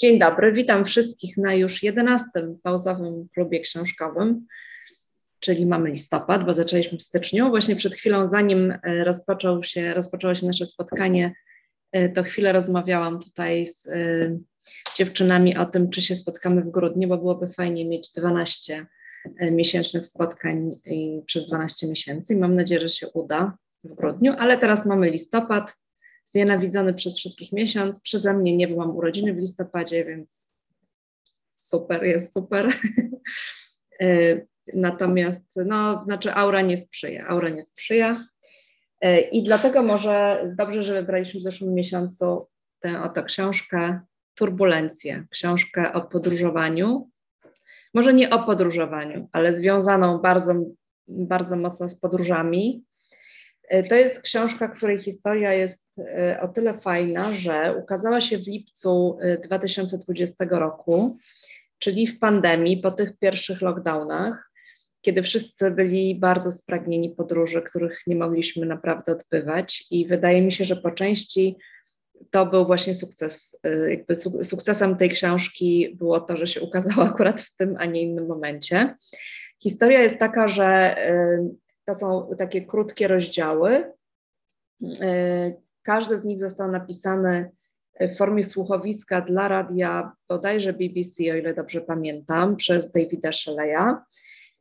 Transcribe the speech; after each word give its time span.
Dzień 0.00 0.18
dobry, 0.18 0.52
witam 0.52 0.84
wszystkich 0.84 1.36
na 1.36 1.54
już 1.54 1.82
11. 1.82 2.26
pauzowym 2.62 3.28
klubie 3.34 3.60
książkowym, 3.60 4.46
czyli 5.40 5.66
mamy 5.66 5.90
listopad, 5.90 6.44
bo 6.44 6.54
zaczęliśmy 6.54 6.98
w 6.98 7.02
styczniu. 7.02 7.48
Właśnie 7.48 7.76
przed 7.76 7.94
chwilą, 7.94 8.28
zanim 8.28 8.72
e, 8.82 9.04
rozpoczął 9.04 9.64
się, 9.64 9.94
rozpoczęło 9.94 10.34
się 10.34 10.46
nasze 10.46 10.64
spotkanie, 10.64 11.34
e, 11.92 12.08
to 12.08 12.22
chwilę 12.22 12.52
rozmawiałam 12.52 13.22
tutaj 13.22 13.66
z 13.66 13.88
e, 13.88 14.38
dziewczynami 14.96 15.56
o 15.56 15.66
tym, 15.66 15.90
czy 15.90 16.02
się 16.02 16.14
spotkamy 16.14 16.62
w 16.62 16.70
grudniu, 16.70 17.08
bo 17.08 17.18
byłoby 17.18 17.48
fajnie 17.48 17.84
mieć 17.88 18.12
12 18.16 18.86
miesięcznych 19.40 20.06
spotkań 20.06 20.80
przez 21.26 21.46
12 21.46 21.86
miesięcy 21.86 22.36
mam 22.36 22.54
nadzieję, 22.54 22.80
że 22.80 22.88
się 22.88 23.08
uda 23.08 23.56
w 23.84 23.96
grudniu, 23.96 24.34
ale 24.38 24.58
teraz 24.58 24.86
mamy 24.86 25.10
listopad, 25.10 25.72
znienawidzony 26.24 26.94
przez 26.94 27.16
wszystkich 27.16 27.52
miesiąc. 27.52 28.00
Przeze 28.00 28.34
mnie 28.34 28.56
nie 28.56 28.68
byłam 28.68 28.96
urodziny 28.96 29.34
w 29.34 29.38
listopadzie, 29.38 30.04
więc 30.04 30.52
super, 31.54 32.04
jest 32.04 32.32
super. 32.32 32.68
E, 34.02 34.40
natomiast, 34.74 35.44
no, 35.66 36.04
znaczy 36.04 36.32
aura 36.32 36.60
nie 36.60 36.76
sprzyja, 36.76 37.26
aura 37.26 37.48
nie 37.48 37.62
sprzyja. 37.62 38.26
E, 39.00 39.20
I 39.20 39.44
dlatego 39.44 39.82
może 39.82 40.44
dobrze, 40.58 40.82
że 40.82 40.92
wybraliśmy 40.92 41.40
w 41.40 41.42
zeszłym 41.42 41.74
miesiącu 41.74 42.46
tę 42.80 43.02
oto 43.02 43.22
książkę 43.22 44.00
Turbulencje, 44.34 45.26
książkę 45.30 45.92
o 45.92 46.00
podróżowaniu. 46.00 47.10
Może 47.94 48.14
nie 48.14 48.30
o 48.30 48.42
podróżowaniu, 48.42 49.28
ale 49.32 49.54
związaną 49.54 50.18
bardzo, 50.18 50.54
bardzo 51.08 51.56
mocno 51.56 51.88
z 51.88 51.94
podróżami, 51.94 52.84
to 53.88 53.94
jest 53.94 54.20
książka, 54.20 54.68
której 54.68 54.98
historia 54.98 55.52
jest 55.52 55.98
e, 55.98 56.40
o 56.40 56.48
tyle 56.48 56.78
fajna, 56.78 57.32
że 57.32 57.76
ukazała 57.82 58.20
się 58.20 58.38
w 58.38 58.46
lipcu 58.46 59.18
2020 59.44 60.44
e, 60.44 60.48
roku, 60.48 61.18
czyli 61.78 62.06
w 62.06 62.18
pandemii, 62.18 62.76
po 62.76 62.90
tych 62.90 63.18
pierwszych 63.18 63.60
lockdownach, 63.60 64.50
kiedy 65.02 65.22
wszyscy 65.22 65.70
byli 65.70 66.14
bardzo 66.14 66.50
spragnieni 66.50 67.10
podróży, 67.10 67.62
których 67.62 68.02
nie 68.06 68.16
mogliśmy 68.16 68.66
naprawdę 68.66 69.12
odbywać. 69.12 69.86
I 69.90 70.06
wydaje 70.06 70.42
mi 70.42 70.52
się, 70.52 70.64
że 70.64 70.76
po 70.76 70.90
części 70.90 71.56
to 72.30 72.46
był 72.46 72.66
właśnie 72.66 72.94
sukces. 72.94 73.60
Jakby 73.88 74.16
sukcesem 74.44 74.96
tej 74.96 75.10
książki 75.10 75.96
było 75.98 76.20
to, 76.20 76.36
że 76.36 76.46
się 76.46 76.60
ukazała 76.60 77.08
akurat 77.10 77.40
w 77.40 77.56
tym, 77.56 77.76
a 77.78 77.86
nie 77.86 78.02
innym 78.02 78.26
momencie. 78.26 78.94
Historia 79.62 80.02
jest 80.02 80.18
taka, 80.18 80.48
że 80.48 80.96
to 81.90 81.94
są 81.94 82.30
takie 82.38 82.66
krótkie 82.66 83.08
rozdziały. 83.08 83.92
E, 85.00 85.52
każdy 85.82 86.18
z 86.18 86.24
nich 86.24 86.40
został 86.40 86.70
napisany 86.70 87.50
w 88.00 88.16
formie 88.16 88.44
słuchowiska 88.44 89.20
dla 89.20 89.48
radia 89.48 90.12
bodajże 90.28 90.72
BBC, 90.72 91.22
o 91.32 91.36
ile 91.36 91.54
dobrze 91.54 91.80
pamiętam, 91.80 92.56
przez 92.56 92.92
Davida 92.92 93.30
Shelley'a. 93.30 93.96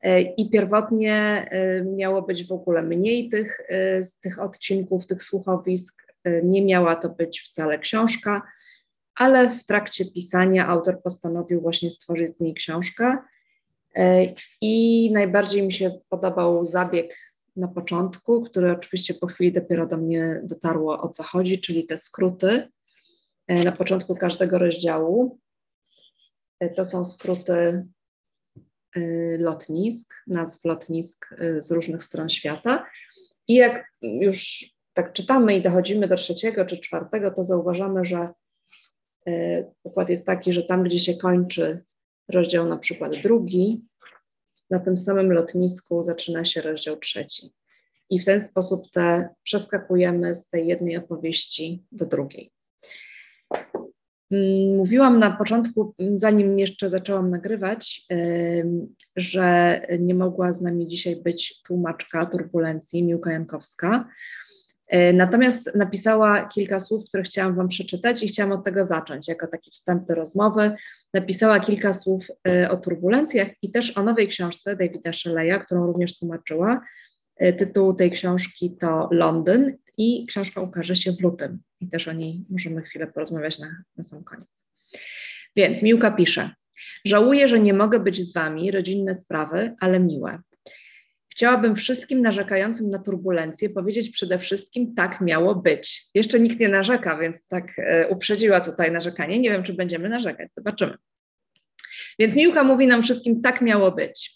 E, 0.01 0.21
I 0.21 0.49
pierwotnie 0.49 1.47
e, 1.51 1.83
miało 1.83 2.21
być 2.21 2.47
w 2.47 2.51
ogóle 2.51 2.83
mniej 2.83 3.29
tych, 3.29 3.61
z 4.01 4.19
tych 4.19 4.39
odcinków, 4.39 5.07
tych 5.07 5.23
słuchowisk. 5.23 6.03
Nie 6.43 6.65
miała 6.65 6.95
to 6.95 7.09
być 7.09 7.41
wcale 7.41 7.79
książka, 7.79 8.41
ale 9.15 9.49
w 9.49 9.65
trakcie 9.65 10.05
pisania 10.05 10.67
autor 10.67 11.01
postanowił 11.03 11.61
właśnie 11.61 11.89
stworzyć 11.89 12.37
z 12.37 12.39
niej 12.39 12.53
książkę. 12.53 13.17
E, 13.95 14.33
I 14.61 15.11
najbardziej 15.13 15.63
mi 15.63 15.73
się 15.73 15.89
podobał 16.09 16.65
zabieg 16.65 17.17
na 17.55 17.67
początku, 17.67 18.41
który 18.41 18.71
oczywiście 18.71 19.13
po 19.13 19.27
chwili 19.27 19.51
dopiero 19.51 19.87
do 19.87 19.97
mnie 19.97 20.41
dotarło 20.43 21.01
o 21.01 21.09
co 21.09 21.23
chodzi, 21.23 21.59
czyli 21.59 21.85
te 21.85 21.97
skróty 21.97 22.67
e, 23.47 23.63
na 23.63 23.71
początku 23.71 24.15
każdego 24.15 24.59
rozdziału. 24.59 25.39
E, 26.59 26.69
to 26.69 26.85
są 26.85 27.05
skróty 27.05 27.87
lotnisk, 29.37 30.13
nazw 30.27 30.65
lotnisk 30.65 31.35
z 31.59 31.71
różnych 31.71 32.03
stron 32.03 32.29
świata. 32.29 32.85
I 33.47 33.55
jak 33.55 33.91
już 34.01 34.65
tak 34.93 35.13
czytamy 35.13 35.57
i 35.57 35.61
dochodzimy 35.61 36.07
do 36.07 36.15
trzeciego 36.15 36.65
czy 36.65 36.77
czwartego, 36.77 37.31
to 37.31 37.43
zauważamy, 37.43 38.05
że 38.05 38.29
układ 39.83 40.09
jest 40.09 40.25
taki, 40.25 40.53
że 40.53 40.63
tam, 40.63 40.83
gdzie 40.83 40.99
się 40.99 41.15
kończy 41.15 41.85
rozdział 42.29 42.67
na 42.67 42.77
przykład 42.77 43.15
drugi, 43.15 43.81
na 44.69 44.79
tym 44.79 44.97
samym 44.97 45.31
lotnisku 45.31 46.03
zaczyna 46.03 46.45
się 46.45 46.61
rozdział 46.61 46.97
trzeci. 46.97 47.53
I 48.09 48.19
w 48.19 48.25
ten 48.25 48.41
sposób 48.41 48.91
te 48.91 49.29
przeskakujemy 49.43 50.35
z 50.35 50.49
tej 50.49 50.67
jednej 50.67 50.97
opowieści 50.97 51.83
do 51.91 52.05
drugiej. 52.05 52.51
Mm, 54.31 54.77
mówiłam 54.77 55.19
na 55.19 55.31
początku, 55.31 55.95
zanim 56.15 56.59
jeszcze 56.59 56.89
zaczęłam 56.89 57.29
nagrywać, 57.29 58.07
że 59.15 59.81
nie 59.99 60.15
mogła 60.15 60.53
z 60.53 60.61
nami 60.61 60.87
dzisiaj 60.87 61.15
być 61.15 61.61
tłumaczka 61.61 62.25
turbulencji 62.25 63.03
Miłka 63.03 63.31
Jankowska, 63.31 64.09
natomiast 65.13 65.75
napisała 65.75 66.45
kilka 66.45 66.79
słów, 66.79 67.05
które 67.05 67.23
chciałam 67.23 67.55
Wam 67.55 67.67
przeczytać 67.67 68.23
i 68.23 68.27
chciałam 68.27 68.51
od 68.51 68.65
tego 68.65 68.83
zacząć, 68.83 69.27
jako 69.27 69.47
taki 69.47 69.71
wstęp 69.71 70.07
do 70.07 70.15
rozmowy. 70.15 70.75
Napisała 71.13 71.59
kilka 71.59 71.93
słów 71.93 72.27
e, 72.47 72.69
o 72.69 72.77
turbulencjach 72.77 73.47
i 73.61 73.71
też 73.71 73.97
o 73.97 74.03
nowej 74.03 74.27
książce 74.27 74.75
Davida 74.75 75.11
Shelley'a, 75.11 75.65
którą 75.65 75.85
również 75.85 76.19
tłumaczyła. 76.19 76.81
E, 77.37 77.53
tytuł 77.53 77.93
tej 77.93 78.11
książki 78.11 78.77
to 78.79 79.09
Londyn 79.11 79.77
i 79.97 80.25
książka 80.27 80.61
ukaże 80.61 80.95
się 80.95 81.11
w 81.11 81.21
lutym 81.21 81.59
i 81.79 81.87
też 81.87 82.07
o 82.07 82.13
niej 82.13 82.45
możemy 82.49 82.81
chwilę 82.81 83.07
porozmawiać 83.07 83.59
na, 83.59 83.67
na 83.97 84.03
sam 84.03 84.23
koniec. 84.23 84.67
Więc 85.55 85.83
Miłka 85.83 86.11
pisze, 86.11 86.49
żałuję, 87.05 87.47
że 87.47 87.59
nie 87.59 87.73
mogę 87.73 87.99
być 87.99 88.29
z 88.29 88.33
Wami, 88.33 88.71
rodzinne 88.71 89.15
sprawy, 89.15 89.75
ale 89.79 89.99
miłe. 89.99 90.39
Chciałabym 91.39 91.75
wszystkim 91.75 92.21
narzekającym 92.21 92.89
na 92.89 92.99
turbulencje 92.99 93.69
powiedzieć 93.69 94.09
przede 94.09 94.39
wszystkim, 94.39 94.95
tak 94.95 95.21
miało 95.21 95.55
być. 95.55 96.03
Jeszcze 96.13 96.39
nikt 96.39 96.59
nie 96.59 96.69
narzeka, 96.69 97.17
więc 97.17 97.47
tak 97.47 97.71
e, 97.77 98.07
uprzedziła 98.07 98.61
tutaj 98.61 98.91
narzekanie. 98.91 99.39
Nie 99.39 99.49
wiem, 99.49 99.63
czy 99.63 99.73
będziemy 99.73 100.09
narzekać, 100.09 100.53
zobaczymy. 100.53 100.97
Więc 102.19 102.35
Miłka 102.35 102.63
mówi 102.63 102.87
nam 102.87 103.03
wszystkim, 103.03 103.41
tak 103.41 103.61
miało 103.61 103.91
być. 103.91 104.31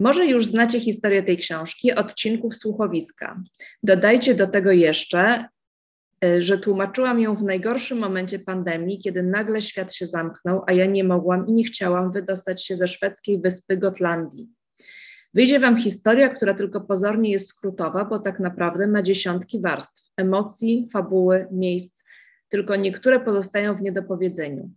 Może 0.00 0.26
już 0.26 0.46
znacie 0.46 0.80
historię 0.80 1.22
tej 1.22 1.38
książki, 1.38 1.92
odcinków 1.92 2.56
słuchowiska. 2.56 3.42
Dodajcie 3.82 4.34
do 4.34 4.46
tego 4.46 4.72
jeszcze, 4.72 5.48
e, 6.24 6.42
że 6.42 6.58
tłumaczyłam 6.58 7.20
ją 7.20 7.36
w 7.36 7.42
najgorszym 7.42 7.98
momencie 7.98 8.38
pandemii, 8.38 8.98
kiedy 8.98 9.22
nagle 9.22 9.62
świat 9.62 9.94
się 9.94 10.06
zamknął, 10.06 10.62
a 10.66 10.72
ja 10.72 10.86
nie 10.86 11.04
mogłam 11.04 11.46
i 11.46 11.52
nie 11.52 11.64
chciałam 11.64 12.12
wydostać 12.12 12.66
się 12.66 12.76
ze 12.76 12.88
szwedzkiej 12.88 13.40
wyspy 13.40 13.76
Gotlandii. 13.76 14.48
Wyjdzie 15.34 15.60
Wam 15.60 15.76
historia, 15.76 16.28
która 16.28 16.54
tylko 16.54 16.80
pozornie 16.80 17.30
jest 17.30 17.48
skrótowa, 17.48 18.04
bo 18.04 18.18
tak 18.18 18.40
naprawdę 18.40 18.86
ma 18.86 19.02
dziesiątki 19.02 19.60
warstw, 19.60 20.12
emocji, 20.16 20.88
fabuły, 20.92 21.46
miejsc, 21.50 22.04
tylko 22.48 22.76
niektóre 22.76 23.20
pozostają 23.20 23.74
w 23.74 23.80
niedopowiedzeniu. 23.80 24.70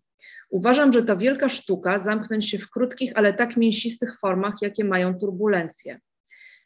Uważam, 0.50 0.94
że 0.94 1.04
to 1.04 1.18
wielka 1.18 1.50
sztuka 1.50 2.00
zamknąć 2.00 2.50
się 2.50 2.58
w 2.58 2.70
krótkich, 2.70 3.12
ale 3.16 3.34
tak 3.34 3.58
mięsistych 3.58 4.20
formach, 4.20 4.54
jakie 4.62 4.84
mają 4.84 5.20
turbulencje. 5.20 6.00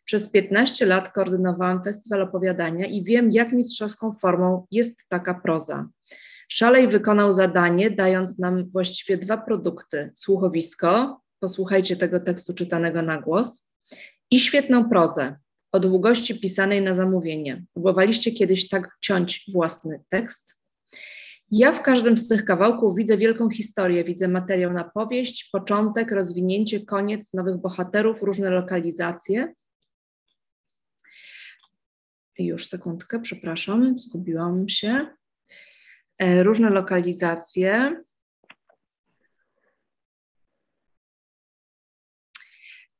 Przez 0.05 0.29
15 0.29 0.85
lat 0.85 1.13
koordynowałam 1.13 1.83
festiwal 1.83 2.21
opowiadania 2.21 2.85
i 2.85 3.03
wiem, 3.03 3.29
jak 3.31 3.51
mistrzowską 3.51 4.13
formą 4.13 4.65
jest 4.71 5.09
taka 5.09 5.33
proza. 5.33 5.87
Szalej 6.49 6.87
wykonał 6.87 7.33
zadanie, 7.33 7.91
dając 7.91 8.39
nam 8.39 8.69
właściwie 8.69 9.17
dwa 9.17 9.37
produkty: 9.37 10.11
słuchowisko, 10.15 11.21
posłuchajcie 11.39 11.95
tego 11.95 12.19
tekstu 12.19 12.53
czytanego 12.53 13.01
na 13.01 13.21
głos, 13.21 13.70
i 14.31 14.39
świetną 14.39 14.89
prozę 14.89 15.35
o 15.71 15.79
długości 15.79 16.39
pisanej 16.39 16.81
na 16.81 16.95
zamówienie. 16.95 17.63
Próbowaliście 17.73 18.31
kiedyś 18.31 18.69
tak 18.69 18.97
ciąć 19.01 19.45
własny 19.53 20.03
tekst? 20.09 20.57
Ja 21.51 21.71
w 21.71 21.81
każdym 21.81 22.17
z 22.17 22.27
tych 22.27 22.45
kawałków 22.45 22.95
widzę 22.95 23.17
wielką 23.17 23.49
historię, 23.49 24.03
widzę 24.03 24.27
materiał 24.27 24.73
na 24.73 24.83
powieść, 24.83 25.49
początek, 25.51 26.11
rozwinięcie, 26.11 26.85
koniec, 26.85 27.33
nowych 27.33 27.57
bohaterów, 27.57 28.23
różne 28.23 28.49
lokalizacje. 28.49 29.53
Już 32.39 32.67
sekundkę, 32.67 33.19
przepraszam, 33.19 33.99
zgubiłam 33.99 34.69
się. 34.69 35.07
E, 36.17 36.43
różne 36.43 36.69
lokalizacje. 36.69 38.01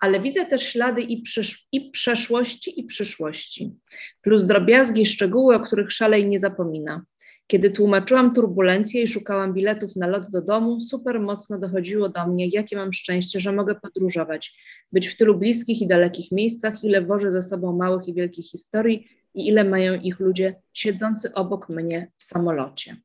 Ale 0.01 0.19
widzę 0.19 0.45
też 0.45 0.63
ślady 0.63 1.01
i, 1.01 1.24
przysz- 1.24 1.68
i 1.71 1.92
przeszłości, 1.92 2.80
i 2.80 2.83
przyszłości, 2.83 3.75
plus 4.21 4.44
drobiazgi, 4.44 5.06
szczegóły, 5.06 5.56
o 5.56 5.59
których 5.59 5.92
szalej 5.92 6.27
nie 6.27 6.39
zapomina. 6.39 7.06
Kiedy 7.48 7.69
tłumaczyłam 7.69 8.33
turbulencję 8.33 9.01
i 9.01 9.07
szukałam 9.07 9.53
biletów 9.53 9.95
na 9.95 10.07
lot 10.07 10.30
do 10.30 10.42
domu, 10.42 10.81
super 10.81 11.19
mocno 11.19 11.59
dochodziło 11.59 12.09
do 12.09 12.27
mnie, 12.27 12.48
jakie 12.48 12.75
mam 12.75 12.94
szczęście, 12.94 13.39
że 13.39 13.51
mogę 13.51 13.75
podróżować, 13.75 14.53
być 14.92 15.07
w 15.07 15.18
tylu 15.18 15.38
bliskich 15.38 15.81
i 15.81 15.88
dalekich 15.88 16.31
miejscach, 16.31 16.83
ile 16.83 17.01
wożę 17.01 17.31
ze 17.31 17.42
sobą 17.42 17.77
małych 17.77 18.07
i 18.07 18.13
wielkich 18.13 18.45
historii 18.45 19.07
i 19.33 19.48
ile 19.48 19.63
mają 19.63 19.94
ich 19.94 20.19
ludzie 20.19 20.56
siedzący 20.74 21.33
obok 21.33 21.69
mnie 21.69 22.12
w 22.18 22.24
samolocie. 22.24 22.95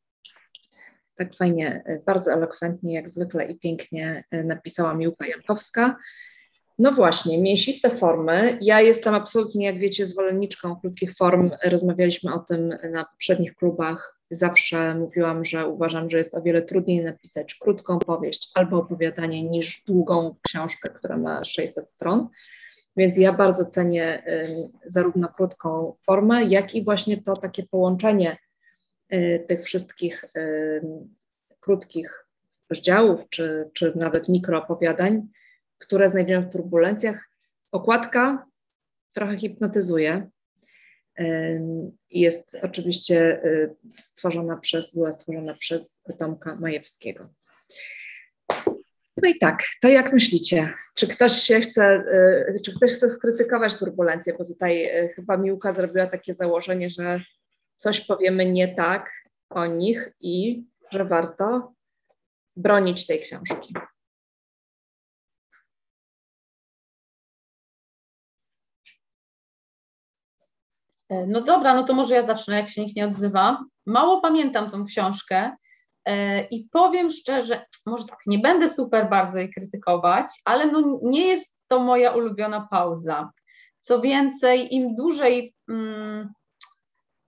tak 1.15 1.35
fajnie, 1.35 1.83
bardzo 2.07 2.33
elokwentnie, 2.33 2.95
jak 2.95 3.09
zwykle 3.09 3.51
i 3.51 3.59
pięknie 3.59 4.25
napisała 4.33 4.95
Miłka 4.95 5.27
Jankowska. 5.27 5.97
No 6.79 6.93
właśnie, 6.93 7.43
mięsiste 7.43 7.91
formy. 7.91 8.59
Ja 8.61 8.81
jestem 8.81 9.15
absolutnie, 9.15 9.67
jak 9.67 9.79
wiecie, 9.79 10.07
zwolenniczką 10.07 10.77
krótkich 10.77 11.15
form. 11.15 11.51
Rozmawialiśmy 11.65 12.35
o 12.35 12.39
tym 12.39 12.75
na 12.91 13.05
poprzednich 13.05 13.55
klubach. 13.55 14.19
Zawsze 14.31 14.95
mówiłam, 14.95 15.45
że 15.45 15.67
uważam, 15.67 16.11
że 16.11 16.19
jest 16.19 16.35
o 16.35 16.43
wiele 16.43 16.63
trudniej 16.63 17.05
napisać 17.05 17.55
krótką 17.55 17.99
powieść 17.99 18.51
albo 18.55 18.77
opowiadanie 18.77 19.43
niż 19.43 19.83
długą 19.87 20.35
książkę, 20.43 20.91
która 20.91 21.17
ma 21.17 21.45
600 21.45 21.91
stron. 21.91 22.29
Więc 22.97 23.19
ja 23.19 23.33
bardzo 23.33 23.65
cenię 23.65 24.23
zarówno 24.87 25.29
krótką 25.29 25.95
formę, 26.07 26.45
jak 26.45 26.75
i 26.75 26.85
właśnie 26.85 27.23
to 27.23 27.37
takie 27.37 27.63
połączenie 27.63 28.37
y, 29.13 29.45
tych 29.49 29.65
wszystkich 29.65 30.25
krótkich 31.61 32.27
rozdziałów, 32.71 33.29
czy, 33.31 33.71
czy 33.75 33.93
nawet 33.97 34.29
mikroopowiadań 34.29 35.29
które 35.79 36.09
znajdują 36.09 36.43
w 36.43 36.53
turbulencjach. 36.53 37.31
Okładka 37.73 38.47
trochę 39.13 39.37
hipnotyzuje. 39.37 40.31
Jest 42.11 42.57
oczywiście 42.63 43.45
y, 43.45 43.77
stworzona 43.91 44.57
przez, 44.57 44.95
była 44.95 45.13
stworzona 45.13 45.55
przez 45.55 46.03
Tomka 46.19 46.57
Majewskiego. 46.57 47.29
No 49.23 49.29
i 49.29 49.39
tak, 49.39 49.63
to 49.83 49.89
jak 49.89 50.13
myślicie? 50.13 50.73
Czy 50.95 51.07
ktoś 51.07 51.33
się 51.33 51.61
chce, 51.61 52.05
y, 52.57 52.61
czy 52.65 52.77
ktoś 52.77 52.91
chce 52.91 53.11
skrytykować 53.11 53.79
turbulencję? 53.79 54.35
Bo 54.39 54.45
tutaj 54.45 55.05
y, 55.05 55.09
chyba 55.09 55.37
Miłka 55.37 55.73
zrobiła 55.73 56.07
takie 56.07 56.35
założenie, 56.35 56.91
że 56.91 57.21
coś 57.77 58.01
powiemy 58.01 58.53
nie 58.53 58.75
tak 58.75 59.11
o 59.51 59.67
nich 59.67 60.13
i 60.21 60.65
że 60.91 61.05
warto 61.05 61.75
bronić 62.57 63.07
tej 63.07 63.21
książki. 63.21 63.75
No 71.11 71.41
dobra, 71.41 71.75
no 71.75 71.83
to 71.83 71.95
może 71.95 72.15
ja 72.15 72.23
zacznę, 72.23 72.57
jak 72.57 72.69
się 72.69 72.83
nikt 72.83 72.97
nie 72.97 73.05
odzywa. 73.05 73.65
Mało 73.87 74.21
pamiętam 74.21 74.71
tą 74.71 74.85
książkę 74.85 75.57
e, 76.05 76.43
i 76.43 76.69
powiem 76.73 77.11
szczerze, 77.11 77.65
może 77.87 78.05
tak, 78.05 78.19
nie 78.27 78.39
będę 78.39 78.69
super 78.69 79.11
bardzo 79.11 79.39
jej 79.39 79.53
krytykować, 79.53 80.27
ale 80.45 80.67
no 80.67 81.01
nie 81.03 81.27
jest 81.27 81.57
to 81.67 81.81
moja 81.81 82.11
ulubiona 82.11 82.69
pauza. 82.71 83.31
Co 83.81 84.01
więcej, 84.01 84.75
im 84.75 84.95
dłużej, 84.95 85.55
mm, 85.69 86.33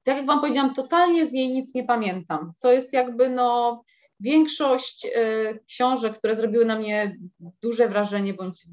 tak 0.03 0.17
jak 0.17 0.27
Wam 0.27 0.41
powiedziałam, 0.41 0.75
totalnie 0.75 1.27
z 1.27 1.33
niej 1.33 1.51
nic 1.51 1.75
nie 1.75 1.85
pamiętam, 1.85 2.53
co 2.57 2.73
jest 2.73 2.93
jakby 2.93 3.29
no 3.29 3.83
większość 4.21 5.05
y, 5.05 5.59
książek, 5.67 6.19
które 6.19 6.37
zrobiły 6.37 6.65
na 6.65 6.79
mnie 6.79 7.17
duże 7.63 7.89
wrażenie 7.89 8.35
bądź 8.35 8.67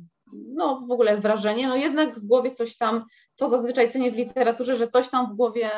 no 0.48 0.82
w 0.88 0.92
ogóle 0.92 1.18
wrażenie, 1.18 1.68
no 1.68 1.76
jednak 1.76 2.20
w 2.20 2.26
głowie 2.26 2.52
coś 2.52 2.78
tam, 2.78 3.06
to 3.36 3.50
zazwyczaj 3.50 3.92
cenię 3.92 4.12
w 4.12 4.16
literaturze, 4.16 4.76
że 4.76 4.88
coś 4.88 5.10
tam 5.10 5.28
w 5.28 5.34
głowie 5.34 5.70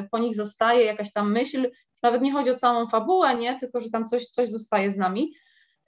y, 0.00 0.08
po 0.10 0.18
nich 0.18 0.36
zostaje, 0.36 0.84
jakaś 0.84 1.12
tam 1.12 1.32
myśl, 1.32 1.70
nawet 2.02 2.22
nie 2.22 2.32
chodzi 2.32 2.50
o 2.50 2.58
całą 2.58 2.88
fabułę, 2.88 3.34
nie, 3.34 3.58
tylko 3.60 3.80
że 3.80 3.90
tam 3.90 4.06
coś, 4.06 4.26
coś 4.26 4.48
zostaje 4.50 4.90
z 4.90 4.96
nami. 4.96 5.34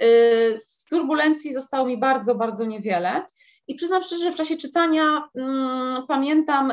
Y, 0.03 0.59
z 0.59 0.85
turbulencji 0.85 1.55
zostało 1.55 1.87
mi 1.87 1.99
bardzo, 1.99 2.35
bardzo 2.35 2.65
niewiele. 2.65 3.27
I 3.69 3.75
przyznam 3.75 4.03
szczerze, 4.03 4.25
że 4.25 4.33
w 4.33 4.37
czasie 4.37 4.57
czytania 4.57 5.29
um, 5.35 6.07
pamiętam 6.09 6.73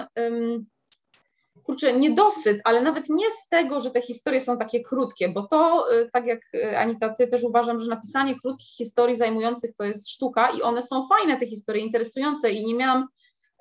kurczę, 1.65 1.93
niedosyt, 1.93 2.61
ale 2.63 2.81
nawet 2.81 3.09
nie 3.09 3.31
z 3.31 3.49
tego, 3.49 3.79
że 3.79 3.91
te 3.91 4.01
historie 4.01 4.41
są 4.41 4.57
takie 4.57 4.81
krótkie, 4.81 5.29
bo 5.29 5.47
to, 5.47 5.85
y, 5.93 6.09
tak 6.13 6.25
jak 6.25 6.39
y, 6.53 6.77
Anita, 6.77 7.09
ty 7.09 7.27
też 7.27 7.43
uważam, 7.43 7.79
że 7.79 7.89
napisanie 7.89 8.39
krótkich 8.39 8.67
historii 8.67 9.15
zajmujących 9.15 9.73
to 9.73 9.83
jest 9.83 10.09
sztuka 10.09 10.49
i 10.49 10.61
one 10.61 10.83
są 10.83 11.07
fajne, 11.07 11.39
te 11.39 11.47
historie, 11.47 11.83
interesujące 11.83 12.51
i 12.51 12.65
nie 12.65 12.75
miałam 12.75 13.07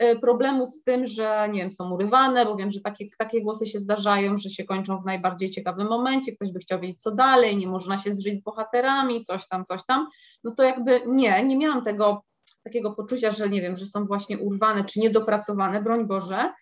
y, 0.03 0.19
problemu 0.19 0.67
z 0.67 0.83
tym, 0.83 1.07
że 1.07 1.49
nie 1.53 1.61
wiem, 1.61 1.73
są 1.73 1.91
urywane, 1.91 2.47
bo 2.47 2.57
wiem, 2.57 2.71
że 2.71 2.81
takie, 2.81 3.05
takie 3.19 3.43
głosy 3.43 3.67
się 3.67 3.79
zdarzają, 3.79 4.39
że 4.39 4.51
się 4.51 4.65
kończą 4.65 5.03
w 5.03 5.05
najbardziej 5.05 5.51
ciekawym 5.51 5.89
momencie, 5.89 6.33
ktoś 6.33 6.53
by 6.53 6.59
chciał 6.59 6.81
wiedzieć, 6.81 7.03
co 7.03 7.11
dalej, 7.11 7.57
nie 7.57 7.67
można 7.67 7.99
się 7.99 8.13
zżyć 8.13 8.39
z 8.39 8.43
bohaterami, 8.43 9.25
coś 9.25 9.49
tam, 9.49 9.65
coś 9.65 9.85
tam, 9.87 10.07
no 10.45 10.55
to 10.55 10.63
jakby 10.63 11.01
nie, 11.07 11.45
nie 11.45 11.57
miałam 11.57 11.85
tego 11.85 12.25
takiego 12.65 12.93
poczucia, 12.93 13.31
że 13.31 13.49
nie 13.49 13.61
wiem, 13.61 13.77
że 13.77 13.87
są 13.87 14.07
właśnie 14.07 14.39
urwane 14.39 14.85
czy 14.85 15.01
niedopracowane, 15.01 15.83
broń 15.83 16.07
Boże, 16.07 16.53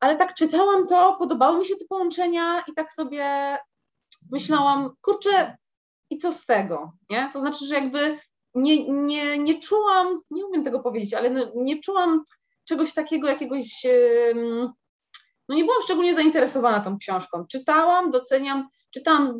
ale 0.00 0.16
tak 0.16 0.34
czytałam 0.34 0.86
to, 0.86 1.16
podobały 1.18 1.58
mi 1.58 1.66
się 1.66 1.76
te 1.76 1.84
połączenia 1.88 2.64
i 2.68 2.74
tak 2.74 2.92
sobie 2.92 3.56
myślałam, 4.30 4.90
kurczę, 5.00 5.56
i 6.10 6.18
co 6.18 6.32
z 6.32 6.46
tego, 6.46 6.92
nie? 7.10 7.30
To 7.32 7.40
znaczy, 7.40 7.66
że 7.66 7.74
jakby 7.74 8.18
nie, 8.54 8.88
nie, 8.88 9.38
nie 9.38 9.60
czułam, 9.60 10.20
nie 10.30 10.46
umiem 10.46 10.64
tego 10.64 10.80
powiedzieć, 10.80 11.14
ale 11.14 11.30
no, 11.30 11.52
nie 11.54 11.80
czułam 11.80 12.22
czegoś 12.64 12.94
takiego, 12.94 13.28
jakiegoś, 13.28 13.86
no 15.48 15.54
nie 15.54 15.64
byłam 15.64 15.82
szczególnie 15.82 16.14
zainteresowana 16.14 16.80
tą 16.80 16.98
książką. 16.98 17.46
Czytałam, 17.46 18.10
doceniam, 18.10 18.68
czytałam, 18.94 19.32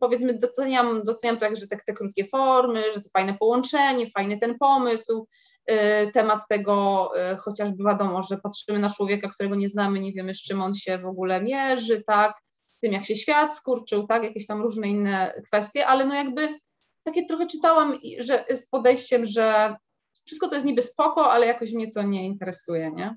powiedzmy, 0.00 0.38
doceniam, 0.38 1.02
doceniam 1.02 1.38
to, 1.38 1.46
że 1.52 1.68
te, 1.68 1.76
te 1.86 1.92
krótkie 1.92 2.26
formy, 2.26 2.92
że 2.92 3.00
to 3.00 3.08
fajne 3.12 3.34
połączenie, 3.34 4.10
fajny 4.10 4.38
ten 4.38 4.58
pomysł, 4.58 5.26
temat 6.12 6.48
tego, 6.48 7.10
y, 7.32 7.36
chociażby 7.36 7.84
wiadomo, 7.84 8.22
że 8.22 8.38
patrzymy 8.38 8.78
na 8.78 8.90
człowieka, 8.90 9.28
którego 9.28 9.54
nie 9.54 9.68
znamy, 9.68 10.00
nie 10.00 10.12
wiemy 10.12 10.34
z 10.34 10.42
czym 10.42 10.62
on 10.62 10.74
się 10.74 10.98
w 10.98 11.06
ogóle 11.06 11.42
mierzy, 11.42 12.02
tak, 12.06 12.34
z 12.68 12.80
tym 12.80 12.92
jak 12.92 13.04
się 13.04 13.14
świat 13.14 13.56
skurczył, 13.56 14.06
tak, 14.06 14.22
jakieś 14.22 14.46
tam 14.46 14.62
różne 14.62 14.88
inne 14.88 15.42
kwestie, 15.46 15.86
ale 15.86 16.06
no 16.06 16.14
jakby 16.14 16.58
takie 17.02 17.26
trochę 17.26 17.46
czytałam, 17.46 17.98
że 18.18 18.44
z 18.54 18.66
podejściem, 18.66 19.26
że 19.26 19.76
wszystko 20.26 20.48
to 20.48 20.54
jest 20.54 20.66
niby 20.66 20.82
spoko, 20.82 21.32
ale 21.32 21.46
jakoś 21.46 21.72
mnie 21.72 21.90
to 21.90 22.02
nie 22.02 22.26
interesuje, 22.26 22.92
nie? 22.92 23.16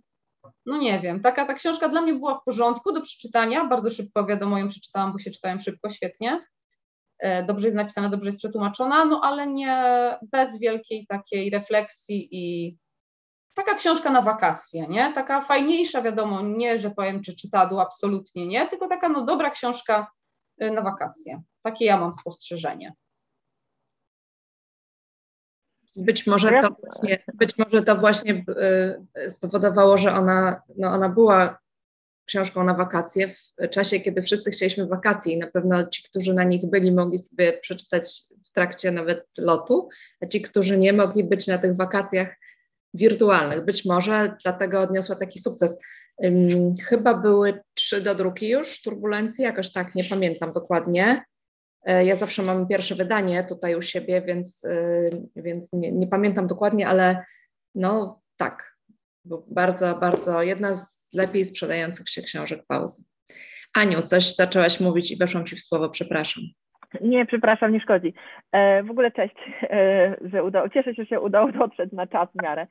No 0.66 0.78
nie 0.78 1.00
wiem, 1.00 1.22
taka 1.22 1.46
ta 1.46 1.54
książka 1.54 1.90
dla 1.90 2.02
mnie 2.02 2.14
była 2.14 2.40
w 2.40 2.44
porządku 2.44 2.94
do 2.94 3.02
przeczytania, 3.02 3.66
bardzo 3.66 3.90
szybko, 3.90 4.26
wiadomo, 4.26 4.58
ją 4.58 4.68
przeczytałam, 4.68 5.12
bo 5.12 5.20
się 5.20 5.32
czytałem 5.32 5.60
szybko, 5.60 5.90
świetnie, 5.90 6.46
dobrze 7.48 7.68
jest 7.68 7.78
napisana, 7.78 8.10
dobrze 8.10 8.28
jest 8.28 8.38
przetłumaczona, 8.38 9.06
no 9.06 9.22
ale 9.24 9.48
nie 9.48 9.84
bez 10.32 10.60
wielkiej 10.60 11.08
takiej 11.08 11.50
refleksji 11.50 12.30
i 12.32 12.78
taka 13.58 13.76
książka 13.76 14.12
na 14.12 14.22
wakacje, 14.22 14.88
nie? 14.88 15.14
Taka 15.14 15.42
fajniejsza, 15.42 16.02
wiadomo, 16.02 16.42
nie, 16.42 16.78
że 16.78 16.92
powiem, 16.92 17.22
czy 17.22 17.36
czytadło, 17.36 17.82
absolutnie 17.82 18.48
nie, 18.48 18.68
tylko 18.68 18.88
taka 18.88 19.10
no 19.10 19.26
dobra 19.26 19.50
książka 19.50 20.12
e, 20.58 20.72
na 20.72 20.82
wakacje. 20.82 21.42
Takie 21.62 21.86
ja 21.86 21.98
mam 21.98 22.14
spostrzeżenie. 22.14 22.94
Być 25.96 26.28
może 26.28 26.52
to 26.62 26.70
właśnie, 26.84 27.24
być 27.34 27.58
może 27.58 27.82
to 27.82 27.96
właśnie 27.96 28.44
e, 29.16 29.30
spowodowało, 29.30 29.98
że 29.98 30.14
ona, 30.14 30.62
no 30.78 30.90
ona 30.90 31.10
była 31.10 31.58
książką 32.28 32.64
na 32.64 32.74
wakacje 32.74 33.28
w 33.28 33.70
czasie, 33.72 34.00
kiedy 34.00 34.22
wszyscy 34.22 34.52
chcieliśmy 34.52 34.88
wakacji 34.88 35.34
i 35.34 35.38
na 35.38 35.48
pewno 35.48 35.88
ci, 35.88 36.04
którzy 36.04 36.34
na 36.34 36.44
nich 36.44 36.70
byli, 36.70 36.92
mogli 36.92 37.18
sobie 37.18 37.54
przeczytać 37.54 38.22
w 38.46 38.52
trakcie 38.52 38.92
nawet 38.92 39.26
lotu, 39.38 39.90
a 40.22 40.26
ci, 40.26 40.42
którzy 40.42 40.78
nie 40.78 40.94
mogli 40.94 41.24
być 41.24 41.48
na 41.48 41.58
tych 41.58 41.76
wakacjach 41.76 42.36
wirtualnych. 42.94 43.66
Być 43.66 43.86
może 43.86 44.36
dlatego 44.44 44.82
odniosła 44.82 45.16
taki 45.16 45.40
sukces. 45.40 45.80
Chyba 46.82 47.14
były 47.14 47.60
trzy 47.74 48.02
do 48.02 48.16
druki 48.16 48.50
już, 48.50 48.82
turbulencje, 48.82 49.46
jakoś 49.46 49.72
tak, 49.72 49.96
nie 49.96 50.04
pamiętam 50.04 50.54
dokładnie. 50.54 51.24
E, 51.86 52.06
ja 52.06 52.16
zawsze 52.16 52.44
mam 52.44 52.68
pierwsze 52.68 52.96
wydanie 52.96 53.44
tutaj 53.44 53.76
u 53.76 53.82
siebie, 53.82 54.22
więc, 54.22 54.64
y, 54.64 55.28
więc 55.36 55.74
nie, 55.74 55.92
nie 55.92 56.08
pamiętam 56.08 56.48
dokładnie, 56.48 56.88
ale 56.88 57.24
no 57.76 58.22
tak, 58.38 58.77
bardzo, 59.48 59.96
bardzo 59.96 60.42
jedna 60.42 60.76
z 60.76 61.14
lepiej 61.14 61.46
sprzedających 61.46 62.10
się 62.10 62.22
książek 62.22 62.60
pauzy. 62.68 63.04
Aniu, 63.74 64.02
coś 64.02 64.36
zaczęłaś 64.36 64.80
mówić 64.80 65.12
i 65.12 65.18
weszłam 65.18 65.46
Ci 65.46 65.56
w 65.56 65.62
słowo, 65.62 65.90
przepraszam. 65.90 66.44
Nie, 67.02 67.26
przepraszam, 67.26 67.74
nie 67.74 67.80
szkodzi. 67.80 68.14
E, 68.52 68.84
w 68.84 68.92
ogóle 68.92 69.12
cześć, 69.12 69.36
e, 69.64 70.16
że 70.22 70.44
udało, 70.44 70.70
cieszę 70.70 70.96
się, 70.96 71.04
że 71.04 71.10
się 71.10 71.20
udało 71.22 71.52
dotrzeć 71.52 71.92
na 71.92 72.08
czas 72.08 72.30
w 72.32 72.44
miarę. 72.44 72.68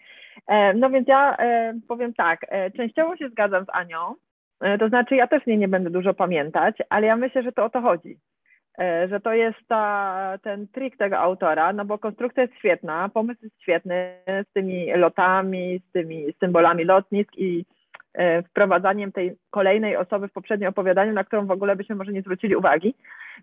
E, 0.46 0.74
no 0.74 0.90
więc 0.90 1.08
ja 1.08 1.36
e, 1.36 1.74
powiem 1.88 2.14
tak, 2.14 2.40
e, 2.48 2.70
częściowo 2.70 3.16
się 3.16 3.28
zgadzam 3.28 3.64
z 3.64 3.68
Anią, 3.72 4.14
e, 4.60 4.78
to 4.78 4.88
znaczy 4.88 5.16
ja 5.16 5.26
też 5.26 5.46
nie, 5.46 5.56
nie 5.56 5.68
będę 5.68 5.90
dużo 5.90 6.14
pamiętać, 6.14 6.76
ale 6.88 7.06
ja 7.06 7.16
myślę, 7.16 7.42
że 7.42 7.52
to 7.52 7.64
o 7.64 7.70
to 7.70 7.80
chodzi. 7.80 8.18
E, 8.78 9.08
że 9.08 9.20
to 9.20 9.32
jest 9.32 9.58
ta, 9.68 10.38
ten 10.42 10.68
trik 10.68 10.96
tego 10.96 11.18
autora, 11.18 11.72
no 11.72 11.84
bo 11.84 11.98
konstrukcja 11.98 12.42
jest 12.42 12.54
świetna, 12.58 13.08
pomysł 13.08 13.40
jest 13.42 13.62
świetny 13.62 14.12
z 14.26 14.52
tymi 14.52 14.92
lotami, 14.92 15.80
z 15.88 15.92
tymi 15.92 16.26
symbolami 16.40 16.84
lotnisk 16.84 17.30
i 17.36 17.64
e, 18.14 18.42
wprowadzaniem 18.42 19.12
tej 19.12 19.36
kolejnej 19.50 19.96
osoby 19.96 20.28
w 20.28 20.32
poprzednim 20.32 20.68
opowiadaniu, 20.68 21.12
na 21.12 21.24
którą 21.24 21.46
w 21.46 21.50
ogóle 21.50 21.76
byśmy 21.76 21.94
może 21.94 22.12
nie 22.12 22.22
zwrócili 22.22 22.56
uwagi. 22.56 22.94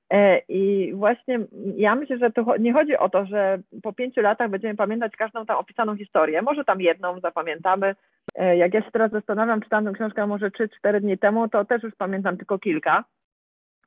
E, 0.10 0.40
I 0.40 0.94
właśnie 0.94 1.40
ja 1.75 1.96
myślę, 1.96 2.18
że 2.18 2.32
to 2.32 2.58
nie 2.58 2.74
chodzi 2.74 2.98
o 2.98 3.10
to, 3.10 3.25
że 3.25 3.60
po 3.84 3.94
pięciu 3.94 4.22
latach 4.22 4.50
będziemy 4.50 4.75
pamiętać 4.75 5.16
każdą 5.16 5.46
tam 5.46 5.58
opisaną 5.58 5.98
historię. 5.98 6.42
Może 6.42 6.66
tam 6.66 6.82
jedną 6.82 7.20
zapamiętamy. 7.20 7.96
Jak 8.56 8.74
ja 8.74 8.82
się 8.82 8.92
teraz 8.92 9.12
zastanawiam, 9.12 9.62
czytałam 9.62 9.86
tę 9.86 9.94
książkę 9.94 10.28
może 10.28 10.50
3-4 10.50 11.00
dni 11.00 11.18
temu, 11.18 11.50
to 11.50 11.66
też 11.66 11.84
już 11.84 11.96
pamiętam 11.96 12.38
tylko 12.38 12.60
kilka 12.60 13.04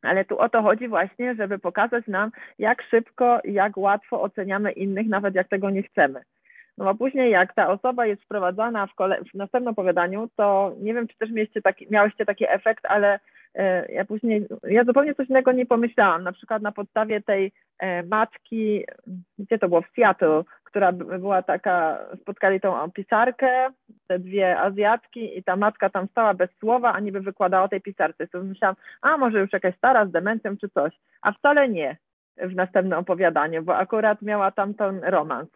Ale 0.07 0.25
tu 0.25 0.39
o 0.39 0.49
to 0.49 0.63
chodzi 0.63 0.89
właśnie, 0.89 1.35
żeby 1.35 1.59
pokazać 1.59 2.07
nam, 2.07 2.31
jak 2.59 2.83
szybko 2.83 3.41
jak 3.45 3.77
łatwo 3.77 4.23
oceniamy 4.23 4.73
innych, 4.73 5.09
nawet 5.09 5.35
jak 5.35 5.49
tego 5.49 5.71
nie 5.71 5.83
chcemy. 5.83 6.21
No 6.79 6.89
a 6.89 6.95
później 6.95 7.31
jak 7.31 7.55
ta 7.55 7.69
osoba 7.69 8.07
jest 8.07 8.23
wprowadzana 8.23 8.87
w, 8.87 8.95
kole- 8.95 9.23
w 9.31 9.35
następnym 9.35 9.73
opowiadaniu, 9.73 10.29
to 10.37 10.75
nie 10.81 10.95
wiem, 10.95 11.09
czy 11.09 11.19
też 11.19 11.31
mieliście 11.31 11.63
taki, 11.63 11.87
miałyście 11.91 12.27
taki 12.27 12.45
efekt, 12.49 12.87
ale 12.87 13.21
e, 13.55 13.93
ja 13.93 14.05
później, 14.05 14.47
ja 14.65 14.85
zupełnie 14.85 15.15
coś 15.15 15.29
innego 15.29 15.53
nie 15.53 15.67
pomyślałam. 15.67 16.23
Na 16.23 16.33
przykład 16.33 16.63
na 16.63 16.73
podstawie 16.73 17.23
tej 17.23 17.53
e, 17.79 18.03
matki, 18.03 18.85
gdzie 19.39 19.59
to 19.59 19.69
było, 19.69 19.83
w 19.83 19.91
Seattle, 19.97 20.43
która 20.77 20.93
była 20.93 21.43
taka, 21.43 21.99
spotkali 22.21 22.61
tą 22.61 22.91
pisarkę, 22.91 23.69
te 24.09 24.19
dwie 24.19 24.61
Azjatki 24.61 25.39
i 25.39 25.45
ta 25.45 25.57
matka 25.57 25.91
tam 25.91 26.09
stała 26.09 26.35
bez 26.35 26.51
słowa, 26.59 26.93
a 26.93 27.01
niby 27.01 27.21
wykładała 27.21 27.69
tej 27.69 27.81
pisarce. 27.81 28.27
To 28.27 28.43
myślałam, 28.43 28.77
a 29.03 29.17
może 29.17 29.41
już 29.41 29.53
jakaś 29.53 29.77
stara 29.77 30.07
z 30.07 30.11
demencją 30.11 30.57
czy 30.57 30.69
coś, 30.69 30.93
a 31.23 31.33
wcale 31.33 31.69
nie 31.69 31.97
w 32.37 32.55
następnym 32.55 32.99
opowiadaniu, 32.99 33.63
bo 33.63 33.77
akurat 33.77 34.23
miała 34.23 34.51
tam 34.51 34.75
ten 34.75 35.01
romans. 35.05 35.49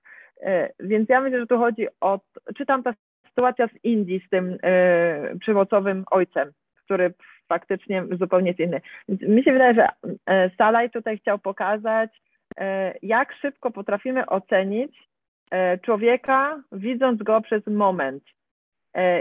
E, 0.42 0.68
więc 0.80 1.08
ja 1.08 1.20
myślę, 1.20 1.40
że 1.40 1.46
tu 1.46 1.58
chodzi 1.58 1.86
o, 2.00 2.20
czy 2.56 2.66
tam 2.66 2.82
ta 2.82 2.94
sytuacja 3.28 3.68
z 3.68 3.84
Indii 3.84 4.22
z 4.26 4.30
tym 4.30 4.58
e, 4.62 5.38
przywocowym 5.40 6.04
ojcem, 6.10 6.50
który 6.84 7.14
faktycznie 7.48 8.04
zupełnie 8.10 8.48
jest 8.48 8.60
inny. 8.60 8.80
Więc 9.08 9.22
mi 9.22 9.44
się 9.44 9.52
wydaje, 9.52 9.74
że 9.74 9.88
e, 10.26 10.50
Salaj 10.58 10.90
tutaj 10.90 11.18
chciał 11.18 11.38
pokazać, 11.38 12.10
jak 13.02 13.32
szybko 13.32 13.70
potrafimy 13.70 14.26
ocenić 14.26 15.09
człowieka, 15.82 16.62
widząc 16.72 17.22
go 17.22 17.40
przez 17.40 17.66
moment. 17.66 18.24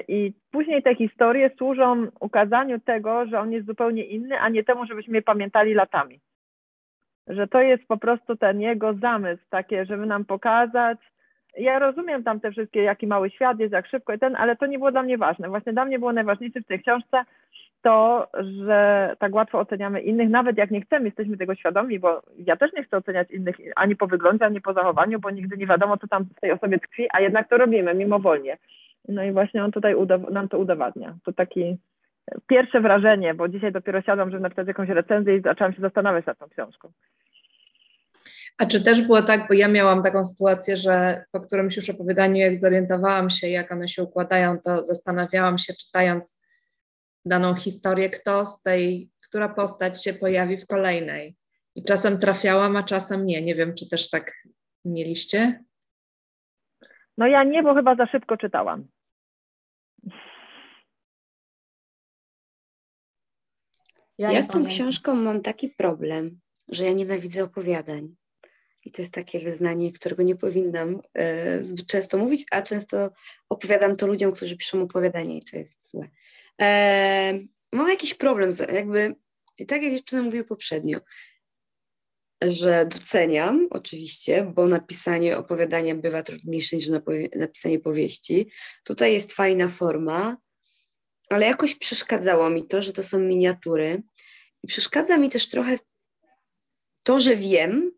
I 0.07 0.33
później 0.51 0.83
te 0.83 0.95
historie 0.95 1.51
służą 1.57 2.07
ukazaniu 2.19 2.79
tego, 2.79 3.25
że 3.25 3.39
on 3.39 3.51
jest 3.51 3.67
zupełnie 3.67 4.03
inny, 4.03 4.39
a 4.39 4.49
nie 4.49 4.63
temu, 4.63 4.85
żebyśmy 4.85 5.15
je 5.15 5.21
pamiętali 5.21 5.73
latami 5.73 6.19
że 7.29 7.47
to 7.47 7.61
jest 7.61 7.87
po 7.87 7.97
prostu 7.97 8.35
ten 8.35 8.61
jego 8.61 8.93
zamysł, 8.93 9.43
takie, 9.49 9.85
żeby 9.85 10.05
nam 10.05 10.25
pokazać. 10.25 10.97
Ja 11.57 11.79
rozumiem 11.79 12.23
tam 12.23 12.39
te 12.39 12.51
wszystkie, 12.51 12.83
jaki 12.83 13.07
mały 13.07 13.29
świat 13.29 13.59
jest, 13.59 13.73
jak 13.73 13.87
szybko 13.87 14.13
i 14.13 14.19
ten, 14.19 14.35
ale 14.35 14.55
to 14.55 14.65
nie 14.65 14.77
było 14.77 14.91
dla 14.91 15.03
mnie 15.03 15.17
ważne. 15.17 15.49
Właśnie 15.49 15.73
dla 15.73 15.85
mnie 15.85 15.99
było 15.99 16.13
najważniejsze 16.13 16.61
w 16.61 16.65
tej 16.65 16.81
książce 16.81 17.23
to, 17.81 18.27
że 18.39 19.15
tak 19.19 19.33
łatwo 19.33 19.59
oceniamy 19.59 20.01
innych, 20.01 20.29
nawet 20.29 20.57
jak 20.57 20.71
nie 20.71 20.81
chcemy, 20.81 21.05
jesteśmy 21.05 21.37
tego 21.37 21.55
świadomi, 21.55 21.99
bo 21.99 22.21
ja 22.37 22.57
też 22.57 22.73
nie 22.73 22.83
chcę 22.83 22.97
oceniać 22.97 23.31
innych 23.31 23.55
ani 23.75 23.95
po 23.95 24.07
wyglądzie, 24.07 24.45
ani 24.45 24.61
po 24.61 24.73
zachowaniu, 24.73 25.19
bo 25.19 25.29
nigdy 25.29 25.57
nie 25.57 25.67
wiadomo, 25.67 25.97
co 25.97 26.07
tam 26.07 26.23
w 26.23 26.39
tej 26.39 26.51
osobie 26.51 26.79
tkwi, 26.79 27.07
a 27.13 27.21
jednak 27.21 27.49
to 27.49 27.57
robimy 27.57 27.93
mimowolnie. 27.93 28.57
No 29.07 29.23
i 29.23 29.31
właśnie 29.31 29.63
on 29.63 29.71
tutaj 29.71 29.95
nam 30.31 30.49
to 30.49 30.57
udowadnia. 30.57 31.17
To 31.23 31.33
taki 31.33 31.77
pierwsze 32.47 32.81
wrażenie, 32.81 33.33
bo 33.33 33.47
dzisiaj 33.47 33.71
dopiero 33.71 34.01
siadam, 34.01 34.31
żeby 34.31 34.43
napisać 34.43 34.67
jakąś 34.67 34.89
recenzję 34.89 35.37
i 35.37 35.41
zaczęłam 35.41 35.73
się 35.73 35.81
zastanawiać 35.81 36.25
nad 36.25 36.37
tą 36.37 36.49
książką. 36.49 36.91
A 38.57 38.65
czy 38.65 38.83
też 38.83 39.01
było 39.01 39.21
tak, 39.21 39.47
bo 39.47 39.53
ja 39.53 39.67
miałam 39.67 40.03
taką 40.03 40.23
sytuację, 40.23 40.77
że 40.77 41.23
po 41.31 41.39
którymś 41.41 41.77
już 41.77 41.89
opowiadaniu, 41.89 42.35
jak 42.35 42.55
zorientowałam 42.55 43.29
się, 43.29 43.47
jak 43.47 43.71
one 43.71 43.87
się 43.87 44.03
układają, 44.03 44.59
to 44.59 44.85
zastanawiałam 44.85 45.57
się, 45.57 45.73
czytając 45.73 46.38
daną 47.25 47.55
historię, 47.55 48.09
kto 48.09 48.45
z 48.45 48.61
tej, 48.61 49.09
która 49.21 49.49
postać 49.49 50.03
się 50.03 50.13
pojawi 50.13 50.57
w 50.57 50.67
kolejnej. 50.67 51.35
I 51.75 51.83
czasem 51.83 52.17
trafiałam, 52.17 52.75
a 52.75 52.83
czasem 52.83 53.25
nie. 53.25 53.41
Nie 53.41 53.55
wiem, 53.55 53.73
czy 53.73 53.89
też 53.89 54.09
tak 54.09 54.33
mieliście? 54.85 55.63
No 57.17 57.27
ja 57.27 57.43
nie, 57.43 57.63
bo 57.63 57.73
chyba 57.75 57.95
za 57.95 58.05
szybko 58.05 58.37
czytałam. 58.37 58.87
Ja, 64.17 64.31
ja 64.31 64.43
z 64.43 64.47
tą 64.47 64.65
książką 64.65 65.15
mam 65.15 65.41
taki 65.41 65.69
problem, 65.69 66.39
że 66.71 66.85
ja 66.85 66.93
nienawidzę 66.93 67.43
opowiadań. 67.43 68.15
I 68.85 68.91
to 68.91 69.01
jest 69.01 69.13
takie 69.13 69.39
wyznanie, 69.39 69.91
którego 69.91 70.23
nie 70.23 70.35
powinnam 70.35 71.01
e, 71.13 71.65
zbyt 71.65 71.87
często 71.87 72.17
mówić, 72.17 72.45
a 72.51 72.61
często 72.61 73.09
opowiadam 73.49 73.95
to 73.95 74.07
ludziom, 74.07 74.31
którzy 74.31 74.57
piszą 74.57 74.81
opowiadanie 74.81 75.37
i 75.37 75.45
to 75.51 75.57
jest 75.57 75.89
złe. 75.89 76.09
E, 76.61 77.39
mam 77.71 77.89
jakiś 77.89 78.13
problem, 78.13 78.51
z, 78.51 78.59
jakby, 78.59 79.15
tak 79.67 79.81
jak 79.83 79.91
dziewczyny 79.91 80.21
mówiły 80.21 80.43
poprzednio, 80.43 80.99
że 82.41 82.85
doceniam 82.85 83.67
oczywiście, 83.69 84.51
bo 84.55 84.65
napisanie 84.65 85.37
opowiadania 85.37 85.95
bywa 85.95 86.23
trudniejsze 86.23 86.75
niż 86.75 86.87
napisanie 87.35 87.79
powieści. 87.79 88.51
Tutaj 88.83 89.13
jest 89.13 89.33
fajna 89.33 89.69
forma, 89.69 90.37
ale 91.29 91.45
jakoś 91.45 91.75
przeszkadzało 91.75 92.49
mi 92.49 92.67
to, 92.67 92.81
że 92.81 92.93
to 92.93 93.03
są 93.03 93.19
miniatury. 93.19 94.03
I 94.63 94.67
przeszkadza 94.67 95.17
mi 95.17 95.29
też 95.29 95.49
trochę 95.49 95.75
to, 97.03 97.19
że 97.19 97.35
wiem, 97.35 97.91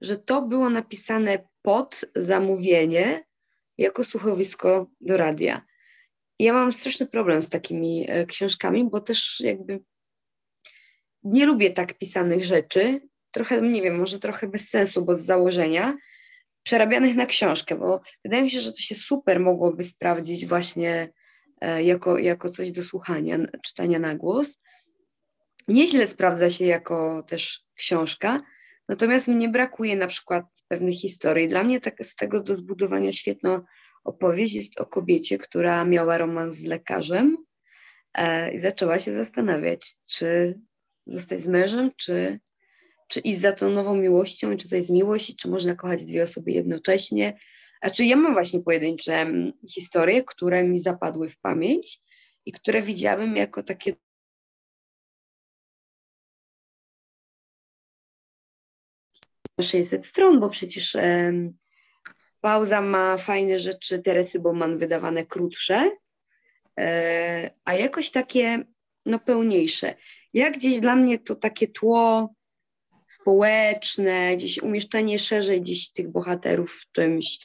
że 0.00 0.16
to 0.16 0.42
było 0.42 0.70
napisane 0.70 1.48
pod 1.62 2.00
zamówienie 2.16 3.24
jako 3.78 4.04
słuchowisko 4.04 4.90
do 5.00 5.16
radia. 5.16 5.66
Ja 6.38 6.52
mam 6.52 6.72
straszny 6.72 7.06
problem 7.06 7.42
z 7.42 7.48
takimi 7.48 8.06
e, 8.08 8.26
książkami, 8.26 8.90
bo 8.90 9.00
też 9.00 9.40
jakby 9.40 9.80
nie 11.22 11.46
lubię 11.46 11.70
tak 11.70 11.98
pisanych 11.98 12.44
rzeczy. 12.44 13.00
Trochę, 13.30 13.62
nie 13.62 13.82
wiem, 13.82 13.98
może 13.98 14.20
trochę 14.20 14.46
bez 14.46 14.68
sensu, 14.68 15.04
bo 15.04 15.14
z 15.14 15.20
założenia, 15.20 15.96
przerabianych 16.62 17.16
na 17.16 17.26
książkę, 17.26 17.76
bo 17.76 18.00
wydaje 18.24 18.42
mi 18.42 18.50
się, 18.50 18.60
że 18.60 18.72
to 18.72 18.78
się 18.78 18.94
super 18.94 19.40
mogłoby 19.40 19.84
sprawdzić 19.84 20.46
właśnie 20.46 21.12
e, 21.60 21.82
jako, 21.82 22.18
jako 22.18 22.50
coś 22.50 22.72
do 22.72 22.82
słuchania, 22.82 23.38
czytania 23.62 23.98
na 23.98 24.14
głos. 24.14 24.60
Nieźle 25.68 26.06
sprawdza 26.06 26.50
się 26.50 26.64
jako 26.64 27.22
też 27.22 27.64
książka, 27.74 28.40
Natomiast 28.88 29.28
mnie 29.28 29.48
brakuje 29.48 29.96
na 29.96 30.06
przykład 30.06 30.44
pewnych 30.68 30.94
historii. 30.94 31.48
Dla 31.48 31.64
mnie 31.64 31.80
tak, 31.80 32.04
z 32.04 32.16
tego 32.16 32.42
do 32.42 32.54
zbudowania 32.54 33.12
świetną 33.12 33.60
opowieść 34.06 34.54
jest 34.54 34.80
o 34.80 34.86
kobiecie, 34.86 35.38
która 35.38 35.84
miała 35.84 36.18
romans 36.18 36.56
z 36.56 36.64
lekarzem 36.64 37.36
e, 38.14 38.54
i 38.54 38.58
zaczęła 38.58 38.98
się 38.98 39.12
zastanawiać, 39.12 39.96
czy 40.06 40.60
zostać 41.06 41.40
z 41.40 41.46
mężem, 41.46 41.90
czy, 41.96 42.40
czy 43.08 43.20
iść 43.20 43.40
za 43.40 43.52
tą 43.52 43.70
nową 43.70 43.96
miłością, 43.96 44.56
czy 44.56 44.68
to 44.68 44.76
jest 44.76 44.90
miłość, 44.90 45.36
czy 45.36 45.48
można 45.48 45.74
kochać 45.74 46.04
dwie 46.04 46.22
osoby 46.22 46.50
jednocześnie. 46.52 47.38
A 47.80 47.90
czy 47.90 48.04
ja 48.04 48.16
mam 48.16 48.32
właśnie 48.32 48.60
pojedyncze 48.60 49.14
mm, 49.14 49.52
historie, 49.70 50.24
które 50.24 50.64
mi 50.64 50.80
zapadły 50.80 51.30
w 51.30 51.38
pamięć 51.38 52.00
i 52.46 52.52
które 52.52 52.82
widziałabym 52.82 53.36
jako 53.36 53.62
takie 53.62 53.92
600 59.60 60.06
stron, 60.06 60.40
bo 60.40 60.48
przecież 60.48 60.96
pauza 62.46 62.82
ma 62.82 63.16
fajne 63.16 63.58
rzeczy 63.58 63.98
Teresy 63.98 64.40
Bowman 64.40 64.78
wydawane 64.78 65.26
krótsze, 65.26 65.90
e, 66.78 67.50
a 67.64 67.74
jakoś 67.74 68.10
takie 68.10 68.64
no, 69.06 69.18
pełniejsze. 69.18 69.94
Jak 70.34 70.56
gdzieś 70.56 70.80
dla 70.80 70.96
mnie 70.96 71.18
to 71.18 71.34
takie 71.34 71.68
tło 71.68 72.34
społeczne, 73.08 74.36
gdzieś 74.36 74.58
umieszczenie 74.58 75.18
szerzej 75.18 75.60
gdzieś 75.60 75.92
tych 75.92 76.08
bohaterów 76.08 76.72
w 76.72 76.92
czymś, 76.92 77.38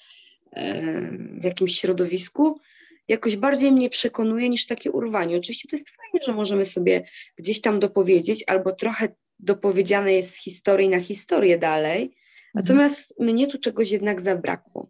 w 1.39 1.43
jakimś 1.43 1.79
środowisku, 1.79 2.59
jakoś 3.07 3.37
bardziej 3.37 3.71
mnie 3.71 3.89
przekonuje 3.89 4.49
niż 4.49 4.67
takie 4.67 4.91
urwanie. 4.91 5.37
Oczywiście 5.37 5.67
to 5.69 5.75
jest 5.75 5.89
fajne, 5.89 6.25
że 6.25 6.33
możemy 6.33 6.65
sobie 6.65 7.05
gdzieś 7.37 7.61
tam 7.61 7.79
dopowiedzieć 7.79 8.43
albo 8.47 8.71
trochę 8.71 9.07
dopowiedziane 9.39 10.13
jest 10.13 10.35
z 10.35 10.43
historii 10.43 10.89
na 10.89 10.99
historię 10.99 11.57
dalej, 11.57 12.15
mhm. 12.55 12.65
natomiast 12.65 13.19
mnie 13.19 13.47
tu 13.47 13.59
czegoś 13.59 13.91
jednak 13.91 14.21
zabrakło. 14.21 14.89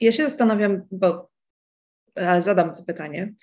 Ja 0.00 0.12
się 0.12 0.28
zastanawiam, 0.28 0.82
bo 0.90 1.30
zadam 2.38 2.74
to 2.74 2.82
pytanie, 2.82 3.34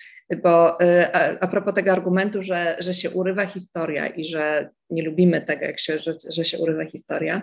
bo 0.42 0.80
e, 0.80 1.16
a, 1.16 1.40
a 1.40 1.48
propos 1.48 1.74
tego 1.74 1.92
argumentu, 1.92 2.42
że, 2.42 2.76
że 2.78 2.94
się 2.94 3.10
urywa 3.10 3.46
historia 3.46 4.06
i 4.06 4.24
że 4.24 4.70
nie 4.90 5.02
lubimy 5.02 5.42
tego, 5.42 5.64
jak 5.64 5.80
się, 5.80 5.98
że, 5.98 6.14
że 6.30 6.44
się 6.44 6.58
urywa 6.58 6.84
historia, 6.84 7.42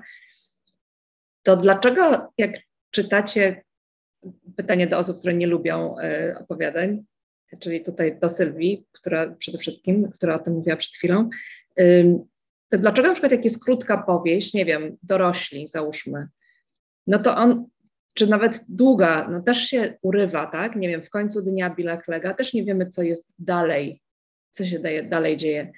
to 1.44 1.58
dlaczego 1.58 2.34
jak 2.38 2.52
czytacie 2.92 3.64
pytanie 4.58 4.88
do 4.88 4.98
osób, 4.98 5.20
które 5.20 5.34
nie 5.34 5.48
lubią 5.48 5.98
e, 5.98 6.36
opowiadań, 6.40 7.04
czyli 7.60 7.84
tutaj 7.84 8.20
do 8.20 8.30
Sylwii, 8.30 8.86
która 8.92 9.36
przede 9.36 9.58
wszystkim, 9.58 10.12
która 10.12 10.36
o 10.36 10.40
tym 10.40 10.54
mówiła 10.54 10.76
przed 10.76 10.94
chwilą. 10.94 11.30
Dlaczego 12.72 13.08
na 13.08 13.14
przykład 13.14 13.32
jak 13.32 13.44
jest 13.44 13.64
krótka 13.64 13.98
powieść, 13.98 14.54
nie 14.54 14.66
wiem, 14.66 14.98
dorośli 15.04 15.68
załóżmy, 15.68 16.28
no 17.08 17.20
to 17.20 17.36
on, 17.36 17.66
czy 18.14 18.28
nawet 18.28 18.66
długa, 18.70 19.28
no 19.32 19.42
też 19.42 19.58
się 19.58 19.98
urywa, 20.02 20.46
tak? 20.46 20.76
Nie 20.76 20.90
wiem, 20.90 21.04
w 21.04 21.10
końcu 21.10 21.42
dnia 21.42 21.70
Billa 21.70 21.98
Klega 21.98 22.34
też 22.34 22.54
nie 22.54 22.64
wiemy, 22.64 22.90
co 22.90 23.04
jest 23.04 23.34
dalej, 23.40 24.02
co 24.52 24.66
się 24.66 24.80
daje, 24.80 25.04
dalej 25.04 25.38
dzieje. 25.38 25.72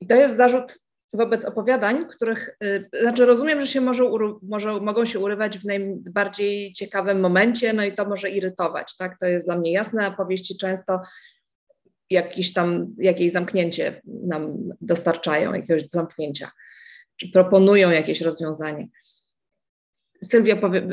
I 0.00 0.06
to 0.06 0.14
jest 0.14 0.36
zarzut 0.36 0.78
wobec 1.12 1.44
opowiadań, 1.44 2.06
których, 2.08 2.56
y, 2.64 2.88
znaczy 3.02 3.26
rozumiem, 3.26 3.60
że 3.60 3.66
się 3.66 3.80
może, 3.80 4.04
może, 4.42 4.80
mogą 4.80 5.04
się 5.04 5.18
urywać 5.18 5.58
w 5.58 5.64
najbardziej 5.64 6.72
ciekawym 6.72 7.20
momencie, 7.20 7.72
no 7.72 7.84
i 7.84 7.94
to 7.94 8.04
może 8.04 8.30
irytować, 8.30 8.96
tak? 8.96 9.18
To 9.18 9.26
jest 9.26 9.46
dla 9.46 9.58
mnie 9.58 9.72
jasne, 9.72 10.06
a 10.06 10.10
powieści 10.10 10.56
często 10.56 11.00
jakieś 12.10 12.52
tam, 12.52 12.94
jakieś 12.98 13.32
zamknięcie 13.32 14.02
nam 14.04 14.56
dostarczają, 14.80 15.54
jakiegoś 15.54 15.82
zamknięcia, 15.88 16.50
czy 17.16 17.28
proponują 17.32 17.90
jakieś 17.90 18.20
rozwiązanie. 18.20 18.88
Sylwia, 20.24 20.56
powie, 20.56 20.88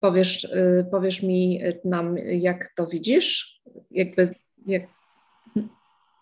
powiesz, 0.00 0.44
y, 0.44 0.86
powiesz 0.90 1.22
mi 1.22 1.62
nam, 1.84 2.18
jak 2.18 2.72
to 2.76 2.86
widzisz? 2.86 3.60
Jakby, 3.90 4.34
jak, 4.66 4.82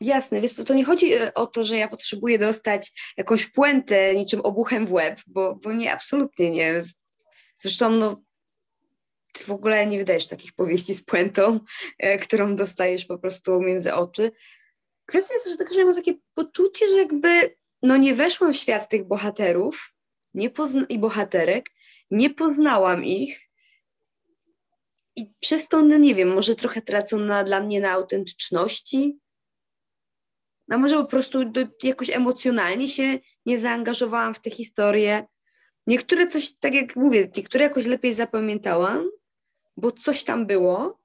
Jasne, 0.01 0.41
więc 0.41 0.55
to, 0.55 0.65
to 0.65 0.75
nie 0.75 0.85
chodzi 0.85 1.13
e, 1.13 1.35
o 1.35 1.47
to, 1.47 1.65
że 1.65 1.77
ja 1.77 1.89
potrzebuję 1.89 2.39
dostać 2.39 2.93
jakąś 3.17 3.47
puentę 3.47 4.15
niczym 4.15 4.41
obuchem 4.41 4.87
w 4.87 4.93
łeb, 4.93 5.21
bo, 5.27 5.55
bo 5.55 5.73
nie, 5.73 5.93
absolutnie 5.93 6.51
nie. 6.51 6.85
Zresztą 7.59 7.91
no, 7.91 8.23
ty 9.33 9.45
w 9.45 9.51
ogóle 9.51 9.87
nie 9.87 9.99
wydajesz 9.99 10.27
takich 10.27 10.53
powieści 10.53 10.95
z 10.95 11.05
puentą, 11.05 11.61
e, 11.99 12.19
którą 12.19 12.57
dostajesz 12.57 13.05
po 13.05 13.19
prostu 13.19 13.61
między 13.61 13.95
oczy. 13.95 14.33
Kwestia 15.07 15.35
jest 15.35 15.47
też 15.47 15.57
taka, 15.57 15.73
że 15.73 15.79
ja 15.79 15.85
mam 15.85 15.95
takie 15.95 16.15
poczucie, 16.35 16.89
że 16.89 16.97
jakby 16.97 17.57
no 17.83 17.97
nie 17.97 18.15
weszłam 18.15 18.53
w 18.53 18.57
świat 18.57 18.89
tych 18.89 19.05
bohaterów 19.05 19.95
nie 20.35 20.51
pozna- 20.51 20.87
i 20.89 20.99
bohaterek, 20.99 21.71
nie 22.11 22.31
poznałam 22.31 23.05
ich 23.05 23.41
i 25.17 25.33
przez 25.41 25.69
to, 25.69 25.83
no 25.83 25.97
nie 25.97 26.15
wiem, 26.15 26.35
może 26.35 26.55
trochę 26.55 26.83
tracą 26.83 27.19
na, 27.19 27.45
dla 27.45 27.61
mnie 27.61 27.81
na 27.81 27.91
autentyczności, 27.91 29.19
a 30.71 30.79
może 30.79 30.97
po 30.97 31.05
prostu 31.05 31.45
do, 31.45 31.61
jakoś 31.83 32.11
emocjonalnie 32.11 32.89
się 32.89 33.19
nie 33.47 33.59
zaangażowałam 33.59 34.35
w 34.35 34.41
tę 34.41 34.51
historię. 34.51 35.27
Niektóre 35.87 36.27
coś, 36.27 36.55
tak 36.55 36.75
jak 36.75 36.97
mówię, 36.97 37.31
niektóre 37.37 37.65
jakoś 37.65 37.87
lepiej 37.87 38.15
zapamiętałam, 38.15 39.11
bo 39.77 39.93
coś 39.93 40.25
tam 40.25 40.47
było, 40.47 41.01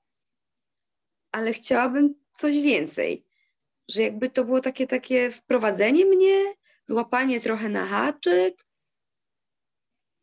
ale 1.31 1.53
chciałabym 1.53 2.15
coś 2.37 2.61
więcej. 2.61 3.25
Że 3.89 4.01
jakby 4.01 4.29
to 4.29 4.45
było 4.45 4.61
takie, 4.61 4.87
takie 4.87 5.31
wprowadzenie 5.31 6.05
mnie, 6.05 6.53
złapanie 6.85 7.39
trochę 7.39 7.69
na 7.69 7.85
haczyk, 7.85 8.65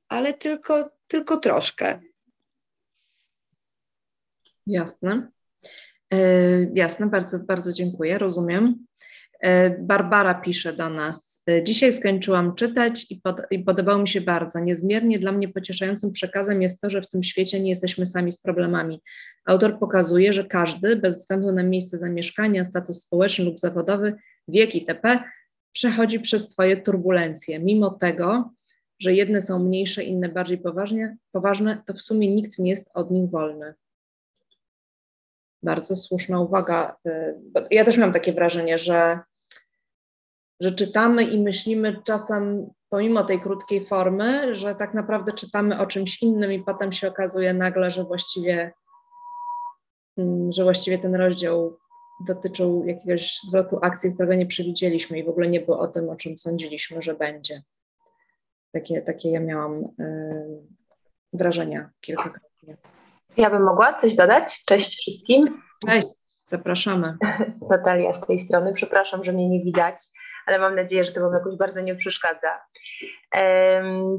ale 0.09 0.35
tylko, 0.35 0.91
tylko 1.07 1.37
troszkę. 1.37 2.01
Jasne. 4.67 5.31
Yy, 6.11 6.73
jasne, 6.75 7.07
bardzo, 7.07 7.39
bardzo 7.39 7.73
dziękuję, 7.73 8.19
rozumiem. 8.19 8.87
E, 9.43 9.71
Barbara 9.71 10.35
pisze 10.35 10.73
do 10.73 10.91
nas. 10.91 11.43
E, 11.51 11.65
Dzisiaj 11.65 11.93
skończyłam 11.93 12.55
czytać 12.55 13.07
i, 13.11 13.17
pod, 13.17 13.43
i 13.51 13.59
podobało 13.59 13.99
mi 13.99 14.09
się 14.09 14.21
bardzo. 14.21 14.61
Niezmiernie 14.61 15.19
dla 15.19 15.33
mnie 15.33 15.49
pocieszającym 15.49 16.13
przekazem 16.13 16.63
jest 16.63 16.81
to, 16.81 16.91
że 16.91 17.03
w 17.03 17.09
tym 17.09 17.23
świecie 17.23 17.61
nie 17.61 17.71
jesteśmy 17.71 18.07
sami 18.07 18.33
z 18.33 18.43
problemami. 18.43 19.03
Autor 19.45 19.79
pokazuje, 19.79 20.33
że 20.33 20.45
każdy, 20.45 20.97
bez 20.97 21.19
względu 21.19 21.53
na 21.53 21.63
miejsce 21.63 21.99
zamieszkania, 21.99 22.65
status 22.65 23.03
społeczny 23.03 23.45
lub 23.45 23.59
zawodowy, 23.59 24.15
wiek 24.49 24.75
itp., 24.75 25.19
przechodzi 25.73 26.21
przez 26.21 26.51
swoje 26.51 26.77
turbulencje. 26.77 27.61
Mimo 27.61 27.91
tego, 27.91 28.53
że 28.99 29.15
jedne 29.15 29.41
są 29.41 29.59
mniejsze, 29.59 30.05
inne 30.05 30.29
bardziej 30.29 30.59
poważnie, 30.59 31.17
poważne, 31.33 31.83
to 31.87 31.95
w 31.95 32.01
sumie 32.01 32.35
nikt 32.35 32.59
nie 32.59 32.71
jest 32.71 32.91
od 32.95 33.11
nich 33.11 33.31
wolny. 33.31 33.75
Bardzo 35.63 35.97
słuszna 35.97 36.41
uwaga. 36.41 36.97
E, 37.07 37.35
ja 37.71 37.85
też 37.85 37.97
mam 37.97 38.13
takie 38.13 38.33
wrażenie, 38.33 38.79
że 38.79 39.19
że 40.61 40.73
czytamy 40.73 41.25
i 41.25 41.43
myślimy 41.43 42.03
czasem, 42.05 42.71
pomimo 42.89 43.25
tej 43.25 43.41
krótkiej 43.41 43.85
formy, 43.85 44.57
że 44.57 44.75
tak 44.75 44.95
naprawdę 44.95 45.33
czytamy 45.33 45.81
o 45.81 45.87
czymś 45.87 46.23
innym 46.23 46.53
i 46.53 46.63
potem 46.63 46.93
się 46.93 47.09
okazuje 47.09 47.55
nagle, 47.55 47.91
że 47.91 48.05
właściwie, 48.05 48.73
mm, 50.19 50.53
że 50.53 50.65
właściwie 50.65 50.99
ten 50.99 51.15
rozdział 51.15 51.77
dotyczył 52.27 52.85
jakiegoś 52.87 53.39
zwrotu 53.43 53.79
akcji, 53.83 54.15
którego 54.15 54.35
nie 54.35 54.47
przewidzieliśmy 54.47 55.19
i 55.19 55.25
w 55.25 55.29
ogóle 55.29 55.49
nie 55.49 55.61
było 55.61 55.79
o 55.79 55.89
tym, 55.89 56.09
o 56.09 56.17
czym 56.17 56.39
sądziliśmy, 56.39 57.03
że 57.03 57.15
będzie. 57.15 57.63
Takie, 58.73 59.03
takie 59.03 59.31
ja 59.31 59.41
miałam 59.41 59.85
y, 60.01 60.63
wrażenia 61.33 61.91
kilkakrotnie. 62.01 62.77
Ja 63.37 63.51
bym 63.51 63.63
mogła 63.63 63.95
coś 63.95 64.15
dodać? 64.15 64.63
Cześć 64.67 64.99
wszystkim. 64.99 65.49
Cześć, 65.87 66.07
zapraszamy. 66.45 67.17
Natalia 67.71 68.15
z 68.15 68.21
tej 68.27 68.39
strony. 68.39 68.73
Przepraszam, 68.73 69.25
że 69.25 69.33
mnie 69.33 69.49
nie 69.49 69.65
widać 69.65 69.97
ale 70.47 70.59
mam 70.59 70.75
nadzieję, 70.75 71.05
że 71.05 71.13
to 71.13 71.21
Wam 71.21 71.33
jakoś 71.33 71.57
bardzo 71.57 71.81
nie 71.81 71.95
przeszkadza. 71.95 72.61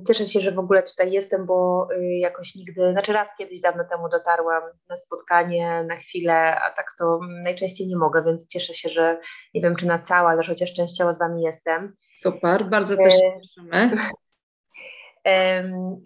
Cieszę 0.08 0.26
się, 0.26 0.40
że 0.40 0.52
w 0.52 0.60
ogóle 0.60 0.84
tutaj 0.84 1.12
jestem, 1.12 1.46
bo 1.46 1.88
y, 1.92 2.04
jakoś 2.04 2.56
nigdy, 2.56 2.92
znaczy 2.92 3.14
raz 3.14 3.30
kiedyś 3.38 3.62
dawno 3.62 3.84
temu 3.84 4.10
dotarłam 4.10 4.64
na 4.90 4.96
spotkanie 4.96 5.86
na 5.88 5.96
chwilę, 5.96 6.62
a 6.62 6.72
tak 6.72 6.86
to 7.00 7.20
najczęściej 7.44 7.88
nie 7.88 7.98
mogę, 7.98 8.24
więc 8.24 8.48
cieszę 8.48 8.74
się, 8.74 8.90
że 8.90 9.20
nie 9.54 9.62
wiem 9.62 9.76
czy 9.76 9.88
na 9.88 10.00
całe, 10.00 10.30
ale 10.30 10.44
chociaż 10.44 10.74
częściowo 10.74 11.14
z 11.14 11.20
Wami 11.20 11.42
jestem. 11.42 11.96
Super, 12.20 12.66
bardzo 12.66 12.98
też 12.98 13.14
się 13.14 13.32
cieszymy. 13.42 13.92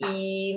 I 0.09 0.55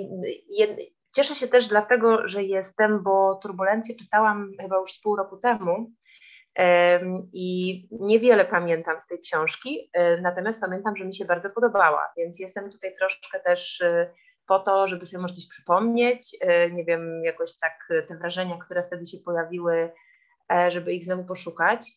cieszę 1.15 1.35
się 1.35 1.47
też 1.47 1.67
dlatego, 1.67 2.27
że 2.27 2.43
jestem, 2.43 3.03
bo 3.03 3.35
Turbulencję 3.35 3.95
czytałam 3.95 4.51
chyba 4.61 4.77
już 4.77 4.93
z 4.93 5.01
pół 5.01 5.15
roku 5.15 5.37
temu 5.37 5.91
i 7.33 7.87
niewiele 7.91 8.45
pamiętam 8.45 8.99
z 8.99 9.07
tej 9.07 9.19
książki, 9.19 9.89
e, 9.93 10.21
natomiast 10.21 10.61
pamiętam, 10.61 10.95
że 10.95 11.05
mi 11.05 11.15
się 11.15 11.25
bardzo 11.25 11.49
podobała, 11.49 12.13
więc 12.17 12.39
jestem 12.39 12.71
tutaj 12.71 12.95
troszkę 12.95 13.39
też 13.39 13.81
e, 13.81 14.13
po 14.47 14.59
to, 14.59 14.87
żeby 14.87 15.05
sobie 15.05 15.21
może 15.21 15.33
coś 15.33 15.47
przypomnieć, 15.47 16.37
e, 16.41 16.69
nie 16.69 16.85
wiem, 16.85 17.23
jakoś 17.23 17.57
tak 17.57 17.89
te 18.07 18.17
wrażenia, 18.17 18.57
które 18.57 18.83
wtedy 18.83 19.05
się 19.05 19.17
pojawiły, 19.25 19.91
żeby 20.67 20.93
ich 20.93 21.03
znowu 21.03 21.23
poszukać. 21.23 21.91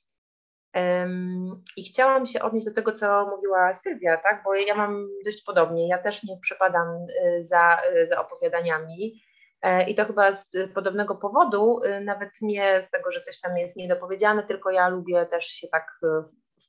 I 1.77 1.85
chciałam 1.85 2.27
się 2.27 2.43
odnieść 2.43 2.67
do 2.67 2.75
tego, 2.75 2.93
co 2.93 3.27
mówiła 3.27 3.75
Sylwia, 3.75 4.17
tak? 4.17 4.43
bo 4.45 4.55
ja 4.55 4.75
mam 4.75 5.09
dość 5.25 5.43
podobnie. 5.43 5.89
Ja 5.89 5.99
też 5.99 6.23
nie 6.23 6.39
przepadam 6.43 6.99
za, 7.41 7.79
za 8.05 8.21
opowiadaniami. 8.21 9.23
E, 9.63 9.91
I 9.91 9.95
to 9.95 10.05
chyba 10.05 10.33
z 10.33 10.57
podobnego 10.75 11.17
powodu, 11.17 11.79
y, 11.85 12.01
nawet 12.01 12.31
nie 12.43 12.83
z 12.83 12.91
tego, 12.91 13.11
że 13.11 13.21
coś 13.21 13.41
tam 13.41 13.57
jest 13.59 13.77
niedopowiedziane, 13.77 14.43
tylko 14.43 14.71
ja 14.71 14.89
lubię 14.89 15.27
też 15.27 15.45
się 15.45 15.69
tak 15.69 15.99
y, 16.03 16.07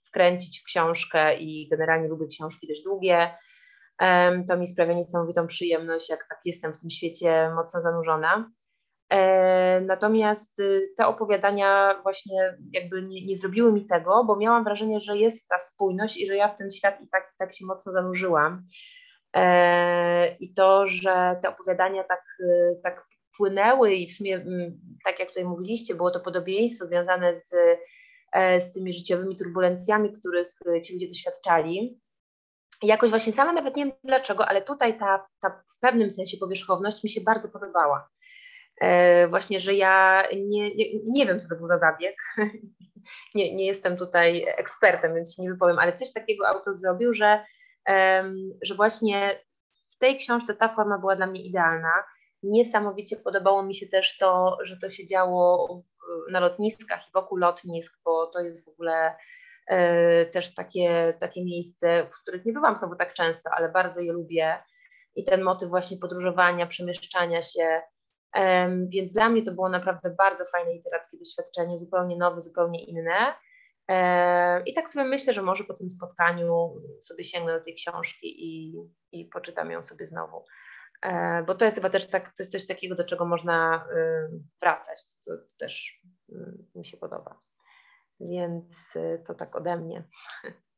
wkręcić 0.07 0.61
w 0.61 0.63
książkę 0.63 1.37
i 1.37 1.67
generalnie 1.69 2.07
lubię 2.07 2.27
książki 2.27 2.67
dość 2.67 2.83
długie. 2.83 3.37
To 4.47 4.57
mi 4.57 4.67
sprawia 4.67 4.93
niesamowitą 4.93 5.47
przyjemność, 5.47 6.09
jak 6.09 6.27
tak 6.29 6.39
jestem 6.45 6.73
w 6.73 6.79
tym 6.79 6.89
świecie 6.89 7.51
mocno 7.55 7.81
zanurzona. 7.81 8.51
E, 9.13 9.81
natomiast 9.81 10.59
y, 10.59 10.81
te 10.97 11.07
opowiadania 11.07 11.99
właśnie 12.03 12.57
jakby 12.71 13.01
nie, 13.01 13.25
nie, 13.25 13.37
zrobiły 13.37 13.71
mi 13.71 13.85
tego, 13.85 14.23
bo 14.23 14.35
miałam 14.35 14.63
wrażenie, 14.63 14.99
że 14.99 15.17
jest 15.17 15.47
ta 15.47 15.59
spójność 15.59 16.17
i 16.17 16.27
że 16.27 16.35
ja 16.35 16.47
w 16.47 16.57
ten 16.57 16.71
świat 16.71 17.01
i 17.01 17.07
tak, 17.09 17.31
i 17.33 17.37
tak 17.37 17.53
się 17.53 17.65
mocno 17.65 17.91
zanurzyłam. 17.91 18.65
E, 19.33 20.35
I 20.39 20.53
to, 20.53 20.87
że 20.87 21.39
te 21.41 21.49
opowiadania 21.49 22.03
tak, 22.03 22.23
e, 22.43 22.75
tak 22.83 23.05
płynęły 23.37 23.93
i 23.93 24.07
w 24.07 24.13
sumie, 24.13 24.45
tak 25.05 25.19
jak 25.19 25.27
tutaj 25.27 25.45
mówiliście, 25.45 25.95
było 25.95 26.11
to 26.11 26.19
podobieństwo 26.19 26.85
związane 26.85 27.35
z, 27.35 27.53
e, 28.33 28.61
z 28.61 28.73
tymi 28.73 28.93
życiowymi 28.93 29.37
turbulencjami, 29.37 30.13
których 30.13 30.53
ci 30.83 30.93
ludzie 30.93 31.07
doświadczali. 31.07 31.99
Jakoś 32.83 33.09
właśnie 33.09 33.33
sama 33.33 33.53
nawet 33.53 33.75
nie 33.75 33.85
wiem 33.85 33.93
dlaczego, 34.03 34.47
ale 34.47 34.61
tutaj 34.61 34.99
ta, 34.99 35.27
ta 35.41 35.63
w 35.77 35.79
pewnym 35.79 36.11
sensie 36.11 36.37
powierzchowność 36.37 37.03
mi 37.03 37.09
się 37.09 37.21
bardzo 37.21 37.49
podobała. 37.49 38.09
właśnie, 39.29 39.59
że 39.59 39.73
ja 39.73 40.23
nie, 40.35 40.75
nie, 40.75 40.85
nie 41.03 41.25
wiem, 41.25 41.39
co 41.39 41.49
to 41.49 41.55
był 41.55 41.67
za 41.67 41.77
zabieg. 41.77 42.15
nie, 43.35 43.55
nie 43.55 43.65
jestem 43.65 43.97
tutaj 43.97 44.45
ekspertem, 44.57 45.15
więc 45.15 45.35
się 45.35 45.43
nie 45.43 45.51
wypowiem, 45.51 45.79
ale 45.79 45.93
coś 45.93 46.13
takiego 46.13 46.47
autor 46.47 46.73
zrobił, 46.73 47.13
że 47.13 47.45
że 48.61 48.75
właśnie 48.75 49.39
w 49.91 49.97
tej 49.97 50.17
książce 50.17 50.55
ta 50.55 50.75
forma 50.75 50.97
była 50.97 51.15
dla 51.15 51.27
mnie 51.27 51.41
idealna. 51.41 51.93
Niesamowicie 52.43 53.15
podobało 53.15 53.63
mi 53.63 53.75
się 53.75 53.87
też 53.87 54.17
to, 54.17 54.57
że 54.63 54.77
to 54.77 54.89
się 54.89 55.05
działo 55.05 55.83
na 56.31 56.39
lotniskach 56.39 57.07
i 57.07 57.11
wokół 57.13 57.37
lotnisk, 57.37 57.99
bo 58.05 58.27
to 58.27 58.39
jest 58.39 58.65
w 58.65 58.69
ogóle 58.69 59.15
e, 59.67 60.25
też 60.25 60.53
takie, 60.53 61.13
takie 61.19 61.45
miejsce, 61.45 62.07
w 62.11 62.21
których 62.21 62.45
nie 62.45 62.53
bywam 62.53 62.77
znowu 62.77 62.95
tak 62.95 63.13
często, 63.13 63.49
ale 63.53 63.69
bardzo 63.69 64.01
je 64.01 64.13
lubię. 64.13 64.63
I 65.15 65.23
ten 65.23 65.41
motyw 65.41 65.69
właśnie 65.69 65.97
podróżowania, 65.97 66.67
przemieszczania 66.67 67.41
się. 67.41 67.81
Więc 68.87 69.13
dla 69.13 69.29
mnie 69.29 69.43
to 69.43 69.51
było 69.51 69.69
naprawdę 69.69 70.09
bardzo 70.17 70.45
fajne 70.45 70.73
literackie 70.73 71.17
doświadczenie, 71.17 71.77
zupełnie 71.77 72.17
nowe, 72.17 72.41
zupełnie 72.41 72.85
inne. 72.85 73.33
I 74.65 74.73
tak 74.73 74.89
sobie 74.89 75.05
myślę, 75.05 75.33
że 75.33 75.41
może 75.41 75.63
po 75.63 75.73
tym 75.73 75.89
spotkaniu 75.89 76.75
sobie 77.01 77.23
sięgnę 77.23 77.59
do 77.59 77.63
tej 77.65 77.75
książki 77.75 78.45
i, 78.45 78.75
i 79.11 79.25
poczytam 79.25 79.71
ją 79.71 79.83
sobie 79.83 80.05
znowu. 80.05 80.45
Bo 81.47 81.55
to 81.55 81.65
jest 81.65 81.77
chyba 81.77 81.89
też 81.89 82.09
tak, 82.09 82.33
coś, 82.33 82.47
coś 82.47 82.67
takiego, 82.67 82.95
do 82.95 83.03
czego 83.03 83.25
można 83.25 83.87
wracać. 84.61 84.99
To, 85.25 85.37
to 85.37 85.53
też 85.59 86.01
y, 86.29 86.35
mi 86.75 86.85
się 86.85 86.97
podoba. 86.97 87.39
Więc 88.19 88.95
y, 88.95 89.23
to 89.27 89.33
tak 89.33 89.55
ode 89.55 89.77
mnie. 89.77 90.03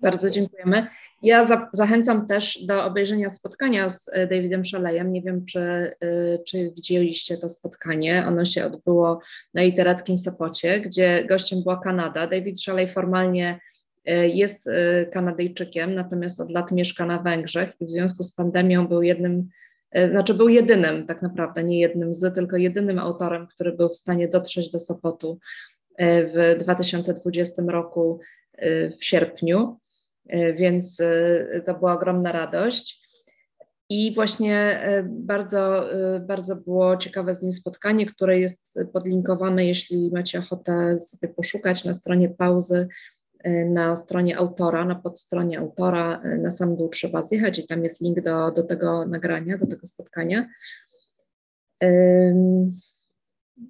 Bardzo 0.00 0.30
dziękujemy. 0.30 0.86
Ja 1.22 1.44
za, 1.44 1.68
zachęcam 1.72 2.26
też 2.26 2.64
do 2.64 2.84
obejrzenia 2.84 3.30
spotkania 3.30 3.88
z 3.88 4.08
e, 4.12 4.26
Davidem 4.26 4.64
Szalejem. 4.64 5.12
Nie 5.12 5.22
wiem, 5.22 5.44
czy, 5.44 5.60
e, 5.60 5.94
czy 6.46 6.72
widzieliście 6.76 7.36
to 7.36 7.48
spotkanie. 7.48 8.24
Ono 8.28 8.44
się 8.44 8.64
odbyło 8.64 9.20
na 9.54 9.62
literackim 9.62 10.18
Sopocie, 10.18 10.80
gdzie 10.80 11.24
gościem 11.28 11.62
była 11.62 11.80
Kanada. 11.80 12.26
David 12.26 12.60
Szalej 12.60 12.88
formalnie 12.88 13.60
e, 14.04 14.28
jest 14.28 14.68
Kanadyjczykiem, 15.12 15.94
natomiast 15.94 16.40
od 16.40 16.50
lat 16.50 16.72
mieszka 16.72 17.06
na 17.06 17.22
Węgrzech 17.22 17.80
i 17.80 17.86
w 17.86 17.90
związku 17.90 18.22
z 18.22 18.32
pandemią 18.32 18.88
był 18.88 19.02
jednym, 19.02 19.48
znaczy 20.10 20.34
był 20.34 20.48
jedynym 20.48 21.06
tak 21.06 21.22
naprawdę, 21.22 21.64
nie 21.64 21.80
jednym 21.80 22.14
z, 22.14 22.34
tylko 22.34 22.56
jedynym 22.56 22.98
autorem, 22.98 23.46
który 23.46 23.72
był 23.72 23.88
w 23.88 23.96
stanie 23.96 24.28
dotrzeć 24.28 24.70
do 24.70 24.78
Sopotu 24.78 25.38
w 25.98 26.56
2020 26.58 27.62
roku 27.68 28.20
w 28.98 29.04
sierpniu. 29.04 29.78
E, 30.28 30.52
więc 30.52 31.00
e, 31.00 31.62
to 31.66 31.74
była 31.74 31.94
ogromna 31.94 32.32
radość. 32.32 33.06
I 33.88 34.14
właśnie 34.14 34.80
bardzo, 35.04 35.90
bardzo 36.20 36.56
było 36.56 36.96
ciekawe 36.96 37.34
z 37.34 37.42
nim 37.42 37.52
spotkanie, 37.52 38.06
które 38.06 38.40
jest 38.40 38.78
podlinkowane, 38.92 39.66
jeśli 39.66 40.10
macie 40.12 40.38
ochotę 40.38 41.00
sobie 41.00 41.34
poszukać 41.34 41.84
na 41.84 41.94
stronie 41.94 42.28
pauzy, 42.28 42.88
na 43.66 43.96
stronie 43.96 44.36
autora, 44.36 44.84
na 44.84 44.94
podstronie 44.94 45.58
autora, 45.58 46.22
na 46.38 46.50
sam 46.50 46.76
dół 46.76 46.88
trzeba 46.88 47.22
zjechać 47.22 47.58
i 47.58 47.66
tam 47.66 47.82
jest 47.82 48.00
link 48.00 48.20
do, 48.20 48.50
do 48.50 48.62
tego 48.62 49.06
nagrania, 49.06 49.58
do 49.58 49.66
tego 49.66 49.86
spotkania. 49.86 50.48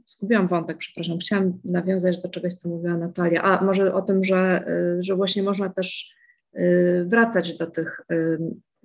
Zgubiłam 0.06 0.48
wątek, 0.48 0.78
przepraszam. 0.78 1.18
Chciałam 1.18 1.60
nawiązać 1.64 2.22
do 2.22 2.28
czegoś, 2.28 2.54
co 2.54 2.68
mówiła 2.68 2.96
Natalia. 2.96 3.42
A 3.42 3.64
może 3.64 3.94
o 3.94 4.02
tym, 4.02 4.24
że, 4.24 4.64
że 5.00 5.16
właśnie 5.16 5.42
można 5.42 5.68
też 5.68 6.16
Y, 6.58 7.04
wracać 7.08 7.54
do 7.54 7.66
tych, 7.66 8.00
y, 8.12 8.38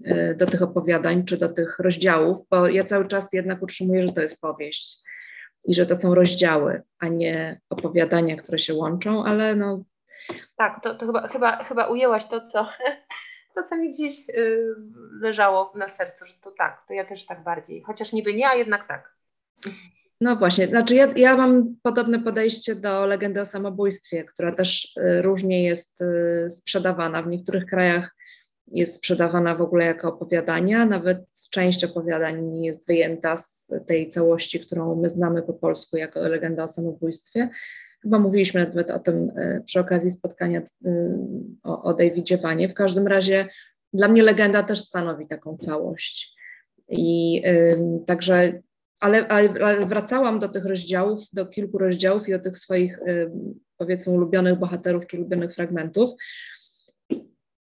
y, 0.07 0.35
do 0.37 0.45
tych 0.45 0.61
opowiadań 0.61 1.25
czy 1.25 1.37
do 1.37 1.49
tych 1.49 1.79
rozdziałów, 1.79 2.37
bo 2.49 2.67
ja 2.67 2.83
cały 2.83 3.07
czas 3.07 3.33
jednak 3.33 3.61
utrzymuję, 3.61 4.07
że 4.07 4.13
to 4.13 4.21
jest 4.21 4.41
powieść 4.41 4.97
i 5.65 5.73
że 5.73 5.85
to 5.85 5.95
są 5.95 6.15
rozdziały, 6.15 6.81
a 6.99 7.07
nie 7.07 7.61
opowiadania, 7.69 8.35
które 8.35 8.59
się 8.59 8.73
łączą, 8.73 9.23
ale 9.23 9.55
no. 9.55 9.83
Tak, 10.55 10.83
to, 10.83 10.95
to 10.95 11.05
chyba, 11.05 11.27
chyba, 11.27 11.63
chyba 11.63 11.87
ujęłaś 11.87 12.27
to, 12.27 12.41
co, 12.41 12.67
to, 13.55 13.63
co 13.63 13.77
mi 13.77 13.89
gdzieś 13.89 14.13
leżało 15.21 15.73
na 15.75 15.89
sercu, 15.89 16.25
że 16.25 16.33
to 16.41 16.51
tak, 16.51 16.83
to 16.87 16.93
ja 16.93 17.05
też 17.05 17.25
tak 17.25 17.43
bardziej, 17.43 17.81
chociaż 17.81 18.13
niby 18.13 18.33
nie, 18.33 18.47
a 18.47 18.55
jednak 18.55 18.87
tak. 18.87 19.15
No 20.21 20.35
właśnie, 20.35 20.67
znaczy 20.67 20.95
ja, 20.95 21.13
ja 21.15 21.37
mam 21.37 21.75
podobne 21.83 22.19
podejście 22.19 22.75
do 22.75 23.05
legendy 23.05 23.41
o 23.41 23.45
samobójstwie, 23.45 24.23
która 24.23 24.51
też 24.51 24.97
y, 24.97 25.21
różnie 25.21 25.63
jest 25.63 26.01
y, 26.01 26.49
sprzedawana. 26.49 27.23
W 27.23 27.27
niektórych 27.27 27.65
krajach 27.65 28.15
jest 28.67 28.95
sprzedawana 28.95 29.55
w 29.55 29.61
ogóle 29.61 29.85
jako 29.85 30.07
opowiadania, 30.07 30.85
nawet 30.85 31.19
część 31.51 31.83
opowiadań 31.83 32.63
jest 32.63 32.87
wyjęta 32.87 33.37
z 33.37 33.71
tej 33.87 34.07
całości, 34.07 34.59
którą 34.59 34.95
my 34.95 35.09
znamy 35.09 35.41
po 35.41 35.53
polsku 35.53 35.97
jako 35.97 36.19
legenda 36.19 36.63
o 36.63 36.67
samobójstwie. 36.67 37.49
Chyba 38.01 38.19
mówiliśmy 38.19 38.65
nawet 38.65 38.91
o 38.91 38.99
tym 38.99 39.29
y, 39.29 39.63
przy 39.65 39.79
okazji 39.79 40.11
spotkania 40.11 40.61
o, 41.63 41.83
o 41.83 41.93
Davidzie 41.93 42.37
Wanie. 42.37 42.69
W 42.69 42.73
każdym 42.73 43.07
razie 43.07 43.47
dla 43.93 44.07
mnie 44.07 44.23
legenda 44.23 44.63
też 44.63 44.81
stanowi 44.81 45.27
taką 45.27 45.57
całość. 45.57 46.35
I 46.89 47.41
y, 47.45 48.05
także 48.05 48.61
ale, 49.01 49.27
ale, 49.27 49.85
wracałam 49.85 50.39
do 50.39 50.49
tych 50.49 50.65
rozdziałów, 50.65 51.23
do 51.33 51.45
kilku 51.45 51.77
rozdziałów 51.77 52.27
i 52.27 52.31
do 52.31 52.39
tych 52.39 52.57
swoich 52.57 52.99
powiedzmy 53.77 54.13
ulubionych 54.13 54.59
bohaterów 54.59 55.07
czy 55.07 55.17
ulubionych 55.17 55.53
fragmentów. 55.53 56.09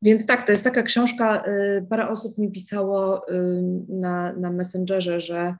Więc 0.01 0.25
tak, 0.25 0.45
to 0.45 0.51
jest 0.51 0.63
taka 0.63 0.83
książka, 0.83 1.43
y, 1.47 1.85
parę 1.89 2.07
osób 2.07 2.37
mi 2.37 2.51
pisało 2.51 3.25
na, 3.89 4.33
na 4.33 4.51
Messengerze, 4.51 5.21
że 5.21 5.55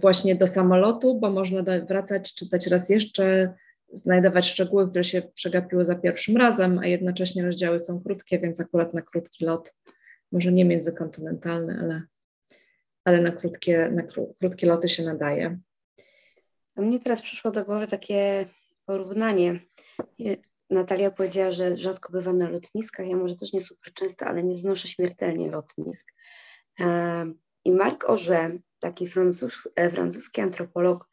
właśnie 0.00 0.34
do 0.34 0.46
samolotu, 0.46 1.20
bo 1.20 1.30
można 1.30 1.62
wracać, 1.88 2.34
czytać 2.34 2.66
raz 2.66 2.90
jeszcze, 2.90 3.54
znajdować 3.92 4.48
szczegóły, 4.48 4.90
które 4.90 5.04
się 5.04 5.22
przegapiły 5.34 5.84
za 5.84 5.94
pierwszym 5.94 6.36
razem, 6.36 6.78
a 6.78 6.86
jednocześnie 6.86 7.42
rozdziały 7.42 7.78
są 7.78 8.02
krótkie, 8.02 8.38
więc 8.38 8.60
akurat 8.60 8.94
na 8.94 9.02
krótki 9.02 9.44
lot, 9.44 9.74
może 10.32 10.52
nie 10.52 10.64
międzykontynentalny, 10.64 11.78
ale 11.80 12.02
ale 13.04 13.20
na 13.20 13.32
krótkie, 13.32 13.90
na 13.90 14.02
krótkie 14.38 14.66
loty 14.66 14.88
się 14.88 15.02
nadaje. 15.02 15.58
A 16.76 16.82
mnie 16.82 17.00
teraz 17.00 17.22
przyszło 17.22 17.50
do 17.50 17.64
głowy 17.64 17.86
takie 17.86 18.46
porównanie. 18.86 19.60
Natalia 20.70 21.10
powiedziała, 21.10 21.50
że 21.50 21.76
rzadko 21.76 22.12
bywa 22.12 22.32
na 22.32 22.48
lotniskach. 22.48 23.08
Ja 23.08 23.16
może 23.16 23.36
też 23.36 23.52
nie 23.52 23.60
super 23.60 23.92
często, 23.94 24.26
ale 24.26 24.42
nie 24.42 24.54
znoszę 24.54 24.88
śmiertelnie 24.88 25.50
lotnisk. 25.50 26.12
I 27.64 27.72
Marc 27.72 28.04
Orze, 28.04 28.58
taki 28.78 29.08
francusz, 29.08 29.68
e, 29.76 29.90
francuski 29.90 30.40
antropolog, 30.40 31.08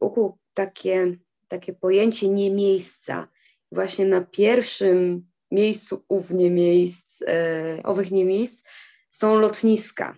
ukuł 0.00 0.38
takie, 0.54 1.16
takie 1.48 1.72
pojęcie 1.72 2.28
nie 2.28 2.50
miejsca. 2.50 3.28
Właśnie 3.72 4.04
na 4.04 4.20
pierwszym 4.20 5.26
miejscu 5.50 6.04
ów 6.08 6.30
nie 6.30 6.50
miejsc, 6.50 7.22
e, 7.22 7.80
owych 7.84 8.10
nie 8.10 8.24
miejsc 8.24 8.68
są 9.10 9.38
lotniska 9.38 10.16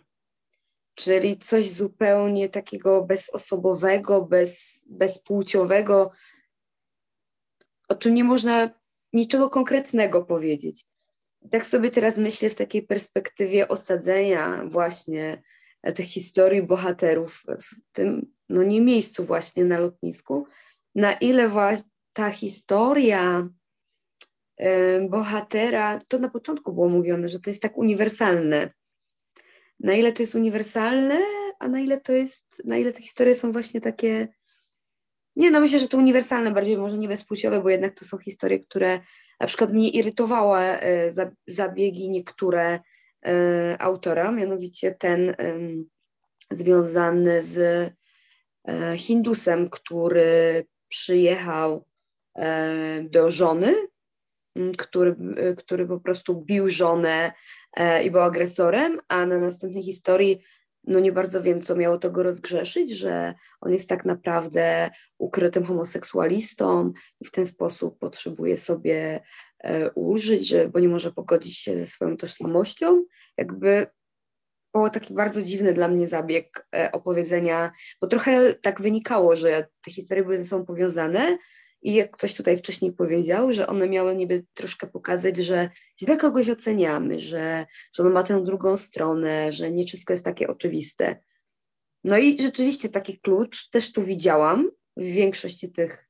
czyli 0.99 1.39
coś 1.39 1.71
zupełnie 1.71 2.49
takiego 2.49 3.05
bezosobowego, 3.05 4.23
bez, 4.23 4.85
bezpłciowego, 4.87 6.11
o 7.89 7.95
czym 7.95 8.15
nie 8.15 8.25
można 8.25 8.71
niczego 9.13 9.51
konkretnego 9.51 10.25
powiedzieć. 10.25 10.87
I 11.43 11.49
tak 11.49 11.67
sobie 11.67 11.91
teraz 11.91 12.19
myślę 12.19 12.51
w 12.51 12.55
takiej 12.55 12.83
perspektywie 12.83 13.69
osadzenia 13.69 14.65
właśnie 14.67 15.43
tych 15.95 16.07
historii 16.07 16.63
bohaterów 16.63 17.43
w 17.61 17.93
tym, 17.93 18.33
no 18.49 18.63
nie 18.63 18.81
miejscu 18.81 19.25
właśnie 19.25 19.65
na 19.65 19.79
lotnisku, 19.79 20.47
na 20.95 21.13
ile 21.13 21.51
ta 22.13 22.31
historia 22.31 23.49
bohatera, 25.09 25.99
to 26.09 26.19
na 26.19 26.29
początku 26.29 26.73
było 26.73 26.89
mówione, 26.89 27.29
że 27.29 27.41
to 27.41 27.51
jest 27.51 27.63
tak 27.63 27.79
uniwersalne, 27.79 28.71
na 29.81 29.95
ile 29.95 30.13
to 30.13 30.23
jest 30.23 30.35
uniwersalne, 30.35 31.21
a 31.59 31.69
na 31.69 31.81
ile 31.81 32.01
to 32.01 32.13
jest, 32.13 32.63
na 32.65 32.77
ile 32.77 32.93
te 32.93 33.03
historie 33.03 33.35
są 33.35 33.53
właśnie 33.53 33.81
takie, 33.81 34.29
nie 35.37 35.51
no 35.51 35.61
myślę, 35.61 35.79
że 35.79 35.89
to 35.89 35.99
uniwersalne, 35.99 36.51
bardziej 36.51 36.79
może 36.79 36.99
nie 36.99 37.09
bezpłciowe, 37.09 37.61
bo 37.63 37.71
jednak 37.71 37.95
to 37.95 38.05
są 38.05 38.19
historie, 38.19 38.61
które 38.61 39.01
na 39.41 39.47
przykład 39.47 39.73
mnie 39.73 39.89
irytowały 39.89 40.59
e, 40.59 41.13
zabiegi 41.47 42.11
niektóre 42.11 42.81
e, 43.27 43.77
autora, 43.79 44.33
mianowicie 44.33 44.95
ten 44.95 45.37
związany 46.51 47.43
z 47.43 47.59
e, 48.69 48.99
Hindusem, 48.99 49.71
który 49.71 50.67
przyjechał 50.89 51.89
do 53.03 53.31
żony, 53.31 53.75
który, 54.79 55.17
który 55.57 55.87
po 55.87 56.01
prostu 56.01 56.45
bił 56.45 56.69
żonę 56.69 57.33
E, 57.79 58.03
i 58.03 58.11
był 58.11 58.21
agresorem, 58.21 59.01
a 59.09 59.27
na 59.27 59.39
następnej 59.39 59.83
historii 59.83 60.43
no 60.85 61.01
nie 61.01 61.13
bardzo 61.13 61.43
wiem, 61.43 61.63
co 61.63 61.77
miało 61.77 61.99
to 61.99 62.11
go 62.11 62.23
rozgrzeszyć, 62.23 62.91
że 62.91 63.35
on 63.61 63.73
jest 63.73 63.89
tak 63.89 64.05
naprawdę 64.05 64.91
ukrytym 65.19 65.65
homoseksualistą 65.65 66.93
i 67.21 67.25
w 67.25 67.31
ten 67.31 67.47
sposób 67.47 67.99
potrzebuje 67.99 68.57
sobie 68.57 69.21
e, 69.59 69.91
użyć, 69.91 70.49
że, 70.49 70.69
bo 70.69 70.81
nie 70.81 70.89
może 70.89 71.13
pogodzić 71.13 71.59
się 71.59 71.79
ze 71.79 71.87
swoją 71.87 72.17
tożsamością. 72.17 73.05
Jakby 73.37 73.87
było 74.75 74.91
taki 74.91 75.15
bardzo 75.15 75.43
dziwny 75.43 75.73
dla 75.73 75.89
mnie 75.89 76.09
zabieg 76.09 76.67
e, 76.75 76.93
opowiedzenia, 76.93 77.73
bo 78.01 78.07
trochę 78.07 78.55
tak 78.55 78.81
wynikało, 78.81 79.37
że 79.37 79.69
te 79.85 79.91
historie 79.91 80.25
były 80.25 80.37
ze 80.37 80.45
sobą 80.45 80.65
powiązane, 80.65 81.39
i 81.83 81.95
jak 81.95 82.11
ktoś 82.11 82.35
tutaj 82.35 82.57
wcześniej 82.57 82.93
powiedział, 82.93 83.53
że 83.53 83.67
one 83.67 83.89
miały 83.89 84.17
niby 84.17 84.45
troszkę 84.55 84.87
pokazać, 84.87 85.37
że 85.37 85.71
źle 86.01 86.17
kogoś 86.17 86.49
oceniamy, 86.49 87.21
że, 87.21 87.67
że 87.95 88.03
on 88.03 88.13
ma 88.13 88.23
tę 88.23 88.45
drugą 88.45 88.77
stronę, 88.77 89.53
że 89.53 89.71
nie 89.71 89.85
wszystko 89.85 90.13
jest 90.13 90.25
takie 90.25 90.49
oczywiste. 90.49 91.21
No 92.05 92.19
i 92.19 92.43
rzeczywiście 92.43 92.89
taki 92.89 93.21
klucz 93.21 93.69
też 93.71 93.93
tu 93.93 94.05
widziałam 94.05 94.71
w 94.97 95.05
większości 95.05 95.73
tych 95.73 96.09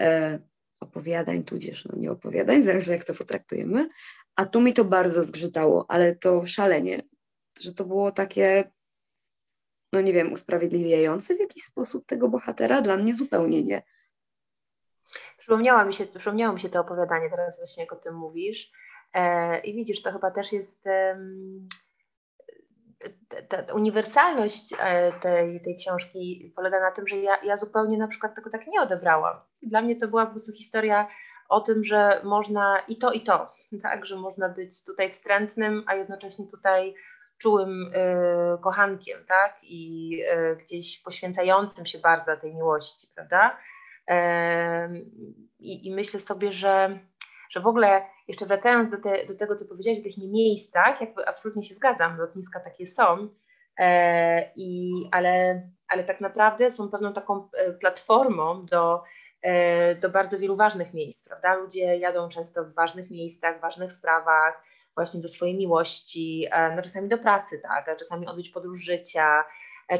e, 0.00 0.38
opowiadań, 0.80 1.44
tudzież 1.44 1.84
no 1.84 1.98
nie 1.98 2.10
opowiadań, 2.10 2.62
zależy 2.62 2.92
jak 2.92 3.04
to 3.04 3.14
potraktujemy, 3.14 3.88
a 4.36 4.46
tu 4.46 4.60
mi 4.60 4.72
to 4.72 4.84
bardzo 4.84 5.24
zgrzytało, 5.24 5.86
ale 5.88 6.16
to 6.16 6.46
szalenie, 6.46 7.02
że 7.60 7.74
to 7.74 7.84
było 7.84 8.12
takie, 8.12 8.72
no 9.92 10.00
nie 10.00 10.12
wiem, 10.12 10.32
usprawiedliwiające 10.32 11.36
w 11.36 11.40
jakiś 11.40 11.62
sposób 11.62 12.06
tego 12.06 12.28
bohatera, 12.28 12.80
dla 12.80 12.96
mnie 12.96 13.14
zupełnie 13.14 13.62
nie. 13.62 13.82
Przypomniała 15.44 15.84
mi 15.84 15.94
się, 15.94 16.06
przypomniało 16.06 16.54
mi 16.54 16.60
się 16.60 16.68
to 16.68 16.80
opowiadanie 16.80 17.30
teraz 17.30 17.58
właśnie, 17.58 17.82
jak 17.82 17.92
o 17.92 17.96
tym 17.96 18.14
mówisz. 18.14 18.70
E, 19.14 19.58
I 19.58 19.74
widzisz, 19.74 20.02
to 20.02 20.12
chyba 20.12 20.30
też 20.30 20.52
jest 20.52 20.88
ta, 23.48 23.62
ta 23.62 23.74
uniwersalność 23.74 24.74
e, 24.78 25.12
tej, 25.12 25.60
tej 25.60 25.76
książki 25.76 26.52
polega 26.56 26.80
na 26.80 26.90
tym, 26.90 27.08
że 27.08 27.16
ja, 27.16 27.38
ja 27.42 27.56
zupełnie 27.56 27.98
na 27.98 28.08
przykład 28.08 28.34
tego 28.34 28.50
tak 28.50 28.66
nie 28.66 28.80
odebrałam. 28.80 29.36
Dla 29.62 29.82
mnie 29.82 29.96
to 29.96 30.08
była 30.08 30.26
po 30.26 30.30
prostu 30.30 30.52
historia 30.52 31.08
o 31.48 31.60
tym, 31.60 31.84
że 31.84 32.20
można 32.24 32.78
i 32.88 32.96
to, 32.96 33.12
i 33.12 33.20
to, 33.20 33.54
tak, 33.82 34.06
że 34.06 34.16
można 34.16 34.48
być 34.48 34.84
tutaj 34.84 35.12
wstrętnym, 35.12 35.84
a 35.86 35.94
jednocześnie 35.94 36.46
tutaj 36.46 36.94
czułym 37.38 37.82
y, 37.82 38.62
kochankiem, 38.62 39.24
tak, 39.28 39.56
i 39.62 40.12
y, 40.52 40.56
gdzieś 40.56 41.02
poświęcającym 41.02 41.86
się 41.86 41.98
bardzo 41.98 42.36
tej 42.36 42.54
miłości, 42.54 43.06
prawda? 43.14 43.58
I, 45.58 45.86
I, 45.86 45.94
myślę 45.94 46.20
sobie, 46.20 46.52
że, 46.52 46.98
że 47.50 47.60
w 47.60 47.66
ogóle, 47.66 48.02
jeszcze 48.28 48.46
wracając 48.46 48.90
do, 48.90 49.00
te, 49.00 49.24
do 49.26 49.36
tego, 49.36 49.56
co 49.56 49.64
powiedziałeś 49.64 50.00
o 50.00 50.02
tych 50.02 50.16
nie 50.16 50.28
miejscach, 50.28 51.00
jakby 51.00 51.28
absolutnie 51.28 51.62
się 51.62 51.74
zgadzam, 51.74 52.18
lotniska 52.18 52.60
takie 52.60 52.86
są, 52.86 53.28
e, 53.78 54.52
i, 54.56 54.92
ale, 55.12 55.62
ale 55.88 56.04
tak 56.04 56.20
naprawdę 56.20 56.70
są 56.70 56.88
pewną 56.88 57.12
taką 57.12 57.48
e, 57.52 57.72
platformą 57.72 58.66
do, 58.66 59.02
e, 59.42 59.94
do 59.94 60.10
bardzo 60.10 60.38
wielu 60.38 60.56
ważnych 60.56 60.94
miejsc, 60.94 61.24
prawda? 61.24 61.54
Ludzie 61.54 61.98
jadą 61.98 62.28
często 62.28 62.64
w 62.64 62.74
ważnych 62.74 63.10
miejscach, 63.10 63.58
w 63.58 63.60
ważnych 63.60 63.92
sprawach, 63.92 64.64
właśnie 64.94 65.20
do 65.20 65.28
swojej 65.28 65.56
miłości, 65.56 66.46
no 66.76 66.82
czasami 66.82 67.08
do 67.08 67.18
pracy, 67.18 67.60
tak, 67.62 67.98
czasami 67.98 68.26
odbyć 68.26 68.50
podróż 68.50 68.80
życia, 68.80 69.44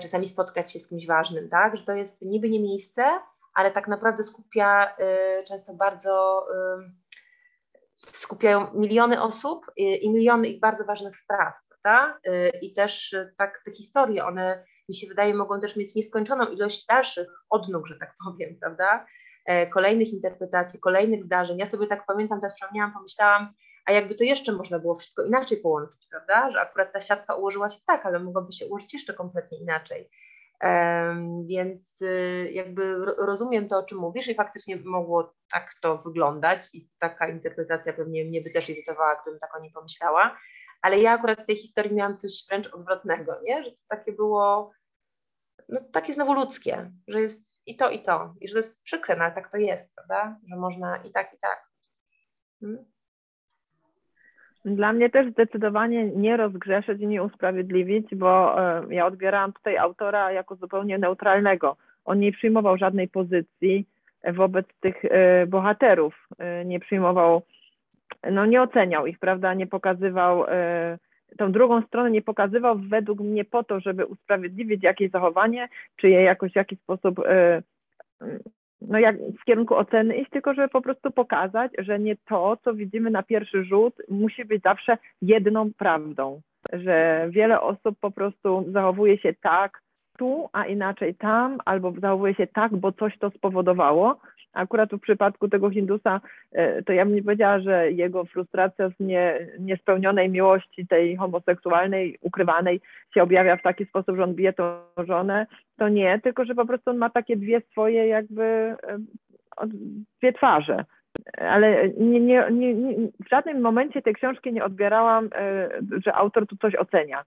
czasami 0.00 0.26
spotkać 0.26 0.72
się 0.72 0.78
z 0.78 0.88
kimś 0.88 1.06
ważnym, 1.06 1.48
tak, 1.48 1.76
że 1.76 1.82
to 1.82 1.92
jest 1.92 2.22
niby 2.22 2.48
nie 2.48 2.60
miejsce, 2.60 3.02
ale 3.54 3.70
tak 3.70 3.88
naprawdę 3.88 4.22
skupia 4.22 4.96
y, 5.40 5.44
często 5.44 5.74
bardzo, 5.74 6.46
y, 6.80 7.04
skupiają 7.94 8.74
miliony 8.74 9.22
osób 9.22 9.66
i 9.76 10.10
miliony 10.10 10.48
ich 10.48 10.60
bardzo 10.60 10.84
ważnych 10.84 11.16
spraw, 11.16 11.54
prawda? 11.68 12.18
Y, 12.26 12.50
I 12.62 12.72
też 12.72 13.16
tak 13.36 13.62
te 13.64 13.70
historie, 13.70 14.24
one 14.24 14.64
mi 14.88 14.94
się 14.94 15.06
wydaje 15.06 15.34
mogą 15.34 15.60
też 15.60 15.76
mieć 15.76 15.94
nieskończoną 15.94 16.46
ilość 16.46 16.86
dalszych 16.86 17.28
odnóg, 17.50 17.86
że 17.86 17.98
tak 17.98 18.14
powiem, 18.24 18.56
prawda? 18.60 19.06
E, 19.44 19.66
kolejnych 19.66 20.12
interpretacji, 20.12 20.80
kolejnych 20.80 21.24
zdarzeń. 21.24 21.58
Ja 21.58 21.66
sobie 21.66 21.86
tak 21.86 22.06
pamiętam, 22.06 22.40
teraz 22.40 22.54
wspomniałam, 22.54 22.92
pomyślałam, 22.92 23.52
a 23.86 23.92
jakby 23.92 24.14
to 24.14 24.24
jeszcze 24.24 24.52
można 24.52 24.78
było 24.78 24.96
wszystko 24.96 25.24
inaczej 25.24 25.58
połączyć, 25.58 26.06
prawda? 26.10 26.50
Że 26.50 26.60
akurat 26.60 26.92
ta 26.92 27.00
siatka 27.00 27.34
ułożyła 27.34 27.68
się 27.68 27.78
tak, 27.86 28.06
ale 28.06 28.18
mogłaby 28.18 28.52
się 28.52 28.66
ułożyć 28.66 28.94
jeszcze 28.94 29.14
kompletnie 29.14 29.58
inaczej. 29.58 30.10
Więc 31.46 32.02
y, 32.02 32.50
jakby 32.52 32.94
rozumiem 33.04 33.68
to, 33.68 33.78
o 33.78 33.82
czym 33.82 33.98
mówisz 33.98 34.28
i 34.28 34.34
faktycznie 34.34 34.76
mogło 34.84 35.34
tak 35.52 35.74
to 35.82 35.98
wyglądać 35.98 36.68
i 36.72 36.88
taka 36.98 37.28
interpretacja 37.28 37.92
pewnie 37.92 38.24
mnie 38.24 38.40
by 38.40 38.50
też 38.50 38.68
irytowała, 38.68 39.20
gdybym 39.22 39.40
tak 39.40 39.56
o 39.56 39.60
niej 39.60 39.72
pomyślała, 39.72 40.38
ale 40.82 41.00
ja 41.00 41.12
akurat 41.12 41.42
w 41.42 41.46
tej 41.46 41.56
historii 41.56 41.94
miałam 41.94 42.16
coś 42.16 42.46
wręcz 42.48 42.74
odwrotnego, 42.74 43.40
nie? 43.42 43.64
że 43.64 43.70
to 43.70 43.82
takie 43.88 44.12
było, 44.12 44.72
no 45.68 45.80
takie 45.92 46.12
znowu 46.12 46.34
ludzkie, 46.34 46.92
że 47.08 47.20
jest 47.20 47.60
i 47.66 47.76
to, 47.76 47.90
i 47.90 48.02
to, 48.02 48.34
i 48.40 48.48
że 48.48 48.52
to 48.52 48.58
jest 48.58 48.82
przykre, 48.82 49.16
no 49.16 49.24
ale 49.24 49.34
tak 49.34 49.50
to 49.50 49.56
jest, 49.56 49.94
prawda, 49.94 50.38
że 50.48 50.56
można 50.56 50.96
i 50.96 51.10
tak, 51.10 51.34
i 51.34 51.38
tak. 51.38 51.68
Hmm? 52.60 52.93
Dla 54.64 54.92
mnie 54.92 55.10
też 55.10 55.30
zdecydowanie 55.30 56.04
nie 56.04 56.36
rozgrzeszyć 56.36 57.00
i 57.00 57.06
nie 57.06 57.22
usprawiedliwić, 57.22 58.14
bo 58.14 58.62
e, 58.62 58.94
ja 58.94 59.06
odbierałam 59.06 59.52
tutaj 59.52 59.78
autora 59.78 60.32
jako 60.32 60.56
zupełnie 60.56 60.98
neutralnego. 60.98 61.76
On 62.04 62.20
nie 62.20 62.32
przyjmował 62.32 62.76
żadnej 62.76 63.08
pozycji 63.08 63.86
wobec 64.34 64.66
tych 64.80 65.04
e, 65.04 65.46
bohaterów, 65.46 66.28
e, 66.38 66.64
nie 66.64 66.80
przyjmował, 66.80 67.42
no 68.30 68.46
nie 68.46 68.62
oceniał 68.62 69.06
ich, 69.06 69.18
prawda, 69.18 69.54
nie 69.54 69.66
pokazywał, 69.66 70.44
tą 71.38 71.52
drugą 71.52 71.82
stronę 71.82 72.10
nie 72.10 72.22
pokazywał 72.22 72.78
według 72.78 73.20
mnie 73.20 73.44
po 73.44 73.64
to, 73.64 73.80
żeby 73.80 74.06
usprawiedliwić 74.06 74.82
jakieś 74.82 75.10
zachowanie, 75.10 75.68
czy 75.96 76.08
je 76.08 76.22
jakoś 76.22 76.52
w 76.52 76.56
jakiś 76.56 76.78
sposób 76.78 77.20
no 78.80 78.98
jak 78.98 79.16
w 79.40 79.44
kierunku 79.44 79.74
oceny 79.74 80.16
iść, 80.16 80.30
tylko 80.30 80.54
żeby 80.54 80.68
po 80.68 80.80
prostu 80.80 81.10
pokazać, 81.10 81.72
że 81.78 81.98
nie 81.98 82.16
to, 82.16 82.56
co 82.64 82.74
widzimy 82.74 83.10
na 83.10 83.22
pierwszy 83.22 83.64
rzut, 83.64 83.94
musi 84.10 84.44
być 84.44 84.62
zawsze 84.62 84.98
jedną 85.22 85.72
prawdą. 85.78 86.40
Że 86.72 87.26
wiele 87.30 87.60
osób 87.60 87.98
po 88.00 88.10
prostu 88.10 88.64
zachowuje 88.72 89.18
się 89.18 89.34
tak 89.42 89.80
tu, 90.18 90.48
a 90.52 90.66
inaczej 90.66 91.14
tam, 91.14 91.58
albo 91.64 91.92
zachowuje 92.00 92.34
się 92.34 92.46
tak, 92.46 92.76
bo 92.76 92.92
coś 92.92 93.18
to 93.18 93.30
spowodowało, 93.30 94.20
Akurat 94.54 94.90
w 94.90 95.00
przypadku 95.00 95.48
tego 95.48 95.70
Hindusa, 95.70 96.20
e, 96.52 96.82
to 96.82 96.92
ja 96.92 97.04
bym 97.04 97.14
nie 97.14 97.22
powiedziała, 97.22 97.58
że 97.58 97.90
jego 97.90 98.24
frustracja 98.24 98.88
z 98.88 99.00
nie, 99.00 99.48
niespełnionej 99.58 100.30
miłości, 100.30 100.86
tej 100.86 101.16
homoseksualnej, 101.16 102.18
ukrywanej, 102.20 102.80
się 103.14 103.22
objawia 103.22 103.56
w 103.56 103.62
taki 103.62 103.86
sposób, 103.86 104.16
że 104.16 104.24
on 104.24 104.34
bije 104.34 104.52
tą 104.52 104.78
żonę. 104.98 105.46
To 105.76 105.88
nie, 105.88 106.20
tylko 106.20 106.44
że 106.44 106.54
po 106.54 106.66
prostu 106.66 106.90
on 106.90 106.96
ma 106.96 107.10
takie 107.10 107.36
dwie 107.36 107.60
swoje 107.60 108.06
jakby 108.06 108.42
e, 108.42 108.76
dwie 110.20 110.32
twarze. 110.32 110.84
Ale 111.38 111.88
nie, 111.88 112.20
nie, 112.20 112.46
nie, 112.50 112.74
w 113.26 113.28
żadnym 113.30 113.60
momencie 113.60 114.02
tej 114.02 114.14
książki 114.14 114.52
nie 114.52 114.64
odbierałam, 114.64 115.30
e, 115.34 115.68
że 116.04 116.14
autor 116.14 116.46
tu 116.46 116.56
coś 116.56 116.74
ocenia, 116.74 117.22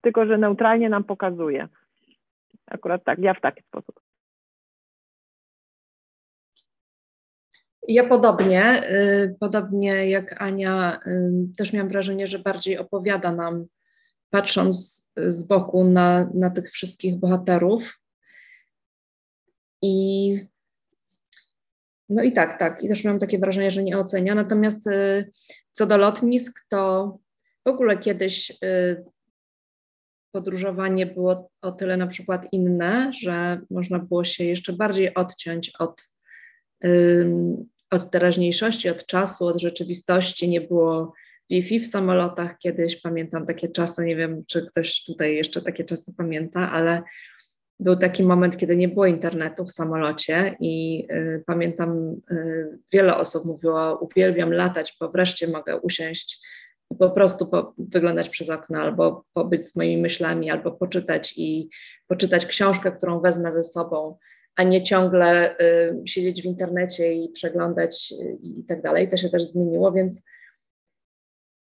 tylko 0.00 0.26
że 0.26 0.38
neutralnie 0.38 0.88
nam 0.88 1.04
pokazuje. 1.04 1.68
Akurat 2.66 3.04
tak, 3.04 3.18
ja 3.18 3.34
w 3.34 3.40
taki 3.40 3.62
sposób. 3.62 4.00
Ja 7.88 8.08
podobnie, 8.08 8.90
y, 8.90 9.36
podobnie 9.40 10.10
jak 10.10 10.42
Ania, 10.42 11.00
y, 11.06 11.32
też 11.56 11.72
miałam 11.72 11.88
wrażenie, 11.88 12.26
że 12.26 12.38
bardziej 12.38 12.78
opowiada 12.78 13.32
nam, 13.32 13.66
patrząc 14.30 15.04
z 15.16 15.44
boku 15.44 15.84
na, 15.84 16.30
na 16.34 16.50
tych 16.50 16.70
wszystkich 16.70 17.16
bohaterów. 17.16 18.00
I 19.82 20.38
no 22.08 22.22
i 22.22 22.32
tak, 22.32 22.58
tak. 22.58 22.82
I 22.82 22.88
też 22.88 23.04
miałam 23.04 23.20
takie 23.20 23.38
wrażenie, 23.38 23.70
że 23.70 23.82
nie 23.82 23.98
ocenia. 23.98 24.34
Natomiast 24.34 24.86
y, 24.86 25.30
co 25.72 25.86
do 25.86 25.96
lotnisk, 25.96 26.66
to 26.68 27.18
w 27.64 27.68
ogóle 27.68 27.98
kiedyś 27.98 28.58
podróżowanie 30.32 31.06
było 31.06 31.50
o 31.62 31.72
tyle 31.72 31.96
na 31.96 32.06
przykład 32.06 32.52
inne, 32.52 33.12
że 33.20 33.60
można 33.70 33.98
było 33.98 34.24
się 34.24 34.44
jeszcze 34.44 34.72
bardziej 34.72 35.14
odciąć 35.14 35.72
od 35.78 36.12
od 37.92 38.10
teraźniejszości, 38.10 38.88
od 38.88 39.06
czasu, 39.06 39.46
od 39.46 39.60
rzeczywistości. 39.60 40.48
Nie 40.48 40.60
było 40.60 41.12
Wi-Fi 41.50 41.80
w 41.80 41.88
samolotach 41.88 42.58
kiedyś, 42.58 43.00
pamiętam 43.00 43.46
takie 43.46 43.68
czasy, 43.68 44.04
nie 44.04 44.16
wiem, 44.16 44.44
czy 44.46 44.66
ktoś 44.66 45.04
tutaj 45.04 45.36
jeszcze 45.36 45.62
takie 45.62 45.84
czasy 45.84 46.14
pamięta, 46.16 46.70
ale 46.70 47.02
był 47.80 47.96
taki 47.96 48.22
moment, 48.22 48.56
kiedy 48.56 48.76
nie 48.76 48.88
było 48.88 49.06
internetu 49.06 49.64
w 49.64 49.72
samolocie 49.72 50.56
i 50.60 51.06
y, 51.12 51.44
pamiętam, 51.46 52.20
y, 52.30 52.78
wiele 52.92 53.16
osób 53.16 53.44
mówiło, 53.44 53.98
uwielbiam 53.98 54.52
latać, 54.52 54.96
bo 55.00 55.10
wreszcie 55.10 55.48
mogę 55.48 55.80
usiąść 55.80 56.40
po 56.98 57.10
prostu 57.10 57.46
po, 57.46 57.74
wyglądać 57.78 58.28
przez 58.28 58.50
okno, 58.50 58.80
albo 58.80 59.24
pobyć 59.32 59.64
z 59.64 59.76
moimi 59.76 60.02
myślami, 60.02 60.50
albo 60.50 60.72
poczytać 60.72 61.34
i 61.36 61.68
poczytać 62.06 62.46
książkę, 62.46 62.92
którą 62.92 63.20
wezmę 63.20 63.52
ze 63.52 63.62
sobą 63.62 64.18
a 64.56 64.62
nie 64.62 64.82
ciągle 64.82 65.58
y, 65.60 66.02
siedzieć 66.06 66.42
w 66.42 66.44
internecie 66.44 67.12
i 67.12 67.28
przeglądać 67.28 68.14
y, 68.20 68.38
i 68.42 68.64
tak 68.64 68.82
dalej. 68.82 69.08
To 69.08 69.16
się 69.16 69.28
też 69.28 69.44
zmieniło, 69.44 69.92
więc 69.92 70.24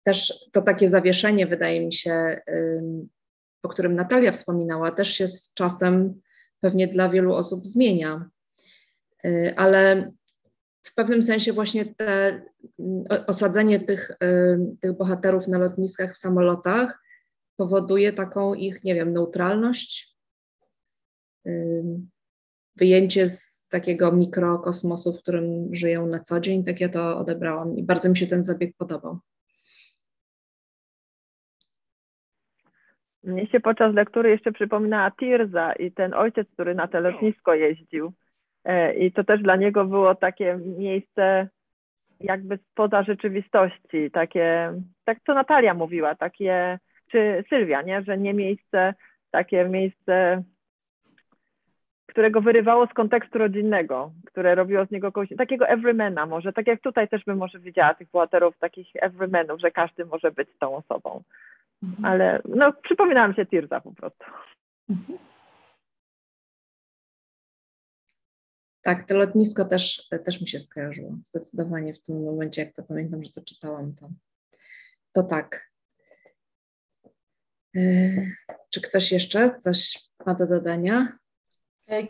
też 0.04 0.48
to 0.52 0.62
takie 0.62 0.88
zawieszenie, 0.88 1.46
wydaje 1.46 1.86
mi 1.86 1.92
się, 1.92 2.40
y, 2.48 2.82
o 3.62 3.68
którym 3.68 3.96
Natalia 3.96 4.32
wspominała, 4.32 4.90
też 4.90 5.08
się 5.08 5.28
z 5.28 5.54
czasem 5.54 6.20
pewnie 6.60 6.88
dla 6.88 7.08
wielu 7.08 7.34
osób 7.34 7.66
zmienia. 7.66 8.30
Y, 9.24 9.54
ale 9.56 10.12
w 10.82 10.94
pewnym 10.94 11.22
sensie 11.22 11.52
właśnie 11.52 11.84
te, 11.84 12.42
osadzenie 13.26 13.80
tych, 13.80 14.10
y, 14.10 14.58
tych 14.80 14.92
bohaterów 14.92 15.48
na 15.48 15.58
lotniskach 15.58 16.14
w 16.14 16.18
samolotach 16.18 17.02
powoduje 17.56 18.12
taką 18.12 18.54
ich, 18.54 18.84
nie 18.84 18.94
wiem, 18.94 19.12
neutralność, 19.12 20.16
y, 21.46 21.84
wyjęcie 22.76 23.28
z 23.28 23.68
takiego 23.68 24.12
mikrokosmosu, 24.12 25.12
w 25.12 25.22
którym 25.22 25.74
żyją 25.74 26.06
na 26.06 26.20
co 26.20 26.40
dzień. 26.40 26.64
Tak 26.64 26.80
ja 26.80 26.88
to 26.88 27.18
odebrałam 27.18 27.76
i 27.76 27.82
bardzo 27.82 28.08
mi 28.08 28.16
się 28.16 28.26
ten 28.26 28.44
zabieg 28.44 28.76
podobał. 28.78 29.18
Mnie 33.24 33.46
się 33.46 33.60
podczas 33.60 33.94
lektury 33.94 34.30
jeszcze 34.30 34.52
przypominała 34.52 35.10
Tirza 35.10 35.72
i 35.72 35.92
ten 35.92 36.14
ojciec, 36.14 36.48
który 36.50 36.74
na 36.74 36.88
te 36.88 37.00
lotnisko 37.00 37.54
jeździł. 37.54 38.12
E, 38.64 38.94
I 38.94 39.12
to 39.12 39.24
też 39.24 39.42
dla 39.42 39.56
niego 39.56 39.84
było 39.84 40.14
takie 40.14 40.58
miejsce 40.78 41.48
jakby 42.20 42.58
spoza 42.72 43.02
rzeczywistości, 43.02 44.10
takie, 44.12 44.72
tak 45.04 45.18
co 45.26 45.34
Natalia 45.34 45.74
mówiła, 45.74 46.14
takie, 46.14 46.78
czy 47.10 47.44
Sylwia, 47.48 47.82
nie, 47.82 48.02
że 48.02 48.18
nie 48.18 48.34
miejsce, 48.34 48.94
takie 49.30 49.68
miejsce 49.68 50.42
którego 52.12 52.40
wyrywało 52.40 52.86
z 52.86 52.92
kontekstu 52.92 53.38
rodzinnego, 53.38 54.12
które 54.26 54.54
robiło 54.54 54.86
z 54.86 54.90
niego 54.90 55.12
kogoś, 55.12 55.28
takiego 55.38 55.68
everymana 55.68 56.26
może, 56.26 56.52
tak 56.52 56.66
jak 56.66 56.80
tutaj 56.80 57.08
też 57.08 57.24
bym 57.24 57.38
może 57.38 57.58
widziała 57.58 57.94
tych 57.94 58.10
bohaterów, 58.10 58.58
takich 58.58 58.88
everymanów, 58.94 59.60
że 59.60 59.70
każdy 59.70 60.04
może 60.04 60.30
być 60.30 60.48
tą 60.60 60.76
osobą. 60.76 61.22
Mhm. 61.82 62.04
Ale 62.04 62.42
no, 62.48 62.72
przypominałam 62.72 63.34
się 63.34 63.46
Tirza 63.46 63.80
po 63.80 63.92
prostu. 63.92 64.24
Mhm. 64.90 65.18
Tak, 68.82 69.08
to 69.08 69.18
lotnisko 69.18 69.64
też, 69.64 70.08
też 70.24 70.40
mi 70.40 70.48
się 70.48 70.58
skojarzyło. 70.58 71.10
Zdecydowanie 71.22 71.94
w 71.94 72.02
tym 72.02 72.24
momencie, 72.24 72.62
jak 72.62 72.74
to 72.74 72.82
pamiętam, 72.82 73.24
że 73.24 73.32
to 73.32 73.40
czytałam, 73.40 73.94
to, 73.94 74.08
to 75.12 75.22
tak. 75.22 75.70
Yy, 77.74 78.26
czy 78.70 78.80
ktoś 78.80 79.12
jeszcze 79.12 79.58
coś 79.58 80.08
ma 80.26 80.34
do 80.34 80.46
dodania? 80.46 81.18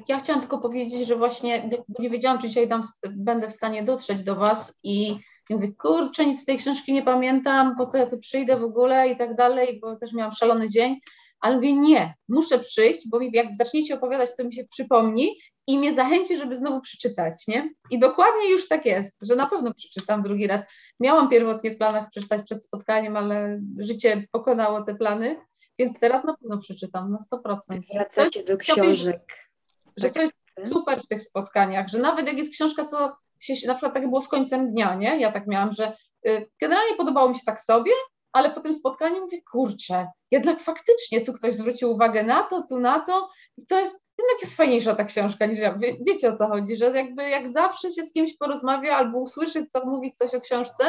Ja 0.08 0.18
chciałam 0.18 0.40
tylko 0.40 0.58
powiedzieć, 0.58 1.06
że 1.06 1.16
właśnie 1.16 1.70
nie 1.98 2.10
wiedziałam, 2.10 2.38
czy 2.38 2.48
dzisiaj 2.48 2.68
dam, 2.68 2.80
będę 3.10 3.48
w 3.48 3.52
stanie 3.52 3.82
dotrzeć 3.82 4.22
do 4.22 4.34
Was 4.36 4.74
i 4.82 5.16
mówię, 5.50 5.72
kurczę, 5.78 6.26
nic 6.26 6.42
z 6.42 6.44
tej 6.44 6.58
książki 6.58 6.92
nie 6.92 7.02
pamiętam, 7.02 7.76
po 7.76 7.86
co 7.86 7.98
ja 7.98 8.06
tu 8.06 8.18
przyjdę 8.18 8.56
w 8.56 8.64
ogóle 8.64 9.08
i 9.08 9.16
tak 9.16 9.36
dalej, 9.36 9.80
bo 9.80 9.96
też 9.96 10.12
miałam 10.12 10.32
szalony 10.32 10.68
dzień, 10.68 11.00
ale 11.40 11.56
mówię, 11.56 11.72
nie, 11.72 12.14
muszę 12.28 12.58
przyjść, 12.58 13.08
bo 13.08 13.20
jak 13.32 13.56
zaczniecie 13.56 13.94
opowiadać, 13.94 14.36
to 14.36 14.44
mi 14.44 14.54
się 14.54 14.64
przypomni 14.64 15.38
i 15.66 15.78
mnie 15.78 15.94
zachęci, 15.94 16.36
żeby 16.36 16.56
znowu 16.56 16.80
przeczytać, 16.80 17.34
nie? 17.48 17.70
I 17.90 17.98
dokładnie 17.98 18.50
już 18.50 18.68
tak 18.68 18.86
jest, 18.86 19.18
że 19.22 19.36
na 19.36 19.46
pewno 19.46 19.74
przeczytam 19.74 20.22
drugi 20.22 20.46
raz. 20.46 20.62
Miałam 21.00 21.28
pierwotnie 21.28 21.70
w 21.70 21.78
planach 21.78 22.10
przeczytać 22.10 22.42
przed 22.44 22.64
spotkaniem, 22.64 23.16
ale 23.16 23.60
życie 23.78 24.26
pokonało 24.32 24.82
te 24.82 24.94
plany, 24.94 25.36
więc 25.78 26.00
teraz 26.00 26.24
na 26.24 26.36
pewno 26.36 26.58
przeczytam 26.58 27.12
na 27.12 27.18
100%. 27.38 27.80
Wracacie 27.94 28.44
do 28.44 28.56
książek. 28.56 29.51
Że 29.96 30.10
to 30.10 30.22
jest 30.22 30.34
super 30.64 31.00
w 31.02 31.06
tych 31.06 31.22
spotkaniach, 31.22 31.88
że 31.88 31.98
nawet 31.98 32.26
jak 32.26 32.38
jest 32.38 32.52
książka, 32.52 32.84
co 32.84 33.16
się, 33.40 33.66
na 33.66 33.74
przykład 33.74 33.94
tak 33.94 34.08
było 34.08 34.20
z 34.20 34.28
końcem 34.28 34.68
dnia, 34.68 34.94
nie? 34.94 35.20
Ja 35.20 35.32
tak 35.32 35.46
miałam, 35.46 35.72
że 35.72 35.96
y, 36.28 36.50
generalnie 36.60 36.96
podobało 36.96 37.28
mi 37.28 37.34
się 37.34 37.44
tak 37.46 37.60
sobie, 37.60 37.92
ale 38.32 38.50
po 38.50 38.60
tym 38.60 38.74
spotkaniu 38.74 39.20
mówię, 39.20 39.42
kurczę, 39.52 40.06
jednak 40.30 40.60
faktycznie 40.60 41.20
tu 41.20 41.32
ktoś 41.32 41.54
zwrócił 41.54 41.90
uwagę 41.90 42.22
na 42.22 42.42
to, 42.42 42.62
tu 42.68 42.80
na 42.80 43.00
to 43.00 43.28
i 43.56 43.66
to 43.66 43.80
jest, 43.80 44.02
jednak 44.18 44.42
jest 44.42 44.56
fajniejsza 44.56 44.94
ta 44.94 45.04
książka 45.04 45.46
niż 45.46 45.58
ja. 45.58 45.78
Wie, 45.78 45.96
wiecie 46.06 46.28
o 46.28 46.36
co 46.36 46.48
chodzi, 46.48 46.76
że 46.76 46.84
jakby 46.84 47.28
jak 47.28 47.48
zawsze 47.48 47.92
się 47.92 48.02
z 48.02 48.12
kimś 48.12 48.36
porozmawia 48.36 48.96
albo 48.96 49.18
usłyszy, 49.18 49.66
co 49.66 49.84
mówi 49.86 50.12
ktoś 50.12 50.34
o 50.34 50.40
książce, 50.40 50.84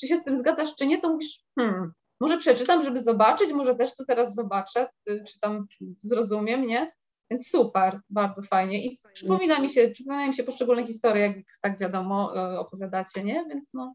czy 0.00 0.06
się 0.06 0.16
z 0.16 0.24
tym 0.24 0.36
zgadzasz, 0.36 0.74
czy 0.74 0.86
nie, 0.86 1.00
to 1.00 1.08
mówisz, 1.08 1.40
hmm, 1.58 1.92
może 2.20 2.38
przeczytam, 2.38 2.82
żeby 2.82 3.02
zobaczyć, 3.02 3.52
może 3.52 3.74
też 3.74 3.96
to 3.96 4.04
teraz 4.04 4.34
zobaczę, 4.34 4.88
y, 5.10 5.24
czy 5.28 5.40
tam 5.40 5.66
zrozumiem, 6.00 6.66
nie? 6.66 6.92
Więc 7.30 7.48
super, 7.48 8.00
bardzo 8.10 8.42
fajnie. 8.42 8.84
I 8.84 8.98
przypomina 9.14 9.60
mi 9.60 9.70
się, 9.70 9.88
przypominają 9.88 10.28
mi 10.28 10.34
się 10.34 10.44
poszczególne 10.44 10.86
historie, 10.86 11.22
jak 11.22 11.36
tak 11.60 11.78
wiadomo 11.78 12.36
y, 12.54 12.58
opowiadacie, 12.58 13.24
nie? 13.24 13.44
Więc 13.48 13.74
no, 13.74 13.94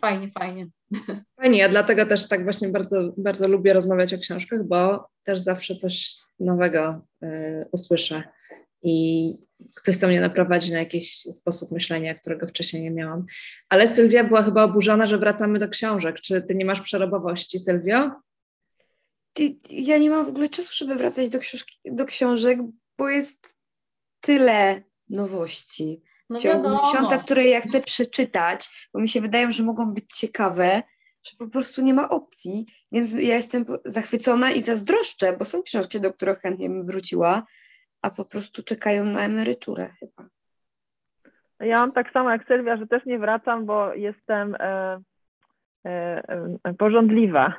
fajnie, 0.00 0.30
fajnie. 0.30 0.66
Fajnie, 1.40 1.58
ja 1.58 1.68
dlatego 1.68 2.06
też 2.06 2.28
tak 2.28 2.44
właśnie 2.44 2.68
bardzo, 2.68 3.12
bardzo 3.16 3.48
lubię 3.48 3.72
rozmawiać 3.72 4.14
o 4.14 4.18
książkach, 4.18 4.64
bo 4.64 5.08
też 5.24 5.40
zawsze 5.40 5.76
coś 5.76 6.16
nowego 6.40 7.00
y, 7.22 7.68
usłyszę 7.72 8.22
i 8.82 9.28
coś, 9.70 9.96
co 9.96 10.08
mnie 10.08 10.20
naprowadzi 10.20 10.72
na 10.72 10.78
jakiś 10.78 11.14
sposób 11.16 11.70
myślenia, 11.70 12.14
którego 12.14 12.46
wcześniej 12.46 12.82
nie 12.82 12.90
miałam. 12.90 13.24
Ale 13.68 13.88
Sylwia 13.88 14.24
była 14.24 14.42
chyba 14.42 14.64
oburzona, 14.64 15.06
że 15.06 15.18
wracamy 15.18 15.58
do 15.58 15.68
książek. 15.68 16.20
Czy 16.20 16.42
ty 16.42 16.54
nie 16.54 16.64
masz 16.64 16.80
przerobowości, 16.80 17.58
Sylwio? 17.58 18.10
Ja 19.70 19.98
nie 19.98 20.10
mam 20.10 20.26
w 20.26 20.28
ogóle 20.28 20.48
czasu, 20.48 20.70
żeby 20.72 20.94
wracać 20.94 21.28
do, 21.28 21.38
książki, 21.38 21.78
do 21.84 22.04
książek, 22.04 22.58
bo 22.98 23.08
jest 23.08 23.56
tyle 24.20 24.82
nowości 25.08 26.02
no 26.30 26.38
w 26.38 26.42
ciągu 26.42 26.62
wiadomo. 26.62 26.82
miesiąca, 26.82 27.18
które 27.18 27.44
ja 27.44 27.60
chcę 27.60 27.80
przeczytać, 27.80 28.88
bo 28.94 29.00
mi 29.00 29.08
się 29.08 29.20
wydają, 29.20 29.50
że 29.50 29.62
mogą 29.62 29.94
być 29.94 30.04
ciekawe, 30.14 30.82
że 31.22 31.36
po 31.38 31.48
prostu 31.48 31.82
nie 31.82 31.94
ma 31.94 32.08
opcji, 32.08 32.66
więc 32.92 33.12
ja 33.12 33.36
jestem 33.36 33.64
zachwycona 33.84 34.50
i 34.50 34.60
zazdroszczę, 34.60 35.36
bo 35.38 35.44
są 35.44 35.62
książki, 35.62 36.00
do 36.00 36.12
których 36.12 36.38
chętnie 36.38 36.68
bym 36.68 36.86
wróciła, 36.86 37.42
a 38.02 38.10
po 38.10 38.24
prostu 38.24 38.62
czekają 38.62 39.04
na 39.04 39.20
emeryturę 39.20 39.90
chyba. 40.00 40.28
Ja 41.60 41.78
mam 41.78 41.92
tak 41.92 42.12
samo 42.12 42.30
jak 42.30 42.46
Sylwia, 42.46 42.76
że 42.76 42.86
też 42.86 43.04
nie 43.06 43.18
wracam, 43.18 43.66
bo 43.66 43.94
jestem 43.94 44.54
e, 44.54 44.98
e, 45.86 46.22
e, 46.64 46.74
porządliwa. 46.74 47.54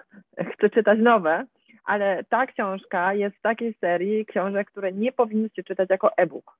Chcę 0.53 0.69
czytać 0.69 0.99
nowe, 1.01 1.45
ale 1.85 2.23
ta 2.29 2.45
książka 2.45 3.13
jest 3.13 3.35
w 3.35 3.41
takiej 3.41 3.73
serii 3.73 4.25
książek, 4.25 4.67
które 4.71 4.93
nie 4.93 5.11
powinny 5.11 5.49
się 5.55 5.63
czytać 5.63 5.89
jako 5.89 6.17
e-book 6.17 6.57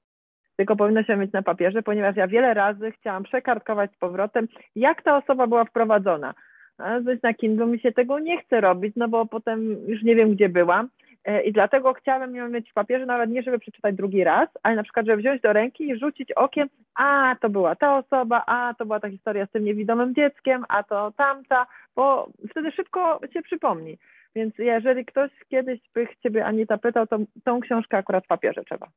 tylko 0.55 0.75
powinno 0.75 1.03
się 1.03 1.15
mieć 1.15 1.31
na 1.31 1.41
papierze, 1.41 1.83
ponieważ 1.83 2.15
ja 2.15 2.27
wiele 2.27 2.53
razy 2.53 2.91
chciałam 2.91 3.23
przekartkować 3.23 3.91
z 3.91 3.97
powrotem, 3.97 4.47
jak 4.75 5.01
ta 5.01 5.17
osoba 5.17 5.47
była 5.47 5.65
wprowadzona. 5.65 6.33
A 6.77 6.99
na 7.23 7.33
Kindle 7.33 7.65
mi 7.65 7.79
się 7.79 7.91
tego 7.91 8.19
nie 8.19 8.41
chce 8.41 8.61
robić, 8.61 8.93
no 8.95 9.07
bo 9.07 9.25
potem 9.25 9.77
już 9.87 10.03
nie 10.03 10.15
wiem, 10.15 10.31
gdzie 10.31 10.49
byłam. 10.49 10.89
E, 11.25 11.43
I 11.43 11.51
dlatego 11.51 11.93
chciałabym 11.93 12.35
ją 12.35 12.49
mieć 12.49 12.69
w 12.69 12.73
papierze, 12.73 13.05
nawet 13.05 13.29
nie 13.29 13.43
żeby 13.43 13.59
przeczytać 13.59 13.95
drugi 13.95 14.23
raz, 14.23 14.49
ale 14.63 14.75
na 14.75 14.83
przykład, 14.83 15.05
żeby 15.05 15.21
wziąć 15.21 15.41
do 15.41 15.53
ręki 15.53 15.89
i 15.89 15.99
rzucić 15.99 16.31
okiem, 16.31 16.69
a 16.95 17.35
to 17.41 17.49
była 17.49 17.75
ta 17.75 17.97
osoba, 17.97 18.43
a 18.47 18.73
to 18.77 18.85
była 18.85 18.99
ta 18.99 19.09
historia 19.09 19.45
z 19.45 19.51
tym 19.51 19.63
niewidomym 19.63 20.15
dzieckiem, 20.15 20.65
a 20.69 20.83
to 20.83 21.11
tamta, 21.17 21.65
bo 21.95 22.29
wtedy 22.49 22.71
szybko 22.71 23.19
się 23.33 23.41
przypomni. 23.41 23.97
Więc 24.35 24.53
jeżeli 24.57 25.05
ktoś 25.05 25.31
kiedyś 25.47 25.79
by 25.93 26.07
Ciebie 26.23 26.45
Anita 26.45 26.77
pytał, 26.77 27.07
to 27.07 27.17
tą 27.43 27.59
książkę 27.59 27.97
akurat 27.97 28.23
w 28.23 28.27
papierze 28.27 28.63
trzeba. 28.63 28.87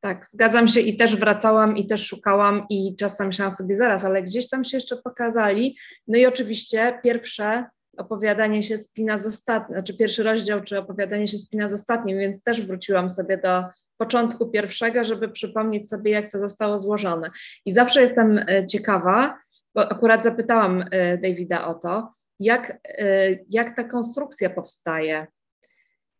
Tak, 0.00 0.26
zgadzam 0.26 0.68
się 0.68 0.80
i 0.80 0.96
też 0.96 1.16
wracałam 1.16 1.76
i 1.76 1.86
też 1.86 2.06
szukałam 2.06 2.66
i 2.70 2.96
czasem 2.96 3.26
myślałam 3.26 3.54
sobie 3.54 3.74
zaraz, 3.74 4.04
ale 4.04 4.22
gdzieś 4.22 4.48
tam 4.48 4.64
się 4.64 4.76
jeszcze 4.76 4.96
pokazali. 4.96 5.76
No 6.08 6.18
i 6.18 6.26
oczywiście 6.26 6.98
pierwsze 7.02 7.64
opowiadanie 7.96 8.62
się 8.62 8.78
spina 8.78 9.18
z 9.18 9.26
ostatnim, 9.26 9.76
znaczy 9.76 9.96
pierwszy 9.96 10.22
rozdział, 10.22 10.60
czy 10.60 10.78
opowiadanie 10.78 11.26
się 11.26 11.38
spina 11.38 11.68
z 11.68 11.74
ostatnim, 11.74 12.18
więc 12.18 12.42
też 12.42 12.62
wróciłam 12.62 13.10
sobie 13.10 13.38
do 13.38 13.64
początku 13.96 14.50
pierwszego, 14.50 15.04
żeby 15.04 15.28
przypomnieć 15.28 15.88
sobie, 15.88 16.10
jak 16.10 16.32
to 16.32 16.38
zostało 16.38 16.78
złożone. 16.78 17.30
I 17.66 17.72
zawsze 17.72 18.00
jestem 18.00 18.38
e, 18.38 18.66
ciekawa, 18.66 19.38
bo 19.74 19.92
akurat 19.92 20.24
zapytałam 20.24 20.84
e, 20.90 21.18
Davida 21.18 21.66
o 21.66 21.74
to, 21.74 22.12
jak, 22.40 22.78
e, 22.84 23.36
jak 23.50 23.76
ta 23.76 23.84
konstrukcja 23.84 24.50
powstaje. 24.50 25.26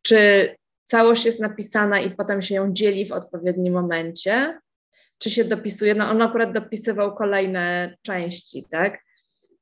Czy 0.02 0.50
całość 0.85 1.24
jest 1.24 1.40
napisana 1.40 2.00
i 2.00 2.11
potem 2.11 2.42
się 2.42 2.54
ją 2.54 2.72
dzieli 2.72 3.06
w 3.06 3.12
odpowiednim 3.12 3.72
momencie, 3.72 4.59
czy 5.18 5.30
się 5.30 5.44
dopisuje, 5.44 5.94
no 5.94 6.11
on 6.11 6.22
akurat 6.22 6.52
dopisywał 6.52 7.14
kolejne 7.16 7.96
części, 8.02 8.64
tak, 8.70 8.98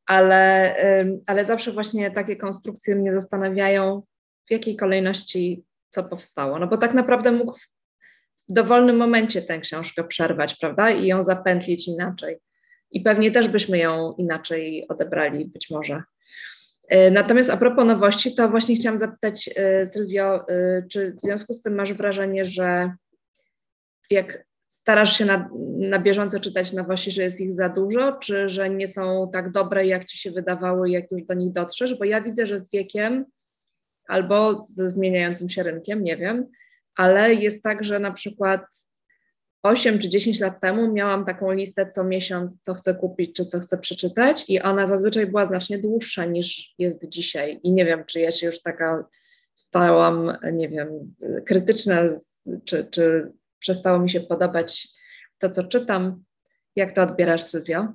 ale, 0.06 0.74
ale 1.26 1.44
zawsze 1.44 1.72
właśnie 1.72 2.10
takie 2.10 2.36
konstrukcje 2.36 2.96
mnie 2.96 3.14
zastanawiają, 3.14 4.02
w 4.48 4.50
jakiej 4.50 4.76
kolejności 4.76 5.64
co 5.90 6.04
powstało, 6.04 6.58
no 6.58 6.66
bo 6.66 6.78
tak 6.78 6.94
naprawdę 6.94 7.32
mógł 7.32 7.52
w 8.48 8.52
dowolnym 8.52 8.96
momencie 8.96 9.42
tę 9.42 9.60
książkę 9.60 10.04
przerwać, 10.04 10.56
prawda, 10.56 10.90
i 10.90 11.06
ją 11.06 11.22
zapętlić 11.22 11.88
inaczej. 11.88 12.38
I 12.90 13.00
pewnie 13.00 13.30
też 13.30 13.48
byśmy 13.48 13.78
ją 13.78 14.14
inaczej 14.18 14.88
odebrali, 14.88 15.48
być 15.48 15.70
może. 15.70 16.02
E, 16.88 17.10
natomiast 17.10 17.50
a 17.50 17.56
propos 17.56 17.86
nowości, 17.86 18.34
to 18.34 18.48
właśnie 18.48 18.76
chciałam 18.76 18.98
zapytać 18.98 19.50
e, 19.56 19.86
Sylwio, 19.86 20.48
e, 20.48 20.82
czy 20.90 21.12
w 21.12 21.20
związku 21.20 21.52
z 21.52 21.62
tym 21.62 21.74
masz 21.74 21.92
wrażenie, 21.92 22.44
że 22.44 22.92
jak 24.10 24.44
starasz 24.68 25.18
się 25.18 25.24
na, 25.24 25.50
na 25.78 25.98
bieżąco 25.98 26.40
czytać 26.40 26.72
nowości, 26.72 27.10
że 27.10 27.22
jest 27.22 27.40
ich 27.40 27.52
za 27.52 27.68
dużo, 27.68 28.12
czy 28.12 28.48
że 28.48 28.70
nie 28.70 28.88
są 28.88 29.30
tak 29.32 29.52
dobre, 29.52 29.86
jak 29.86 30.04
ci 30.04 30.18
się 30.18 30.30
wydawały, 30.30 30.90
jak 30.90 31.10
już 31.10 31.22
do 31.22 31.34
nich 31.34 31.52
dotrzesz? 31.52 31.94
Bo 31.94 32.04
ja 32.04 32.20
widzę, 32.20 32.46
że 32.46 32.58
z 32.58 32.70
wiekiem 32.70 33.24
albo 34.06 34.58
ze 34.58 34.90
zmieniającym 34.90 35.48
się 35.48 35.62
rynkiem, 35.62 36.04
nie 36.04 36.16
wiem, 36.16 36.46
ale 36.96 37.34
jest 37.34 37.62
tak, 37.62 37.84
że 37.84 37.98
na 37.98 38.12
przykład 38.12 38.87
8 39.62 39.98
czy 39.98 40.08
10 40.08 40.40
lat 40.40 40.60
temu 40.60 40.92
miałam 40.92 41.24
taką 41.24 41.52
listę 41.52 41.86
co 41.86 42.04
miesiąc, 42.04 42.60
co 42.60 42.74
chcę 42.74 42.94
kupić, 42.94 43.36
czy 43.36 43.46
co 43.46 43.60
chcę 43.60 43.78
przeczytać, 43.78 44.44
i 44.48 44.60
ona 44.60 44.86
zazwyczaj 44.86 45.26
była 45.26 45.46
znacznie 45.46 45.78
dłuższa 45.78 46.24
niż 46.24 46.74
jest 46.78 47.08
dzisiaj. 47.08 47.60
I 47.62 47.72
nie 47.72 47.84
wiem, 47.84 48.04
czy 48.06 48.20
ja 48.20 48.32
się 48.32 48.46
już 48.46 48.62
taka 48.62 49.04
stałam, 49.54 50.32
nie 50.52 50.68
wiem, 50.68 51.14
krytyczna, 51.46 52.02
czy, 52.64 52.88
czy 52.90 53.32
przestało 53.58 53.98
mi 53.98 54.10
się 54.10 54.20
podobać 54.20 54.88
to, 55.38 55.50
co 55.50 55.64
czytam. 55.64 56.24
Jak 56.76 56.94
to 56.94 57.02
odbierasz, 57.02 57.42
Sylwio? 57.42 57.92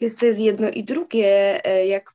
Jest 0.00 0.20
to 0.20 0.26
jest 0.26 0.40
jedno 0.40 0.70
i 0.70 0.84
drugie. 0.84 1.60
E, 1.64 1.86
jak 1.86 2.12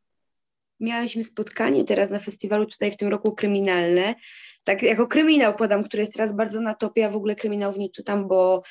miałyśmy 0.79 1.23
spotkanie 1.23 1.85
teraz 1.85 2.09
na 2.09 2.19
festiwalu 2.19 2.65
Czytaj 2.65 2.91
w 2.91 2.97
tym 2.97 3.07
roku 3.07 3.31
kryminalne, 3.31 4.15
tak 4.65 4.83
jako 4.83 5.07
kryminał 5.07 5.55
podam, 5.55 5.83
który 5.83 6.01
jest 6.01 6.13
teraz 6.13 6.35
bardzo 6.35 6.61
na 6.61 6.73
topie, 6.73 7.01
ja 7.01 7.09
w 7.09 7.15
ogóle 7.15 7.35
kryminałów 7.35 7.77
nie 7.77 7.89
czytam, 7.89 8.27
bo 8.27 8.63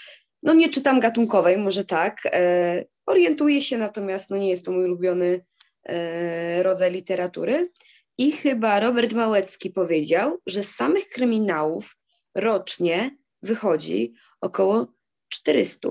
no 0.42 0.54
nie 0.54 0.68
czytam 0.68 1.00
gatunkowej, 1.00 1.58
może 1.58 1.84
tak, 1.84 2.18
e, 2.26 2.84
orientuję 3.06 3.62
się, 3.62 3.78
natomiast 3.78 4.30
no 4.30 4.36
nie 4.36 4.50
jest 4.50 4.64
to 4.64 4.72
mój 4.72 4.84
ulubiony 4.84 5.44
e, 5.82 6.62
rodzaj 6.62 6.92
literatury. 6.92 7.72
I 8.18 8.32
chyba 8.32 8.80
Robert 8.80 9.12
Małecki 9.12 9.70
powiedział, 9.70 10.38
że 10.46 10.62
z 10.62 10.74
samych 10.74 11.08
kryminałów 11.08 11.96
rocznie 12.34 13.16
wychodzi 13.42 14.14
około 14.40 14.86
400. 15.28 15.88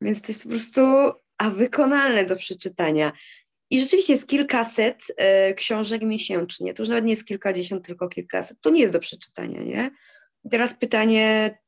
Więc 0.00 0.22
to 0.22 0.28
jest 0.28 0.42
po 0.42 0.48
prostu 0.48 0.82
a 1.38 1.50
wykonalne 1.50 2.24
do 2.24 2.36
przeczytania. 2.36 3.12
I 3.70 3.80
rzeczywiście 3.80 4.12
jest 4.12 4.28
kilkaset 4.28 5.02
e, 5.16 5.54
książek 5.54 6.02
miesięcznie. 6.02 6.74
To 6.74 6.82
już 6.82 6.88
nawet 6.88 7.04
nie 7.04 7.12
jest 7.12 7.26
kilkadziesiąt, 7.26 7.86
tylko 7.86 8.08
kilkaset. 8.08 8.60
To 8.60 8.70
nie 8.70 8.80
jest 8.80 8.92
do 8.92 8.98
przeczytania, 8.98 9.62
nie? 9.62 9.90
I 10.44 10.48
teraz 10.48 10.78
pytanie 10.78 11.58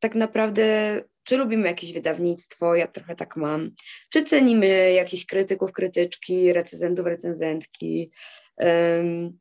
tak 0.00 0.14
naprawdę, 0.14 0.64
czy 1.24 1.36
lubimy 1.36 1.68
jakieś 1.68 1.92
wydawnictwo, 1.92 2.74
ja 2.74 2.86
trochę 2.86 3.16
tak 3.16 3.36
mam, 3.36 3.70
czy 4.10 4.22
cenimy 4.22 4.92
jakichś 4.92 5.26
krytyków, 5.26 5.72
krytyczki, 5.72 6.52
recenzentów, 6.52 7.06
recenzentki. 7.06 8.10
Um, 8.56 9.38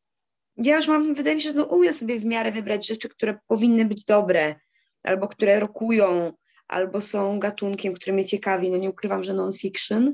ja 0.57 0.75
już 0.75 0.87
mam, 0.87 1.13
wydaje 1.13 1.35
mi 1.35 1.41
się, 1.41 1.49
że 1.49 1.55
no, 1.55 1.63
umiem 1.63 1.93
sobie 1.93 2.19
w 2.19 2.25
miarę 2.25 2.51
wybrać 2.51 2.87
rzeczy, 2.87 3.09
które 3.09 3.39
powinny 3.47 3.85
być 3.85 4.05
dobre, 4.05 4.55
albo 5.03 5.27
które 5.27 5.59
rokują, 5.59 6.33
albo 6.67 7.01
są 7.01 7.39
gatunkiem, 7.39 7.93
który 7.93 8.13
mnie 8.13 8.25
ciekawi. 8.25 8.71
No 8.71 8.77
nie 8.77 8.89
ukrywam, 8.89 9.23
że 9.23 9.33
non-fiction, 9.33 10.13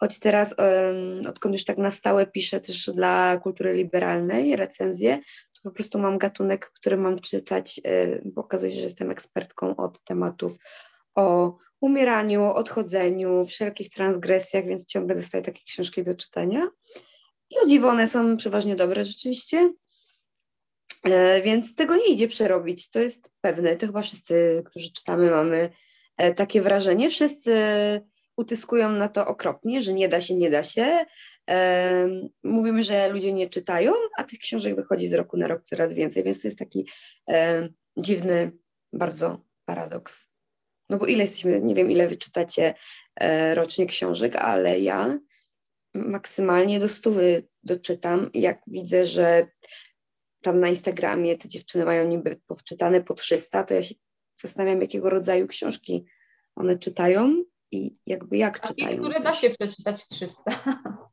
choć 0.00 0.18
teraz, 0.18 0.54
um, 0.58 1.26
odkąd 1.26 1.54
już 1.54 1.64
tak 1.64 1.78
na 1.78 1.90
stałe 1.90 2.26
piszę 2.26 2.60
też 2.60 2.90
dla 2.94 3.40
kultury 3.42 3.74
liberalnej 3.74 4.56
recenzję, 4.56 5.18
to 5.52 5.62
po 5.62 5.70
prostu 5.70 5.98
mam 5.98 6.18
gatunek, 6.18 6.70
który 6.74 6.96
mam 6.96 7.18
czytać, 7.18 7.80
y, 7.86 8.22
bo 8.24 8.40
okazuje 8.40 8.72
się, 8.72 8.78
że 8.78 8.84
jestem 8.84 9.10
ekspertką 9.10 9.76
od 9.76 10.02
tematów 10.04 10.52
o 11.14 11.56
umieraniu, 11.80 12.44
odchodzeniu, 12.44 13.44
wszelkich 13.44 13.90
transgresjach, 13.90 14.66
więc 14.66 14.86
ciągle 14.86 15.16
dostaję 15.16 15.44
takie 15.44 15.62
książki 15.64 16.04
do 16.04 16.14
czytania. 16.14 16.68
I 17.50 17.58
o 17.64 17.66
dziwo 17.66 17.88
one 17.88 18.06
są 18.06 18.36
przeważnie 18.36 18.76
dobre 18.76 19.04
rzeczywiście. 19.04 19.72
E, 21.04 21.42
więc 21.42 21.74
tego 21.74 21.96
nie 21.96 22.08
idzie 22.08 22.28
przerobić, 22.28 22.90
to 22.90 23.00
jest 23.00 23.32
pewne. 23.40 23.76
To 23.76 23.86
chyba 23.86 24.02
wszyscy, 24.02 24.62
którzy 24.66 24.92
czytamy, 24.92 25.30
mamy 25.30 25.70
e, 26.16 26.34
takie 26.34 26.62
wrażenie. 26.62 27.10
Wszyscy 27.10 27.52
utyskują 28.38 28.92
na 28.92 29.08
to 29.08 29.26
okropnie, 29.26 29.82
że 29.82 29.92
nie 29.92 30.08
da 30.08 30.20
się, 30.20 30.34
nie 30.34 30.50
da 30.50 30.62
się. 30.62 31.04
E, 31.50 32.08
mówimy, 32.44 32.82
że 32.82 33.08
ludzie 33.08 33.32
nie 33.32 33.48
czytają, 33.48 33.92
a 34.18 34.24
tych 34.24 34.38
książek 34.38 34.76
wychodzi 34.76 35.08
z 35.08 35.12
roku 35.12 35.36
na 35.36 35.46
rok 35.46 35.62
coraz 35.62 35.94
więcej, 35.94 36.24
więc 36.24 36.42
to 36.42 36.48
jest 36.48 36.58
taki 36.58 36.88
dziwny 37.96 38.52
bardzo 38.92 39.44
paradoks. 39.64 40.28
No 40.90 40.98
bo 40.98 41.06
ile 41.06 41.22
jesteśmy, 41.22 41.60
nie 41.60 41.74
wiem 41.74 41.90
ile 41.90 42.08
wyczytacie 42.08 42.74
rocznie 43.54 43.86
książek, 43.86 44.36
ale 44.36 44.80
ja 44.80 45.18
maksymalnie 45.94 46.80
do 46.80 46.88
stówy 46.88 47.48
doczytam, 47.62 48.30
jak 48.34 48.60
widzę, 48.66 49.06
że 49.06 49.46
tam 50.42 50.60
na 50.60 50.68
Instagramie 50.68 51.38
te 51.38 51.48
dziewczyny 51.48 51.84
mają 51.84 52.08
niby 52.08 52.40
poczytane 52.46 53.00
po 53.00 53.14
300, 53.14 53.64
to 53.64 53.74
ja 53.74 53.82
się 53.82 53.94
zastanawiam, 54.42 54.80
jakiego 54.80 55.10
rodzaju 55.10 55.46
książki 55.46 56.06
one 56.54 56.78
czytają 56.78 57.44
i 57.72 57.96
jakby 58.06 58.36
jak 58.36 58.58
A 58.62 58.68
czytają. 58.68 58.98
które 58.98 59.20
da 59.20 59.34
się 59.34 59.50
przeczytać 59.50 60.06
300. 60.06 60.50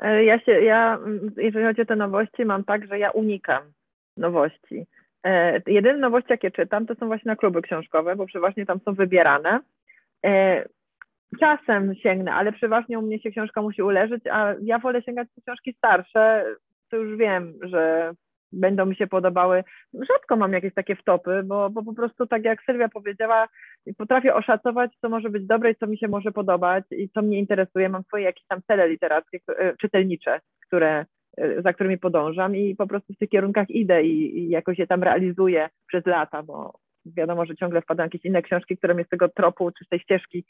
E, 0.00 0.24
ja 0.24 0.40
się, 0.40 0.52
ja, 0.52 0.98
jeżeli 1.36 1.64
chodzi 1.64 1.82
o 1.82 1.84
te 1.84 1.96
nowości, 1.96 2.44
mam 2.44 2.64
tak, 2.64 2.86
że 2.86 2.98
ja 2.98 3.10
unikam 3.10 3.72
nowości. 4.16 4.86
E, 5.24 5.62
jedyne 5.66 5.98
nowości, 5.98 6.28
jakie 6.30 6.50
czytam, 6.50 6.86
to 6.86 6.94
są 6.94 7.06
właśnie 7.06 7.28
na 7.28 7.36
kluby 7.36 7.62
książkowe, 7.62 8.16
bo 8.16 8.26
przeważnie 8.26 8.66
tam 8.66 8.80
są 8.84 8.94
wybierane. 8.94 9.60
E, 10.26 10.64
czasem 11.40 11.94
sięgnę, 11.94 12.34
ale 12.34 12.52
przeważnie 12.52 12.98
u 12.98 13.02
mnie 13.02 13.20
się 13.20 13.30
książka 13.30 13.62
musi 13.62 13.82
uleżeć, 13.82 14.26
a 14.26 14.54
ja 14.62 14.78
wolę 14.78 15.02
sięgać 15.02 15.28
po 15.34 15.42
książki 15.42 15.74
starsze, 15.78 16.44
to 16.90 16.96
już 16.96 17.18
wiem, 17.18 17.54
że 17.62 18.12
będą 18.52 18.86
mi 18.86 18.96
się 18.96 19.06
podobały. 19.06 19.64
Rzadko 19.94 20.36
mam 20.36 20.52
jakieś 20.52 20.74
takie 20.74 20.96
wtopy, 20.96 21.42
bo, 21.44 21.70
bo 21.70 21.82
po 21.82 21.94
prostu 21.94 22.26
tak 22.26 22.44
jak 22.44 22.62
Sylwia 22.62 22.88
powiedziała, 22.88 23.48
potrafię 23.98 24.34
oszacować, 24.34 24.90
co 25.00 25.08
może 25.08 25.30
być 25.30 25.46
dobre 25.46 25.70
i 25.70 25.76
co 25.76 25.86
mi 25.86 25.98
się 25.98 26.08
może 26.08 26.32
podobać 26.32 26.84
i 26.90 27.08
co 27.08 27.22
mnie 27.22 27.38
interesuje. 27.38 27.88
Mam 27.88 28.02
swoje 28.02 28.24
jakieś 28.24 28.46
tam 28.46 28.60
cele 28.66 28.88
literackie, 28.88 29.38
e, 29.48 29.76
czytelnicze, 29.76 30.40
które, 30.66 31.06
e, 31.36 31.62
za 31.62 31.72
którymi 31.72 31.98
podążam 31.98 32.56
i 32.56 32.76
po 32.76 32.86
prostu 32.86 33.12
w 33.12 33.18
tych 33.18 33.28
kierunkach 33.28 33.70
idę 33.70 34.02
i, 34.02 34.38
i 34.38 34.48
jakoś 34.48 34.78
je 34.78 34.86
tam 34.86 35.02
realizuję 35.02 35.68
przez 35.86 36.06
lata, 36.06 36.42
bo 36.42 36.72
wiadomo, 37.06 37.46
że 37.46 37.56
ciągle 37.56 37.82
wpadam 37.82 38.06
jakieś 38.06 38.24
inne 38.24 38.42
książki, 38.42 38.76
które 38.76 38.94
mnie 38.94 39.04
z 39.04 39.08
tego 39.08 39.28
tropu 39.28 39.70
czy 39.78 39.84
z 39.84 39.88
tej 39.88 40.00
ścieżki 40.00 40.44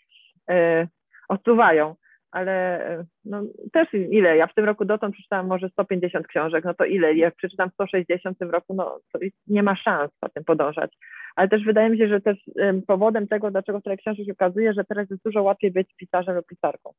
y, 0.50 0.88
odsuwają 1.28 1.94
ale 2.36 2.80
no, 3.24 3.42
też 3.72 3.88
ile? 3.94 4.36
Ja 4.36 4.46
w 4.46 4.54
tym 4.54 4.64
roku 4.64 4.84
dotąd 4.84 5.14
przeczytałam 5.14 5.46
może 5.46 5.68
150 5.68 6.26
książek, 6.26 6.64
no 6.64 6.74
to 6.74 6.84
ile? 6.84 7.14
Jak 7.14 7.34
przeczytam 7.34 7.70
160 7.70 8.36
w 8.36 8.38
tym 8.38 8.50
roku, 8.50 8.74
no 8.74 8.98
to 9.12 9.18
nie 9.46 9.62
ma 9.62 9.76
szans 9.76 10.10
po 10.20 10.28
tym 10.28 10.44
podążać. 10.44 10.96
Ale 11.36 11.48
też 11.48 11.64
wydaje 11.64 11.90
mi 11.90 11.98
się, 11.98 12.08
że 12.08 12.20
też 12.20 12.38
powodem 12.86 13.28
tego, 13.28 13.50
dlaczego 13.50 13.80
tyle 13.80 13.96
książek 13.96 14.26
się 14.26 14.32
okazuje, 14.32 14.72
że 14.72 14.84
teraz 14.84 15.10
jest 15.10 15.22
dużo 15.24 15.42
łatwiej 15.42 15.70
być 15.70 15.94
pisarzem 15.96 16.36
lub 16.36 16.46
pisarką. 16.46 16.92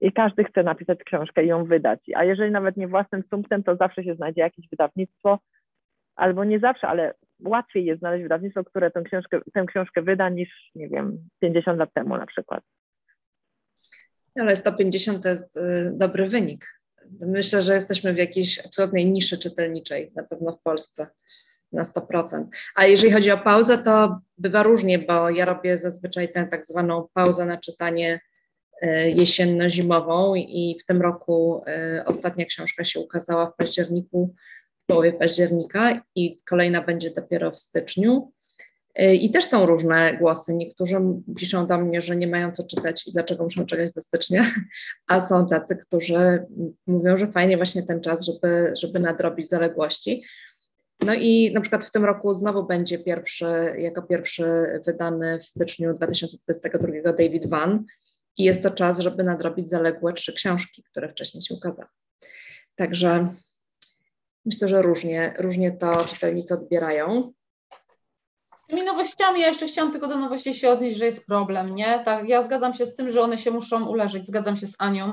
I 0.00 0.12
każdy 0.12 0.44
chce 0.44 0.62
napisać 0.62 0.98
książkę 1.04 1.44
i 1.44 1.48
ją 1.48 1.64
wydać. 1.64 2.00
A 2.14 2.24
jeżeli 2.24 2.52
nawet 2.52 2.76
nie 2.76 2.88
własnym 2.88 3.22
sumptem, 3.30 3.62
to 3.62 3.76
zawsze 3.76 4.04
się 4.04 4.14
znajdzie 4.14 4.40
jakieś 4.40 4.68
wydawnictwo, 4.68 5.38
albo 6.16 6.44
nie 6.44 6.58
zawsze, 6.58 6.88
ale 6.88 7.14
łatwiej 7.44 7.84
jest 7.84 8.00
znaleźć 8.00 8.22
wydawnictwo, 8.22 8.64
które 8.64 8.90
tę 8.90 9.02
książkę, 9.02 9.40
tę 9.54 9.66
książkę 9.66 10.02
wyda 10.02 10.28
niż, 10.28 10.70
nie 10.74 10.88
wiem, 10.88 11.18
50 11.40 11.78
lat 11.78 11.92
temu 11.92 12.16
na 12.16 12.26
przykład. 12.26 12.64
Ale 14.40 14.56
150 14.56 15.22
to 15.22 15.28
jest 15.28 15.56
y, 15.56 15.92
dobry 15.94 16.28
wynik. 16.28 16.66
Myślę, 17.20 17.62
że 17.62 17.74
jesteśmy 17.74 18.14
w 18.14 18.16
jakiejś 18.16 18.66
absolutnej 18.66 19.06
niszy 19.06 19.38
czytelniczej, 19.38 20.12
na 20.14 20.22
pewno 20.22 20.52
w 20.52 20.62
Polsce 20.62 21.06
na 21.72 21.82
100%. 21.82 22.44
A 22.74 22.86
jeżeli 22.86 23.12
chodzi 23.12 23.30
o 23.30 23.38
pauzę, 23.38 23.78
to 23.78 24.20
bywa 24.38 24.62
różnie, 24.62 24.98
bo 24.98 25.30
ja 25.30 25.44
robię 25.44 25.78
zazwyczaj 25.78 26.32
tę 26.32 26.48
tak 26.50 26.66
zwaną 26.66 27.08
pauzę 27.14 27.46
na 27.46 27.56
czytanie 27.56 28.20
y, 28.82 28.86
jesienno-zimową 29.10 30.34
i 30.34 30.78
w 30.82 30.86
tym 30.86 31.02
roku 31.02 31.64
y, 31.98 32.04
ostatnia 32.04 32.44
książka 32.44 32.84
się 32.84 33.00
ukazała 33.00 33.46
w 33.46 33.56
październiku, 33.56 34.34
w 34.82 34.86
połowie 34.86 35.12
października 35.12 36.02
i 36.14 36.36
kolejna 36.48 36.82
będzie 36.82 37.10
dopiero 37.10 37.50
w 37.50 37.56
styczniu. 37.56 38.32
Y, 39.00 39.14
I 39.14 39.30
też 39.30 39.44
są 39.44 39.66
różne 39.66 40.16
głosy. 40.18 40.54
Niektórzy 40.54 41.00
piszą 41.36 41.66
do 41.66 41.78
mnie, 41.78 42.02
że 42.02 42.16
nie 42.16 42.26
mają 42.26 42.50
co 42.50 42.64
czytać 42.64 43.06
i 43.06 43.12
dlaczego 43.12 43.44
muszą 43.44 43.66
czekać 43.66 43.92
do 43.92 44.00
stycznia, 44.00 44.44
a 45.06 45.20
są 45.20 45.46
tacy, 45.46 45.76
którzy 45.76 46.46
mówią, 46.86 47.18
że 47.18 47.32
fajnie 47.32 47.56
właśnie 47.56 47.82
ten 47.82 48.00
czas, 48.00 48.24
żeby, 48.24 48.72
żeby 48.76 49.00
nadrobić 49.00 49.48
zaległości. 49.48 50.24
No 51.00 51.14
i 51.14 51.52
na 51.54 51.60
przykład 51.60 51.84
w 51.84 51.90
tym 51.90 52.04
roku 52.04 52.32
znowu 52.32 52.66
będzie 52.66 52.98
pierwszy, 52.98 53.46
jako 53.78 54.02
pierwszy 54.02 54.44
wydany 54.86 55.38
w 55.38 55.46
styczniu 55.46 55.94
2022 55.94 57.12
David 57.12 57.48
Van 57.48 57.84
i 58.36 58.44
jest 58.44 58.62
to 58.62 58.70
czas, 58.70 58.98
żeby 58.98 59.24
nadrobić 59.24 59.68
zaległe 59.68 60.12
trzy 60.12 60.32
książki, 60.32 60.82
które 60.82 61.08
wcześniej 61.08 61.42
się 61.42 61.54
ukazały. 61.54 61.88
Także 62.76 63.28
myślę, 64.44 64.68
że 64.68 64.82
różnie, 64.82 65.34
różnie 65.38 65.72
to 65.72 66.04
czytelnicy 66.04 66.54
odbierają. 66.54 67.32
Tymi 68.68 68.84
nowościami, 68.84 69.40
ja 69.40 69.48
jeszcze 69.48 69.66
chciałam 69.66 69.92
tylko 69.92 70.06
do 70.06 70.16
nowości 70.16 70.54
się 70.54 70.70
odnieść, 70.70 70.96
że 70.96 71.04
jest 71.04 71.26
problem, 71.26 71.74
nie? 71.74 72.02
Tak, 72.04 72.28
ja 72.28 72.42
zgadzam 72.42 72.74
się 72.74 72.86
z 72.86 72.96
tym, 72.96 73.10
że 73.10 73.22
one 73.22 73.38
się 73.38 73.50
muszą 73.50 73.86
uleżeć, 73.86 74.26
zgadzam 74.26 74.56
się 74.56 74.66
z 74.66 74.76
Anią. 74.78 75.12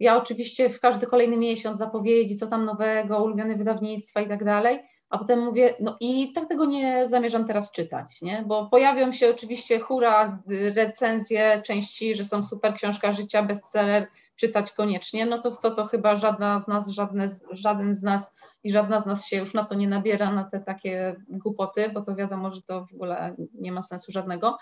Ja 0.00 0.16
oczywiście 0.16 0.70
w 0.70 0.80
każdy 0.80 1.06
kolejny 1.06 1.36
miesiąc 1.36 1.78
zapowiedzi, 1.78 2.36
co 2.36 2.46
tam 2.46 2.64
nowego, 2.64 3.24
ulubione 3.24 3.56
wydawnictwa 3.56 4.20
i 4.20 4.28
tak 4.28 4.44
dalej, 4.44 4.78
a 5.10 5.18
potem 5.18 5.44
mówię, 5.44 5.74
no 5.80 5.96
i 6.00 6.32
tak 6.32 6.48
tego 6.48 6.64
nie 6.64 7.08
zamierzam 7.08 7.46
teraz 7.46 7.72
czytać, 7.72 8.22
nie? 8.22 8.44
Bo 8.46 8.66
pojawią 8.66 9.12
się 9.12 9.30
oczywiście 9.30 9.78
hura, 9.78 10.42
recenzje 10.74 11.62
części, 11.66 12.14
że 12.14 12.24
są 12.24 12.44
super 12.44 12.74
książka 12.74 13.12
życia, 13.12 13.42
bestseller, 13.42 14.06
czytać 14.38 14.72
koniecznie, 14.72 15.26
no 15.26 15.38
to 15.38 15.50
w 15.50 15.58
co 15.58 15.70
to 15.70 15.86
chyba 15.86 16.16
żadna 16.16 16.60
z 16.60 16.68
nas, 16.68 16.88
żadne, 16.88 17.38
żaden 17.50 17.94
z 17.96 18.02
nas 18.02 18.32
i 18.64 18.70
żadna 18.70 19.00
z 19.00 19.06
nas 19.06 19.26
się 19.26 19.36
już 19.36 19.54
na 19.54 19.64
to 19.64 19.74
nie 19.74 19.88
nabiera, 19.88 20.32
na 20.32 20.44
te 20.44 20.60
takie 20.60 21.16
głupoty, 21.28 21.90
bo 21.94 22.02
to 22.02 22.14
wiadomo, 22.14 22.52
że 22.52 22.62
to 22.62 22.86
w 22.86 22.94
ogóle 22.94 23.36
nie 23.54 23.72
ma 23.72 23.82
sensu 23.82 24.12
żadnego. 24.12 24.58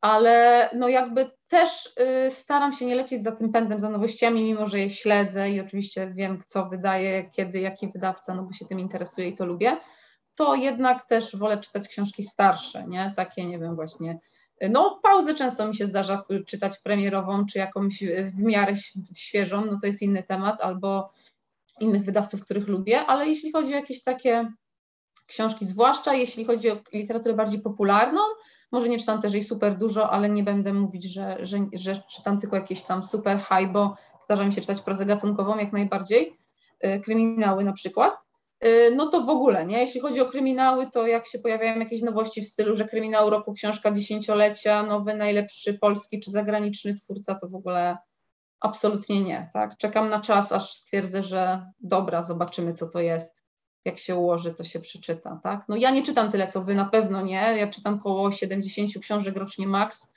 Ale 0.00 0.68
no 0.74 0.88
jakby 0.88 1.30
też 1.48 1.94
y, 2.26 2.30
staram 2.30 2.72
się 2.72 2.86
nie 2.86 2.94
lecieć 2.94 3.24
za 3.24 3.32
tym 3.32 3.52
pędem, 3.52 3.80
za 3.80 3.90
nowościami, 3.90 4.42
mimo 4.42 4.66
że 4.66 4.78
je 4.78 4.90
śledzę 4.90 5.50
i 5.50 5.60
oczywiście 5.60 6.12
wiem, 6.14 6.42
co 6.46 6.66
wydaje, 6.66 7.30
kiedy, 7.30 7.60
jaki 7.60 7.88
wydawca, 7.88 8.34
no 8.34 8.42
bo 8.42 8.52
się 8.52 8.66
tym 8.66 8.80
interesuje 8.80 9.28
i 9.28 9.36
to 9.36 9.46
lubię, 9.46 9.76
to 10.34 10.54
jednak 10.54 11.06
też 11.06 11.36
wolę 11.36 11.58
czytać 11.58 11.88
książki 11.88 12.22
starsze, 12.22 12.86
nie? 12.88 13.12
Takie, 13.16 13.46
nie 13.46 13.58
wiem, 13.58 13.76
właśnie 13.76 14.18
no, 14.68 15.00
pauzę 15.02 15.34
często 15.34 15.68
mi 15.68 15.76
się 15.76 15.86
zdarza 15.86 16.24
czytać 16.46 16.78
premierową, 16.78 17.46
czy 17.46 17.58
jakąś 17.58 18.04
w 18.34 18.38
miarę 18.38 18.72
świeżą, 19.16 19.64
no 19.64 19.78
to 19.80 19.86
jest 19.86 20.02
inny 20.02 20.22
temat, 20.22 20.60
albo 20.60 21.12
innych 21.80 22.04
wydawców, 22.04 22.40
których 22.40 22.68
lubię, 22.68 23.06
ale 23.06 23.28
jeśli 23.28 23.52
chodzi 23.52 23.72
o 23.72 23.76
jakieś 23.76 24.02
takie 24.02 24.52
książki, 25.26 25.66
zwłaszcza 25.66 26.14
jeśli 26.14 26.44
chodzi 26.44 26.70
o 26.70 26.76
literaturę 26.92 27.34
bardziej 27.34 27.60
popularną, 27.60 28.20
może 28.72 28.88
nie 28.88 28.98
czytam 28.98 29.22
też 29.22 29.34
jej 29.34 29.44
super 29.44 29.78
dużo, 29.78 30.10
ale 30.10 30.30
nie 30.30 30.42
będę 30.42 30.72
mówić, 30.72 31.04
że, 31.04 31.38
że, 31.46 31.58
że 31.72 32.02
czytam 32.10 32.40
tylko 32.40 32.56
jakieś 32.56 32.82
tam 32.82 33.04
super 33.04 33.38
high, 33.38 33.72
bo 33.72 33.96
zdarza 34.24 34.44
mi 34.44 34.52
się 34.52 34.60
czytać 34.60 34.80
prozę 34.80 35.06
gatunkową 35.06 35.58
jak 35.58 35.72
najbardziej, 35.72 36.38
y, 36.84 37.00
kryminały 37.00 37.64
na 37.64 37.72
przykład. 37.72 38.14
Y, 38.64 38.92
no 38.96 39.06
to 39.06 39.20
w 39.20 39.28
ogóle, 39.30 39.66
nie? 39.66 39.80
Jeśli 39.80 40.00
chodzi 40.00 40.20
o 40.20 40.26
kryminały, 40.26 40.90
to 40.90 41.06
jak 41.06 41.26
się 41.26 41.38
pojawiają 41.38 41.78
jakieś 41.78 42.02
nowości 42.02 42.42
w 42.42 42.48
stylu, 42.48 42.76
że 42.76 42.84
kryminał 42.84 43.30
roku, 43.30 43.52
książka 43.52 43.90
dziesięciolecia, 43.90 44.82
nowy, 44.82 45.14
najlepszy 45.14 45.78
polski 45.78 46.20
czy 46.20 46.30
zagraniczny 46.30 46.94
twórca, 46.94 47.34
to 47.34 47.48
w 47.48 47.54
ogóle 47.54 47.96
Absolutnie 48.60 49.22
nie, 49.22 49.50
tak. 49.52 49.76
Czekam 49.76 50.08
na 50.08 50.20
czas, 50.20 50.52
aż 50.52 50.72
stwierdzę, 50.72 51.22
że 51.22 51.66
dobra, 51.80 52.24
zobaczymy, 52.24 52.74
co 52.74 52.86
to 52.88 53.00
jest. 53.00 53.40
jak 53.84 53.98
się 53.98 54.16
ułoży, 54.16 54.54
to 54.54 54.64
się 54.64 54.80
przeczyta, 54.80 55.40
tak? 55.42 55.64
No 55.68 55.76
ja 55.76 55.90
nie 55.90 56.02
czytam 56.02 56.30
tyle, 56.30 56.48
co 56.48 56.62
wy, 56.62 56.74
na 56.74 56.84
pewno 56.84 57.22
nie, 57.22 57.54
ja 57.58 57.66
czytam 57.66 57.94
około 57.94 58.32
70 58.32 58.90
książek 59.02 59.36
rocznie 59.36 59.66
max 59.66 60.12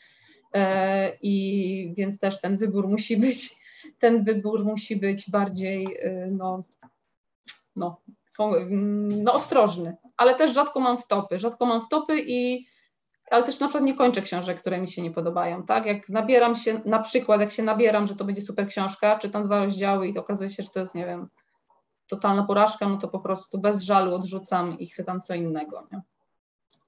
e, 0.53 1.11
i 1.21 1.93
więc 1.97 2.19
też 2.19 2.41
ten 2.41 2.57
wybór 2.57 2.87
musi 2.87 3.17
być, 3.17 3.55
ten 3.99 4.23
wybór 4.23 4.65
musi 4.65 4.95
być 4.95 5.29
bardziej, 5.29 5.97
e, 6.01 6.27
no, 6.31 6.63
no, 7.75 8.01
no 9.09 9.33
ostrożny, 9.33 9.95
ale 10.17 10.35
też 10.35 10.53
rzadko 10.53 10.79
mam 10.79 10.97
wtopy, 10.97 11.39
rzadko 11.39 11.65
mam 11.65 11.81
wtopy 11.81 12.21
i 12.27 12.67
ale 13.31 13.43
też 13.43 13.59
na 13.59 13.67
przykład 13.67 13.85
nie 13.85 13.95
kończę 13.95 14.21
książek, 14.21 14.59
które 14.59 14.81
mi 14.81 14.89
się 14.89 15.01
nie 15.01 15.11
podobają, 15.11 15.63
tak? 15.63 15.85
Jak 15.85 16.09
nabieram 16.09 16.55
się, 16.55 16.81
na 16.85 16.99
przykład 16.99 17.41
jak 17.41 17.51
się 17.51 17.63
nabieram, 17.63 18.07
że 18.07 18.15
to 18.15 18.25
będzie 18.25 18.41
super 18.41 18.67
książka, 18.67 19.19
czytam 19.19 19.43
dwa 19.43 19.65
rozdziały 19.65 20.07
i 20.07 20.17
okazuje 20.17 20.49
się, 20.49 20.63
że 20.63 20.69
to 20.69 20.79
jest, 20.79 20.95
nie 20.95 21.05
wiem, 21.05 21.27
totalna 22.07 22.43
porażka, 22.43 22.89
no 22.89 22.97
to 22.97 23.07
po 23.07 23.19
prostu 23.19 23.57
bez 23.57 23.81
żalu 23.81 24.15
odrzucam 24.15 24.79
i 24.79 24.87
chwytam 24.87 25.21
co 25.21 25.35
innego, 25.35 25.87
nie? 25.91 26.01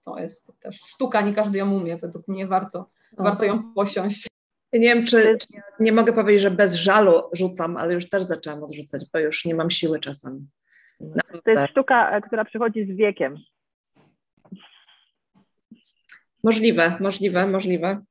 To 0.06 0.18
jest 0.20 0.52
też 0.60 0.82
sztuka, 0.82 1.22
nie 1.22 1.34
każdy 1.34 1.58
ją 1.58 1.72
umie, 1.72 1.98
według 1.98 2.28
mnie 2.28 2.48
warto, 2.48 2.90
warto 3.18 3.44
ją 3.44 3.74
posiąść. 3.74 4.28
nie 4.74 4.80
wiem, 4.80 5.06
czy, 5.06 5.38
czy 5.42 5.48
nie 5.80 5.92
mogę 5.92 6.14
powiedzieć, 6.14 6.42
że 6.42 6.52
bez 6.52 6.74
żalu 6.74 7.22
rzucam, 7.34 7.78
ale 7.78 7.94
już 7.94 8.10
też 8.10 8.24
zaczęłam 8.24 8.64
odrzucać, 8.64 9.06
bo 9.14 9.20
już 9.20 9.46
nie 9.46 9.56
mam 9.56 9.72
siły 9.72 10.00
czasami. 10.00 10.48
To 11.44 11.52
jest 11.52 11.72
sztuka, 11.72 12.18
e, 12.18 12.22
która 12.22 12.46
przychodzi 12.46 12.86
z 12.86 12.98
wiekiem. 12.98 13.38
Możliwe, 16.44 16.98
możliwe, 17.00 17.48
możliwe. 17.48 18.04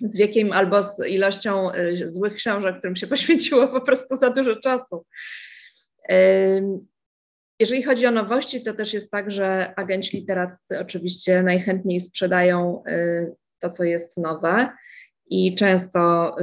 Z 0.00 0.16
wiekiem 0.16 0.52
albo 0.52 0.82
z 0.82 1.06
ilością 1.06 1.74
y, 1.74 2.12
złych 2.12 2.34
książek, 2.34 2.78
którym 2.78 2.96
się 2.96 3.06
poświęciło 3.16 3.68
po 3.68 3.80
prostu 3.80 4.16
za 4.16 4.30
dużo 4.30 4.56
czasu. 4.56 5.06
Jeżeli 7.60 7.82
chodzi 7.82 8.06
o 8.06 8.10
nowości, 8.10 8.62
to 8.62 8.74
też 8.74 8.94
jest 8.94 9.10
tak, 9.10 9.30
że 9.30 9.74
agenci 9.76 10.16
literaccy 10.16 10.78
oczywiście 10.78 11.42
najchętniej 11.42 12.00
sprzedają 12.00 12.82
y, 12.88 13.34
to, 13.58 13.70
co 13.70 13.84
jest 13.84 14.18
nowe 14.18 14.68
i 15.26 15.54
często 15.54 16.36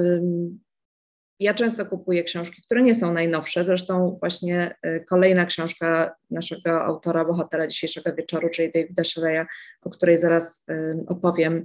ja 1.42 1.54
często 1.54 1.86
kupuję 1.86 2.24
książki, 2.24 2.62
które 2.62 2.82
nie 2.82 2.96
są 2.96 3.14
najnowsze. 3.14 3.66
Zresztą 3.66 4.18
właśnie 4.20 4.76
y, 4.86 5.06
kolejna 5.10 5.46
książka 5.46 6.16
naszego 6.30 6.84
autora, 6.84 7.26
bohatera 7.26 7.68
dzisiejszego 7.68 8.14
wieczoru, 8.14 8.50
czyli 8.50 8.72
Davida 8.72 9.04
Shelley'a, 9.04 9.46
o 9.82 9.90
której 9.90 10.18
zaraz 10.18 10.66
opowiem, 11.08 11.64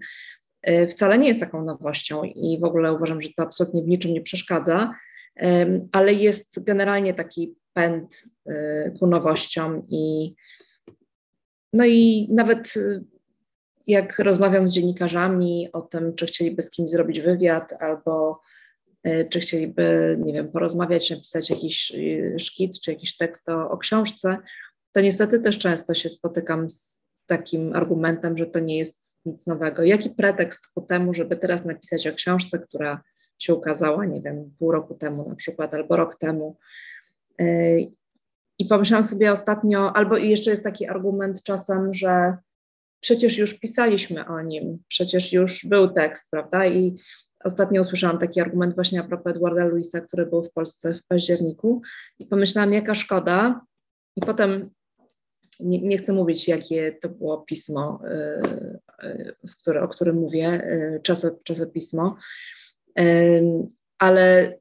y, 0.68 0.86
wcale 0.86 1.18
nie 1.18 1.28
jest 1.28 1.40
taką 1.40 1.64
nowością 1.64 2.22
i 2.22 2.58
w 2.60 2.64
ogóle 2.64 2.92
uważam, 2.92 3.20
że 3.20 3.28
to 3.36 3.42
absolutnie 3.42 3.82
w 3.82 3.88
niczym 3.88 4.12
nie 4.12 4.20
przeszkadza, 4.20 4.94
ale 5.92 6.12
jest 6.12 6.64
generalnie 6.64 7.14
taki 7.14 7.56
pęd 7.72 8.24
y, 8.50 8.52
ku 8.98 9.06
nowościom 9.06 9.86
i 9.88 10.34
no 11.72 11.84
i 11.86 12.28
nawet 12.30 12.74
jak 13.86 14.18
rozmawiam 14.18 14.68
z 14.68 14.72
dziennikarzami 14.72 15.68
o 15.72 15.82
tym, 15.82 16.14
czy 16.14 16.26
chcieliby 16.26 16.62
z 16.62 16.70
kimś 16.70 16.90
zrobić 16.90 17.20
wywiad 17.20 17.72
albo 17.80 18.40
czy 19.30 19.40
chcieliby, 19.40 20.16
nie 20.24 20.32
wiem, 20.32 20.52
porozmawiać, 20.52 21.10
napisać 21.10 21.50
jakiś 21.50 21.92
e, 21.94 22.38
szkic 22.38 22.80
czy 22.80 22.90
jakiś 22.90 23.16
tekst 23.16 23.48
o, 23.48 23.70
o 23.70 23.78
książce, 23.78 24.38
to 24.92 25.00
niestety 25.00 25.40
też 25.40 25.58
często 25.58 25.94
się 25.94 26.08
spotykam 26.08 26.68
z 26.68 27.02
takim 27.26 27.72
argumentem, 27.74 28.36
że 28.36 28.46
to 28.46 28.58
nie 28.60 28.78
jest 28.78 29.18
nic 29.24 29.46
nowego. 29.46 29.82
Jaki 29.82 30.10
pretekst 30.10 30.66
ku 30.66 30.82
temu, 30.82 31.14
żeby 31.14 31.36
teraz 31.36 31.64
napisać 31.64 32.06
o 32.06 32.14
książce, 32.14 32.58
która 32.58 33.02
się 33.38 33.54
ukazała, 33.54 34.04
nie 34.04 34.22
wiem, 34.22 34.54
pół 34.58 34.72
roku 34.72 34.94
temu 34.94 35.28
na 35.28 35.34
przykład, 35.34 35.74
albo 35.74 35.96
rok 35.96 36.18
temu. 36.18 36.56
E, 37.40 37.78
I 38.58 38.66
pomyślałam 38.68 39.04
sobie 39.04 39.32
ostatnio, 39.32 39.96
albo 39.96 40.16
jeszcze 40.16 40.50
jest 40.50 40.64
taki 40.64 40.86
argument 40.86 41.42
czasem, 41.42 41.94
że 41.94 42.36
przecież 43.00 43.38
już 43.38 43.58
pisaliśmy 43.58 44.26
o 44.26 44.42
nim, 44.42 44.78
przecież 44.88 45.32
już 45.32 45.66
był 45.66 45.88
tekst, 45.88 46.30
prawda? 46.30 46.66
I 46.66 46.96
Ostatnio 47.44 47.80
usłyszałam 47.80 48.18
taki 48.18 48.40
argument 48.40 48.74
właśnie 48.74 49.00
a 49.00 49.04
propos 49.04 49.32
Edwarda 49.32 49.66
Luisa, 49.66 50.00
który 50.00 50.26
był 50.26 50.44
w 50.44 50.52
Polsce 50.52 50.94
w 50.94 51.02
październiku 51.02 51.82
i 52.18 52.26
pomyślałam, 52.26 52.72
jaka 52.72 52.94
szkoda. 52.94 53.60
I 54.16 54.20
potem 54.20 54.70
nie, 55.60 55.82
nie 55.82 55.98
chcę 55.98 56.12
mówić, 56.12 56.48
jakie 56.48 56.92
to 56.92 57.08
było 57.08 57.40
pismo, 57.40 58.00
yy, 59.02 59.72
yy, 59.72 59.80
o 59.80 59.88
którym 59.88 60.16
mówię, 60.16 60.62
yy, 60.94 61.00
czasopismo, 61.44 62.16
ale 63.98 64.58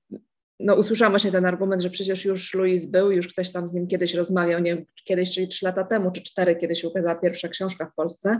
no, 0.59 0.76
usłyszałam 0.76 1.11
właśnie 1.11 1.32
ten 1.32 1.45
argument, 1.45 1.82
że 1.82 1.89
przecież 1.89 2.26
już 2.26 2.53
Louis 2.53 2.86
był, 2.86 3.11
już 3.11 3.28
ktoś 3.28 3.51
tam 3.51 3.67
z 3.67 3.73
nim 3.73 3.88
kiedyś 3.88 4.13
rozmawiał, 4.13 4.61
nie 4.61 4.76
wiem, 4.76 4.86
kiedyś, 5.05 5.32
czyli 5.32 5.47
trzy 5.47 5.65
lata 5.65 5.84
temu, 5.84 6.11
czy 6.11 6.21
cztery, 6.21 6.55
kiedy 6.55 6.76
się 6.76 6.88
ukazała 6.88 7.15
pierwsza 7.15 7.47
książka 7.47 7.86
w 7.86 7.95
Polsce. 7.95 8.39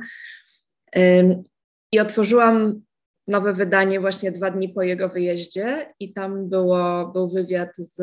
I 1.91 1.99
otworzyłam 1.99 2.81
nowe 3.28 3.53
wydanie 3.53 3.99
właśnie 3.99 4.32
dwa 4.32 4.51
dni 4.51 4.69
po 4.69 4.84
jego 4.84 5.09
wyjeździe 5.09 5.93
i 5.99 6.13
tam 6.13 6.49
było, 6.49 7.07
był 7.13 7.30
wywiad 7.30 7.69
z, 7.78 8.01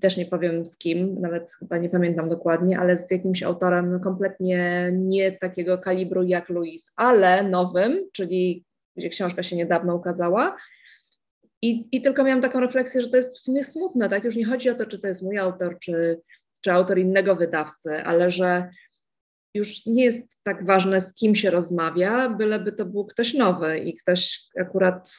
też 0.00 0.16
nie 0.16 0.26
powiem 0.26 0.66
z 0.66 0.78
kim, 0.78 1.20
nawet 1.20 1.50
chyba 1.58 1.78
nie 1.78 1.88
pamiętam 1.88 2.28
dokładnie, 2.28 2.78
ale 2.78 2.96
z 2.96 3.10
jakimś 3.10 3.42
autorem 3.42 4.00
kompletnie 4.00 4.90
nie 4.92 5.32
takiego 5.32 5.78
kalibru 5.78 6.22
jak 6.22 6.48
Louis, 6.48 6.92
ale 6.96 7.42
nowym, 7.42 8.08
czyli 8.12 8.64
gdzie 8.96 9.08
książka 9.08 9.42
się 9.42 9.56
niedawno 9.56 9.94
ukazała. 9.94 10.56
I, 11.62 11.88
I 11.92 12.02
tylko 12.02 12.24
miałam 12.24 12.42
taką 12.42 12.60
refleksję, 12.60 13.00
że 13.00 13.08
to 13.08 13.16
jest 13.16 13.36
w 13.36 13.40
sumie 13.40 13.64
smutne, 13.64 14.08
tak? 14.08 14.24
Już 14.24 14.36
nie 14.36 14.46
chodzi 14.46 14.70
o 14.70 14.74
to, 14.74 14.86
czy 14.86 14.98
to 14.98 15.06
jest 15.06 15.22
mój 15.22 15.38
autor, 15.38 15.78
czy, 15.78 16.20
czy 16.60 16.72
autor 16.72 16.98
innego 16.98 17.36
wydawcy, 17.36 18.02
ale 18.04 18.30
że 18.30 18.70
już 19.54 19.86
nie 19.86 20.04
jest 20.04 20.38
tak 20.42 20.66
ważne, 20.66 21.00
z 21.00 21.14
kim 21.14 21.36
się 21.36 21.50
rozmawia, 21.50 22.28
byleby 22.28 22.72
to 22.72 22.84
był 22.84 23.04
ktoś 23.04 23.34
nowy 23.34 23.78
i 23.78 23.96
ktoś 23.96 24.40
akurat, 24.60 25.12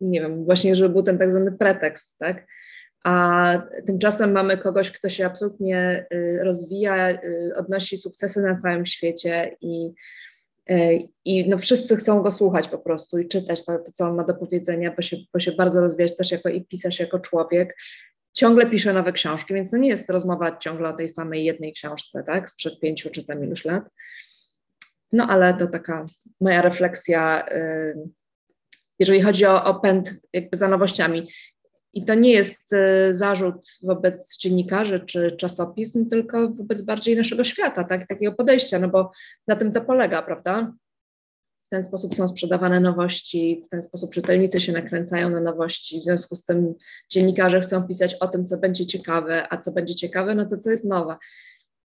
nie 0.00 0.20
wiem, 0.20 0.44
właśnie, 0.44 0.74
żeby 0.74 0.88
był 0.88 1.02
ten 1.02 1.18
tak 1.18 1.32
zwany 1.32 1.52
pretekst, 1.52 2.18
tak? 2.18 2.46
A 3.04 3.62
tymczasem 3.86 4.32
mamy 4.32 4.58
kogoś, 4.58 4.90
kto 4.90 5.08
się 5.08 5.26
absolutnie 5.26 6.06
y, 6.14 6.40
rozwija, 6.44 7.10
y, 7.10 7.52
odnosi 7.56 7.96
sukcesy 7.96 8.42
na 8.42 8.56
całym 8.56 8.86
świecie 8.86 9.56
i, 9.60 9.92
y, 10.70 11.08
i 11.24 11.48
no 11.48 11.58
wszyscy 11.58 11.96
chcą 11.96 12.22
go 12.22 12.30
słuchać 12.30 12.68
po 12.68 12.78
prostu 12.78 13.18
i 13.18 13.28
czytać 13.28 13.64
to, 13.64 13.78
to, 13.78 13.92
co 13.92 14.04
on 14.04 14.16
ma 14.16 14.24
do 14.24 14.34
powiedzenia, 14.34 14.92
bo 14.96 15.02
się, 15.02 15.16
bo 15.32 15.40
się 15.40 15.52
bardzo 15.52 15.80
rozwijać 15.80 16.16
też 16.16 16.30
jako 16.30 16.48
i 16.48 16.64
pisarz, 16.64 17.00
jako 17.00 17.18
człowiek 17.18 17.76
ciągle 18.38 18.66
pisze 18.66 18.92
nowe 18.92 19.12
książki, 19.12 19.54
więc 19.54 19.70
to 19.70 19.76
nie 19.76 19.88
jest 19.88 20.10
rozmowa 20.10 20.58
ciągle 20.58 20.88
o 20.88 20.92
tej 20.92 21.08
samej 21.08 21.44
jednej 21.44 21.72
książce, 21.72 22.24
tak, 22.24 22.50
sprzed 22.50 22.80
pięciu 22.80 23.10
czy 23.10 23.24
tam 23.24 23.38
lat. 23.64 23.84
No 25.12 25.26
ale 25.26 25.54
to 25.54 25.66
taka 25.66 26.06
moja 26.40 26.62
refleksja, 26.62 27.46
jeżeli 28.98 29.20
chodzi 29.20 29.46
o, 29.46 29.64
o 29.64 29.80
pęd 29.80 30.10
jakby 30.32 30.56
za 30.56 30.68
nowościami. 30.68 31.28
I 31.92 32.04
to 32.04 32.14
nie 32.14 32.32
jest 32.32 32.72
y, 32.72 33.14
zarzut 33.14 33.68
wobec 33.82 34.38
dziennikarzy 34.38 35.00
czy 35.00 35.32
czasopism, 35.32 36.08
tylko 36.08 36.48
wobec 36.48 36.82
bardziej 36.82 37.16
naszego 37.16 37.44
świata, 37.44 37.84
tak, 37.84 38.08
takiego 38.08 38.32
podejścia, 38.32 38.78
no 38.78 38.88
bo 38.88 39.10
na 39.46 39.56
tym 39.56 39.72
to 39.72 39.80
polega, 39.80 40.22
prawda? 40.22 40.72
W 41.68 41.70
ten 41.70 41.82
sposób 41.82 42.14
są 42.14 42.28
sprzedawane 42.28 42.80
nowości, 42.80 43.62
w 43.66 43.68
ten 43.68 43.82
sposób 43.82 44.14
czytelnicy 44.14 44.60
się 44.60 44.72
nakręcają 44.72 45.30
na 45.30 45.40
nowości, 45.40 46.00
w 46.00 46.04
związku 46.04 46.34
z 46.34 46.44
tym 46.44 46.74
dziennikarze 47.10 47.60
chcą 47.60 47.86
pisać 47.86 48.14
o 48.14 48.28
tym, 48.28 48.46
co 48.46 48.58
będzie 48.58 48.86
ciekawe, 48.86 49.46
a 49.50 49.56
co 49.56 49.72
będzie 49.72 49.94
ciekawe, 49.94 50.34
no 50.34 50.46
to 50.46 50.56
co 50.56 50.70
jest 50.70 50.84
nowe. 50.84 51.16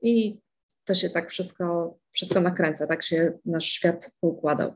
I 0.02 0.38
to 0.84 0.94
się 0.94 1.10
tak 1.10 1.30
wszystko, 1.30 1.98
wszystko 2.12 2.40
nakręca, 2.40 2.86
tak 2.86 3.02
się 3.02 3.32
nasz 3.44 3.64
świat 3.64 4.10
układał. 4.20 4.74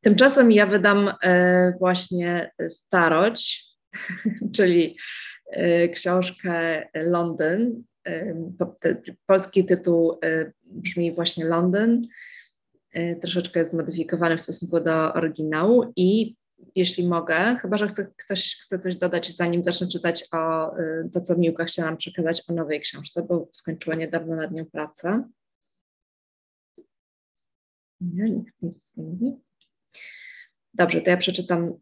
Tymczasem 0.00 0.52
ja 0.52 0.66
wydam 0.66 1.12
e, 1.22 1.72
właśnie 1.78 2.50
Starość, 2.68 3.68
czyli 4.56 4.96
e, 5.50 5.88
książkę 5.88 6.86
Londyn. 6.94 7.82
E, 8.06 8.34
polski 9.26 9.64
tytuł 9.64 10.18
brzmi 10.64 11.14
właśnie 11.14 11.44
Londyn 11.44 12.02
troszeczkę 13.20 13.64
zmodyfikowany 13.64 14.36
w 14.36 14.42
stosunku 14.42 14.80
do 14.80 15.14
oryginału 15.14 15.92
i 15.96 16.36
jeśli 16.74 17.08
mogę, 17.08 17.56
chyba 17.62 17.76
że 17.76 17.88
chce, 17.88 18.12
ktoś 18.16 18.56
chce 18.56 18.78
coś 18.78 18.96
dodać, 18.96 19.36
zanim 19.36 19.62
zacznę 19.62 19.88
czytać 19.88 20.24
o 20.32 20.72
y, 20.78 21.10
to, 21.12 21.20
co 21.20 21.38
Miłka 21.38 21.64
chciałam 21.64 21.96
przekazać 21.96 22.42
o 22.50 22.52
nowej 22.52 22.80
książce, 22.80 23.26
bo 23.28 23.48
skończyła 23.52 23.96
niedawno 23.96 24.36
nad 24.36 24.52
nią 24.52 24.66
pracę. 24.66 25.28
Nie, 28.00 28.30
nikt 28.30 28.62
nic 28.62 28.96
nie 28.96 29.04
mówi. 29.04 29.36
Dobrze, 30.74 31.00
to 31.00 31.10
ja 31.10 31.16
przeczytam. 31.16 31.72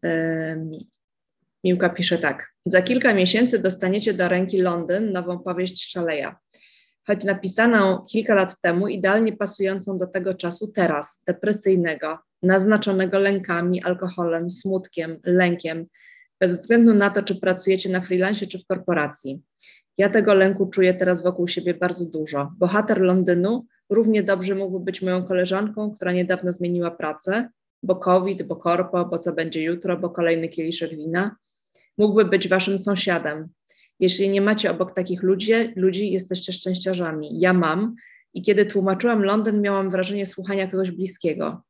Miłka 1.63 1.89
pisze 1.89 2.17
tak. 2.17 2.53
Za 2.65 2.81
kilka 2.81 3.13
miesięcy 3.13 3.59
dostaniecie 3.59 4.13
do 4.13 4.27
ręki 4.27 4.57
Londyn 4.61 5.11
nową 5.11 5.39
powieść 5.39 5.91
Szaleja 5.91 6.39
choć 7.07 7.23
napisaną 7.23 8.05
kilka 8.09 8.35
lat 8.35 8.61
temu, 8.61 8.87
idealnie 8.87 9.33
pasującą 9.33 9.97
do 9.97 10.07
tego 10.07 10.33
czasu 10.33 10.71
teraz, 10.71 11.23
depresyjnego, 11.27 12.19
naznaczonego 12.43 13.19
lękami, 13.19 13.83
alkoholem, 13.83 14.49
smutkiem, 14.49 15.19
lękiem, 15.23 15.85
bez 16.39 16.61
względu 16.61 16.93
na 16.93 17.09
to, 17.09 17.23
czy 17.23 17.39
pracujecie 17.39 17.89
na 17.89 18.01
freelancie, 18.01 18.47
czy 18.47 18.59
w 18.59 18.65
korporacji. 18.65 19.41
Ja 19.97 20.09
tego 20.09 20.33
lęku 20.33 20.67
czuję 20.67 20.93
teraz 20.93 21.23
wokół 21.23 21.47
siebie 21.47 21.73
bardzo 21.73 22.05
dużo. 22.05 22.51
Bohater 22.57 23.01
Londynu 23.01 23.65
równie 23.89 24.23
dobrze 24.23 24.55
mógłby 24.55 24.85
być 24.85 25.01
moją 25.01 25.23
koleżanką, 25.23 25.91
która 25.95 26.11
niedawno 26.11 26.51
zmieniła 26.51 26.91
pracę, 26.91 27.49
bo 27.83 27.95
COVID, 27.95 28.43
bo 28.43 28.55
korpo, 28.55 29.05
bo 29.05 29.19
co 29.19 29.33
będzie 29.33 29.63
jutro, 29.63 29.97
bo 29.97 30.09
kolejny 30.09 30.49
kieliszek 30.49 30.89
wina. 30.89 31.35
Mógłby 31.97 32.25
być 32.25 32.47
waszym 32.47 32.79
sąsiadem. 32.79 33.49
Jeśli 33.99 34.29
nie 34.29 34.41
macie 34.41 34.71
obok 34.71 34.95
takich 34.95 35.23
ludzi, 35.23 35.53
ludzi 35.75 36.11
jesteście 36.11 36.53
szczęściarzami. 36.53 37.39
Ja 37.39 37.53
mam 37.53 37.95
i 38.33 38.41
kiedy 38.41 38.65
tłumaczyłam 38.65 39.23
Londyn, 39.23 39.61
miałam 39.61 39.89
wrażenie 39.89 40.25
słuchania 40.25 40.67
kogoś 40.67 40.91
bliskiego. 40.91 41.61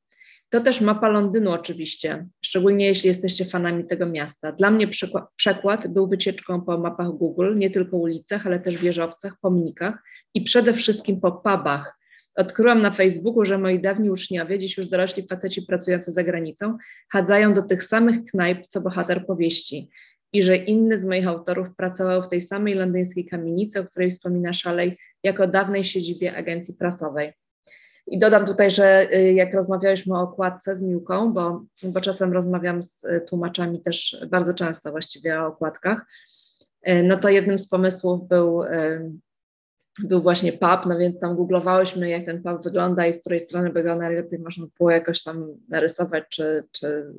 To 0.49 0.61
też 0.61 0.82
mapa 0.82 1.09
Londynu 1.09 1.51
oczywiście, 1.51 2.28
szczególnie 2.41 2.86
jeśli 2.86 3.07
jesteście 3.07 3.45
fanami 3.45 3.86
tego 3.86 4.05
miasta. 4.05 4.51
Dla 4.51 4.71
mnie 4.71 4.88
przekład 5.36 5.88
był 5.88 6.07
wycieczką 6.07 6.61
po 6.61 6.78
mapach 6.78 7.07
Google, 7.07 7.57
nie 7.57 7.69
tylko 7.69 7.97
ulicach, 7.97 8.47
ale 8.47 8.59
też 8.59 8.78
wieżowcach, 8.78 9.34
pomnikach 9.41 10.03
i 10.34 10.41
przede 10.41 10.73
wszystkim 10.73 11.21
po 11.21 11.32
pubach. 11.32 11.97
Odkryłam 12.36 12.82
na 12.82 12.91
Facebooku, 12.91 13.45
że 13.45 13.57
moi 13.57 13.80
dawni 13.80 14.09
uczniowie, 14.09 14.59
dziś 14.59 14.78
już 14.78 14.88
dorośli 14.88 15.28
faceci 15.28 15.61
pracujący 15.61 16.11
za 16.11 16.23
granicą, 16.23 16.78
chadzają 17.13 17.53
do 17.53 17.63
tych 17.63 17.84
samych 17.84 18.25
knajp, 18.25 18.67
co 18.67 18.82
bohater 18.82 19.25
powieści 19.25 19.89
i 20.34 20.43
że 20.43 20.55
inny 20.55 20.99
z 20.99 21.05
moich 21.05 21.28
autorów 21.28 21.75
pracował 21.75 22.21
w 22.21 22.28
tej 22.28 22.41
samej 22.41 22.75
londyńskiej 22.75 23.25
kamienicy, 23.25 23.80
o 23.80 23.86
której 23.86 24.11
wspomina 24.11 24.53
Szalej, 24.53 24.97
jako 25.23 25.47
dawnej 25.47 25.86
siedzibie 25.86 26.36
agencji 26.36 26.73
prasowej. 26.73 27.34
I 28.07 28.19
dodam 28.19 28.45
tutaj, 28.45 28.71
że 28.71 29.07
y, 29.15 29.34
jak 29.34 29.53
rozmawialiśmy 29.53 30.17
o 30.17 30.21
okładce 30.21 30.75
z 30.75 30.82
Miłką, 30.82 31.34
bo, 31.34 31.63
bo 31.84 32.01
czasem 32.01 32.34
rozmawiam 32.34 32.84
z 32.84 33.03
y, 33.03 33.21
tłumaczami 33.30 33.82
też 33.82 34.25
bardzo 34.30 34.53
często 34.53 34.91
właściwie 34.91 35.41
o 35.41 35.47
okładkach, 35.47 36.01
y, 36.89 37.03
no 37.03 37.17
to 37.17 37.30
jednym 37.30 37.59
z 37.59 37.67
pomysłów 37.67 38.28
był, 38.28 38.63
był 40.03 40.21
właśnie 40.21 40.51
pub, 40.51 40.86
no 40.86 40.97
więc 40.97 41.19
tam 41.19 41.36
googlowałyśmy, 41.36 42.09
jak 42.09 42.25
ten 42.25 42.43
pub 42.43 42.63
wygląda 42.63 43.07
i 43.07 43.13
z 43.13 43.19
której 43.19 43.39
strony 43.39 43.69
by 43.69 43.84
go 43.84 43.95
najlepiej 43.95 44.39
można 44.39 44.65
było 44.78 44.91
jakoś 44.91 45.23
tam 45.23 45.47
narysować 45.69 46.23
czy, 46.30 46.63
czy, 46.71 47.13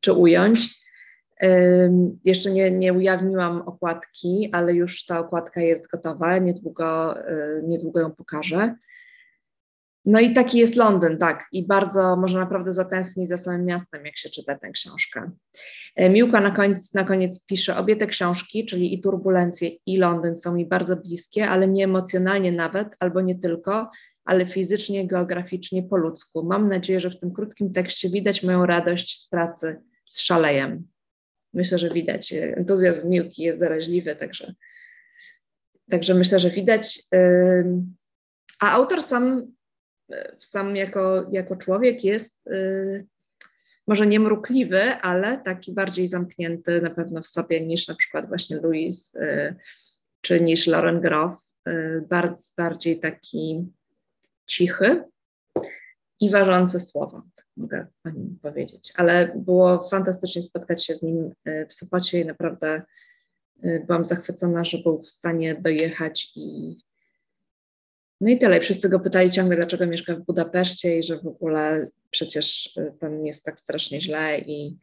czy 0.00 0.12
ująć. 0.12 0.85
Jeszcze 2.24 2.50
nie, 2.50 2.70
nie 2.70 2.92
ujawniłam 2.92 3.62
okładki, 3.62 4.50
ale 4.52 4.74
już 4.74 5.06
ta 5.06 5.18
okładka 5.18 5.60
jest 5.60 5.86
gotowa, 5.86 6.38
niedługo, 6.38 7.14
niedługo 7.62 8.00
ją 8.00 8.10
pokażę. 8.10 8.74
No 10.06 10.20
i 10.20 10.34
taki 10.34 10.58
jest 10.58 10.76
Londyn, 10.76 11.18
tak. 11.18 11.46
I 11.52 11.66
bardzo 11.66 12.16
można 12.16 12.40
naprawdę 12.40 12.72
zatęsknić 12.72 13.28
za 13.28 13.36
samym 13.36 13.64
miastem, 13.64 14.06
jak 14.06 14.16
się 14.16 14.30
czyta 14.30 14.58
tę 14.58 14.70
książkę. 14.70 15.30
E, 15.96 16.10
Miłka 16.10 16.40
na 16.40 16.50
koniec, 16.50 16.94
na 16.94 17.04
koniec 17.04 17.44
pisze, 17.46 17.76
obie 17.76 17.96
te 17.96 18.06
książki, 18.06 18.66
czyli 18.66 18.94
i 18.94 19.00
Turbulencje 19.00 19.70
i 19.86 19.98
Londyn 19.98 20.36
są 20.36 20.54
mi 20.54 20.66
bardzo 20.66 20.96
bliskie, 20.96 21.48
ale 21.48 21.68
nie 21.68 21.84
emocjonalnie 21.84 22.52
nawet, 22.52 22.96
albo 23.00 23.20
nie 23.20 23.34
tylko, 23.38 23.90
ale 24.24 24.46
fizycznie, 24.46 25.06
geograficznie, 25.06 25.82
po 25.82 25.96
ludzku. 25.96 26.44
Mam 26.44 26.68
nadzieję, 26.68 27.00
że 27.00 27.10
w 27.10 27.18
tym 27.18 27.32
krótkim 27.32 27.72
tekście 27.72 28.10
widać 28.10 28.42
moją 28.42 28.66
radość 28.66 29.20
z 29.20 29.28
pracy 29.28 29.82
z 30.08 30.20
szalejem. 30.20 30.86
Myślę, 31.54 31.78
że 31.78 31.90
widać. 31.90 32.32
Entuzjazm 32.32 33.08
Miłki 33.08 33.42
jest 33.42 33.58
zaraźliwy, 33.60 34.16
także, 34.16 34.54
także 35.90 36.14
myślę, 36.14 36.38
że 36.38 36.50
widać. 36.50 37.02
A 38.60 38.70
autor 38.70 39.02
sam 39.02 39.56
sam 40.38 40.76
jako, 40.76 41.28
jako 41.32 41.56
człowiek 41.56 42.04
jest 42.04 42.46
y, 42.46 43.06
może 43.86 44.06
nie 44.06 44.20
mrukliwy, 44.20 44.82
ale 44.82 45.38
taki 45.38 45.72
bardziej 45.72 46.06
zamknięty 46.08 46.80
na 46.80 46.90
pewno 46.90 47.22
w 47.22 47.26
sobie 47.26 47.66
niż 47.66 47.88
na 47.88 47.94
przykład 47.94 48.28
właśnie 48.28 48.56
Louis 48.56 49.16
czy 50.20 50.40
niż 50.40 50.66
Lauren 50.66 51.00
Groff. 51.00 51.36
Bardzo, 52.08 52.50
bardziej 52.56 53.00
taki 53.00 53.72
cichy 54.46 55.04
i 56.20 56.30
ważący 56.30 56.80
słowa, 56.80 57.22
mogę 57.56 57.86
pani 58.02 58.38
powiedzieć. 58.42 58.92
Ale 58.96 59.32
było 59.36 59.88
fantastycznie 59.90 60.42
spotkać 60.42 60.86
się 60.86 60.94
z 60.94 61.02
nim 61.02 61.32
w 61.68 61.74
Sopocie 61.74 62.20
i 62.20 62.24
naprawdę 62.24 62.82
byłam 63.86 64.04
zachwycona, 64.04 64.64
że 64.64 64.78
był 64.78 65.02
w 65.02 65.10
stanie 65.10 65.54
dojechać 65.54 66.32
i 66.36 66.76
no 68.20 68.30
i 68.30 68.38
tyle. 68.38 68.60
Wszyscy 68.60 68.88
go 68.88 69.00
pytali 69.00 69.30
ciągle, 69.30 69.56
dlaczego 69.56 69.86
mieszka 69.86 70.14
w 70.14 70.24
Budapeszcie 70.24 70.98
i 70.98 71.02
że 71.02 71.18
w 71.18 71.26
ogóle 71.26 71.86
przecież 72.10 72.76
y, 72.76 72.92
tam 73.00 73.26
jest 73.26 73.44
tak 73.44 73.60
strasznie 73.60 74.00
źle 74.00 74.38
i 74.38 74.76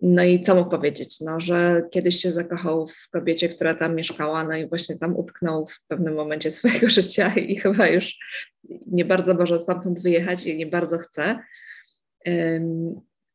no 0.00 0.24
i 0.24 0.40
co 0.40 0.54
mógł 0.54 0.70
powiedzieć? 0.70 1.20
No, 1.20 1.40
że 1.40 1.82
kiedyś 1.90 2.16
się 2.16 2.32
zakochał 2.32 2.86
w 2.86 3.08
kobiecie, 3.10 3.48
która 3.48 3.74
tam 3.74 3.94
mieszkała, 3.94 4.44
no 4.44 4.56
i 4.56 4.68
właśnie 4.68 4.98
tam 4.98 5.16
utknął 5.16 5.66
w 5.66 5.80
pewnym 5.88 6.14
momencie 6.14 6.50
swojego 6.50 6.88
życia 7.00 7.34
i 7.34 7.58
chyba 7.58 7.88
już 7.88 8.18
nie 8.86 9.04
bardzo 9.04 9.34
może 9.34 9.58
stamtąd 9.58 10.02
wyjechać 10.02 10.46
i 10.46 10.56
nie 10.56 10.66
bardzo 10.66 10.98
chce. 10.98 11.38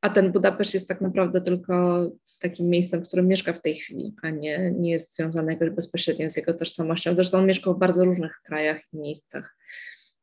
A 0.02 0.10
ten 0.10 0.32
Budapeszt 0.32 0.74
jest 0.74 0.88
tak 0.88 1.02
naprawdę 1.02 1.42
tylko 1.42 2.06
takim 2.40 2.70
miejscem, 2.70 3.04
w 3.04 3.08
którym 3.08 3.28
mieszka 3.28 3.54
w 3.54 3.62
tej 3.62 3.76
chwili, 3.76 4.16
a 4.22 4.30
nie, 4.30 4.72
nie 4.72 4.92
jest 4.92 5.16
związany 5.16 5.54
jakoś 5.54 5.70
bezpośrednio 5.70 6.30
z 6.30 6.38
jego 6.38 6.54
tożsamością. 6.54 7.16
Zresztą 7.16 7.38
on 7.38 7.46
mieszkał 7.46 7.76
w 7.76 7.80
bardzo 7.80 8.06
różnych 8.06 8.42
krajach 8.44 8.82
i 8.94 8.98
miejscach 8.98 9.58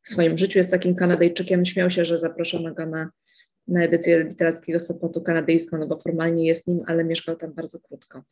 w 0.03 0.09
swoim 0.09 0.39
życiu. 0.39 0.59
Jest 0.59 0.71
takim 0.71 0.95
Kanadyjczykiem. 0.95 1.67
Śmiał 1.67 1.91
się, 1.91 2.05
że 2.05 2.19
zaproszono 2.19 2.75
go 2.75 2.87
na, 2.87 3.11
na 3.69 3.85
edycję 3.85 4.25
literackiego 4.25 4.81
Sopotu 4.81 5.23
kanadyjską, 5.23 5.79
no 5.79 5.87
bo 5.87 5.99
formalnie 5.99 6.47
jest 6.47 6.67
nim, 6.67 6.83
ale 6.87 7.05
mieszkał 7.05 7.37
tam 7.37 7.55
bardzo 7.55 7.81
krótko. 7.81 8.23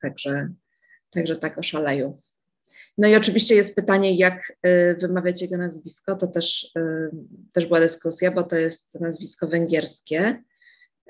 Także, 0.00 0.48
także 1.10 1.36
tak 1.36 1.58
oszaleju. 1.58 2.18
No 2.98 3.08
i 3.08 3.16
oczywiście 3.16 3.54
jest 3.54 3.76
pytanie, 3.76 4.16
jak 4.16 4.52
y, 4.66 4.96
wymawiać 4.98 5.42
jego 5.42 5.56
nazwisko. 5.56 6.16
To 6.16 6.26
też, 6.26 6.72
y, 6.78 7.10
też 7.52 7.66
była 7.66 7.80
dyskusja, 7.80 8.30
bo 8.30 8.42
to 8.42 8.56
jest 8.56 9.00
nazwisko 9.00 9.48
węgierskie. 9.48 10.42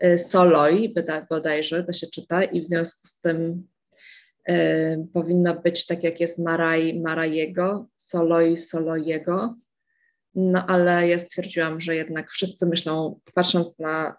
Y, 0.04 0.18
Soloj 0.18 0.94
bodajże 1.30 1.84
to 1.84 1.92
się 1.92 2.06
czyta 2.06 2.44
i 2.44 2.60
w 2.60 2.66
związku 2.66 3.00
z 3.06 3.20
tym 3.20 3.68
powinno 5.12 5.54
być 5.54 5.86
tak 5.86 6.04
jak 6.04 6.20
jest 6.20 6.38
Maraj 6.38 7.00
Marajego, 7.00 7.88
Soloj 7.96 8.56
Solojego. 8.56 9.56
No 10.34 10.66
ale 10.66 11.08
ja 11.08 11.18
stwierdziłam, 11.18 11.80
że 11.80 11.96
jednak 11.96 12.30
wszyscy 12.30 12.66
myślą, 12.66 13.20
patrząc 13.34 13.78
na 13.78 14.16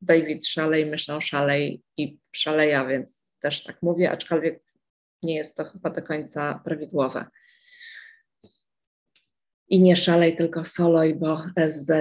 David 0.00 0.46
Szalej, 0.46 0.86
myślą 0.86 1.20
Szalej 1.20 1.82
i 1.96 2.18
Szaleja, 2.32 2.86
więc 2.86 3.34
też 3.40 3.64
tak 3.64 3.82
mówię, 3.82 4.10
aczkolwiek 4.10 4.71
nie 5.22 5.34
jest 5.34 5.56
to 5.56 5.64
chyba 5.64 5.90
do 5.90 6.02
końca 6.02 6.60
prawidłowe. 6.64 7.24
I 9.68 9.80
nie 9.80 9.96
szalej, 9.96 10.36
tylko 10.36 10.64
soloj, 10.64 11.14
bo 11.14 11.38
SZ 11.68 11.92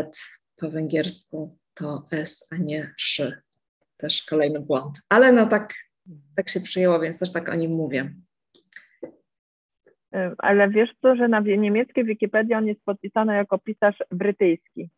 po 0.56 0.70
węgiersku 0.70 1.58
to 1.74 2.06
S, 2.12 2.48
a 2.50 2.58
nie 2.58 2.94
szy. 2.98 3.42
Też 3.98 4.24
kolejny 4.24 4.60
błąd. 4.60 5.02
Ale 5.10 5.32
no 5.32 5.46
tak, 5.46 5.74
tak 6.36 6.50
się 6.50 6.62
przyjęło, 6.62 7.00
więc 7.00 7.20
też 7.20 7.32
tak 7.32 7.50
o 7.50 7.56
nim 7.56 7.72
mówię. 7.72 8.14
Ale 10.38 10.70
wiesz 10.70 10.90
co, 11.02 11.16
że 11.16 11.28
na 11.28 11.40
niemieckiej 11.40 12.06
Wikipedii 12.06 12.54
on 12.54 12.68
jest 12.68 12.82
podpisany 12.86 13.36
jako 13.36 13.60
pisarz 13.60 13.98
brytyjski. 14.12 14.90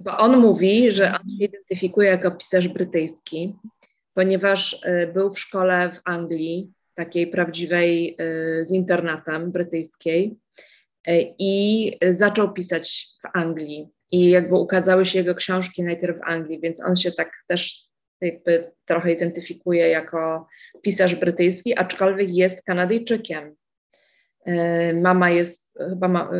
Bo 0.00 0.18
on 0.18 0.40
mówi, 0.40 0.92
że 0.92 1.12
on 1.12 1.28
się 1.28 1.44
identyfikuje 1.44 2.08
jako 2.08 2.30
pisarz 2.30 2.68
brytyjski, 2.68 3.56
ponieważ 4.14 4.72
y, 4.84 5.10
był 5.14 5.30
w 5.30 5.38
szkole 5.38 5.90
w 5.92 6.00
Anglii, 6.04 6.72
takiej 6.98 7.26
prawdziwej 7.26 8.16
y, 8.20 8.64
z 8.64 8.72
internatem 8.72 9.52
brytyjskiej 9.52 10.38
y, 11.08 11.34
i 11.38 11.92
zaczął 12.10 12.52
pisać 12.52 13.06
w 13.22 13.38
Anglii. 13.38 13.88
I 14.12 14.30
jakby 14.30 14.54
ukazały 14.54 15.06
się 15.06 15.18
jego 15.18 15.34
książki 15.34 15.82
najpierw 15.82 16.18
w 16.18 16.22
Anglii, 16.22 16.60
więc 16.60 16.84
on 16.84 16.96
się 16.96 17.12
tak 17.12 17.32
też 17.46 17.88
jakby 18.20 18.72
trochę 18.84 19.12
identyfikuje 19.12 19.88
jako 19.88 20.46
pisarz 20.82 21.14
brytyjski, 21.14 21.78
aczkolwiek 21.78 22.30
jest 22.30 22.64
Kanadyjczykiem. 22.64 23.54
Y, 24.48 24.94
mama 24.94 25.30
jest 25.30 25.78
chyba, 25.90 26.08
ma, 26.08 26.30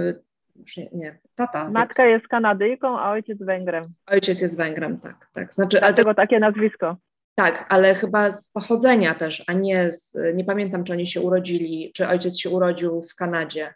nie, 0.77 0.89
nie, 0.93 1.19
tata. 1.35 1.71
Matka 1.71 2.07
jest 2.07 2.29
Kanadyjką, 2.29 2.99
a 2.99 3.11
ojciec 3.11 3.39
Węgrem. 3.39 3.95
Ojciec 4.07 4.41
jest 4.41 4.57
Węgrem, 4.57 5.01
tak. 5.01 5.29
tak. 5.33 5.55
Znaczy, 5.55 5.79
Dlatego 5.79 6.09
ale 6.09 6.15
to, 6.15 6.23
takie 6.23 6.41
nazwisko. 6.41 6.97
Tak, 7.39 7.67
ale 7.69 7.95
chyba 7.95 8.33
z 8.33 8.47
pochodzenia 8.47 9.15
też, 9.15 9.45
a 9.47 9.53
nie 9.53 9.91
z, 9.91 10.19
nie 10.35 10.45
pamiętam, 10.45 10.85
czy 10.85 10.93
oni 10.93 11.07
się 11.07 11.21
urodzili, 11.21 11.93
czy 11.95 12.09
ojciec 12.09 12.39
się 12.39 12.51
urodził 12.51 13.03
w 13.03 13.15
Kanadzie, 13.15 13.75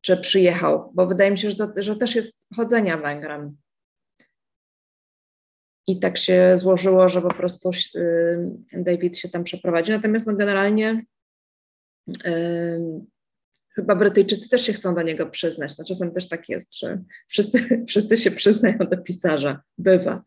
czy 0.00 0.16
przyjechał, 0.16 0.92
bo 0.94 1.06
wydaje 1.06 1.30
mi 1.30 1.38
się, 1.38 1.50
że, 1.50 1.56
to, 1.56 1.72
że 1.76 1.96
też 1.96 2.14
jest 2.14 2.40
z 2.40 2.46
pochodzenia 2.46 2.96
Węgrem. 2.96 3.56
I 5.86 6.00
tak 6.00 6.18
się 6.18 6.52
złożyło, 6.58 7.08
że 7.08 7.22
po 7.22 7.34
prostu 7.34 7.70
y, 7.94 8.56
David 8.72 9.18
się 9.18 9.28
tam 9.28 9.44
przeprowadził. 9.44 9.96
Natomiast 9.96 10.26
no, 10.26 10.34
generalnie 10.36 11.04
y, 12.26 12.80
chyba 13.74 13.96
Brytyjczycy 13.96 14.48
też 14.48 14.62
się 14.62 14.72
chcą 14.72 14.94
do 14.94 15.02
niego 15.02 15.26
przyznać. 15.26 15.78
No, 15.78 15.84
czasem 15.84 16.12
też 16.12 16.28
tak 16.28 16.48
jest, 16.48 16.78
że 16.78 16.98
wszyscy, 17.28 17.58
wszyscy 17.88 18.16
się 18.16 18.30
przyznają 18.30 18.78
do 18.78 18.98
pisarza. 18.98 19.62
Bywa. 19.78 20.22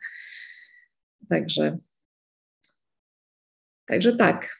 Także 1.29 1.77
Także 3.87 4.15
tak. 4.15 4.57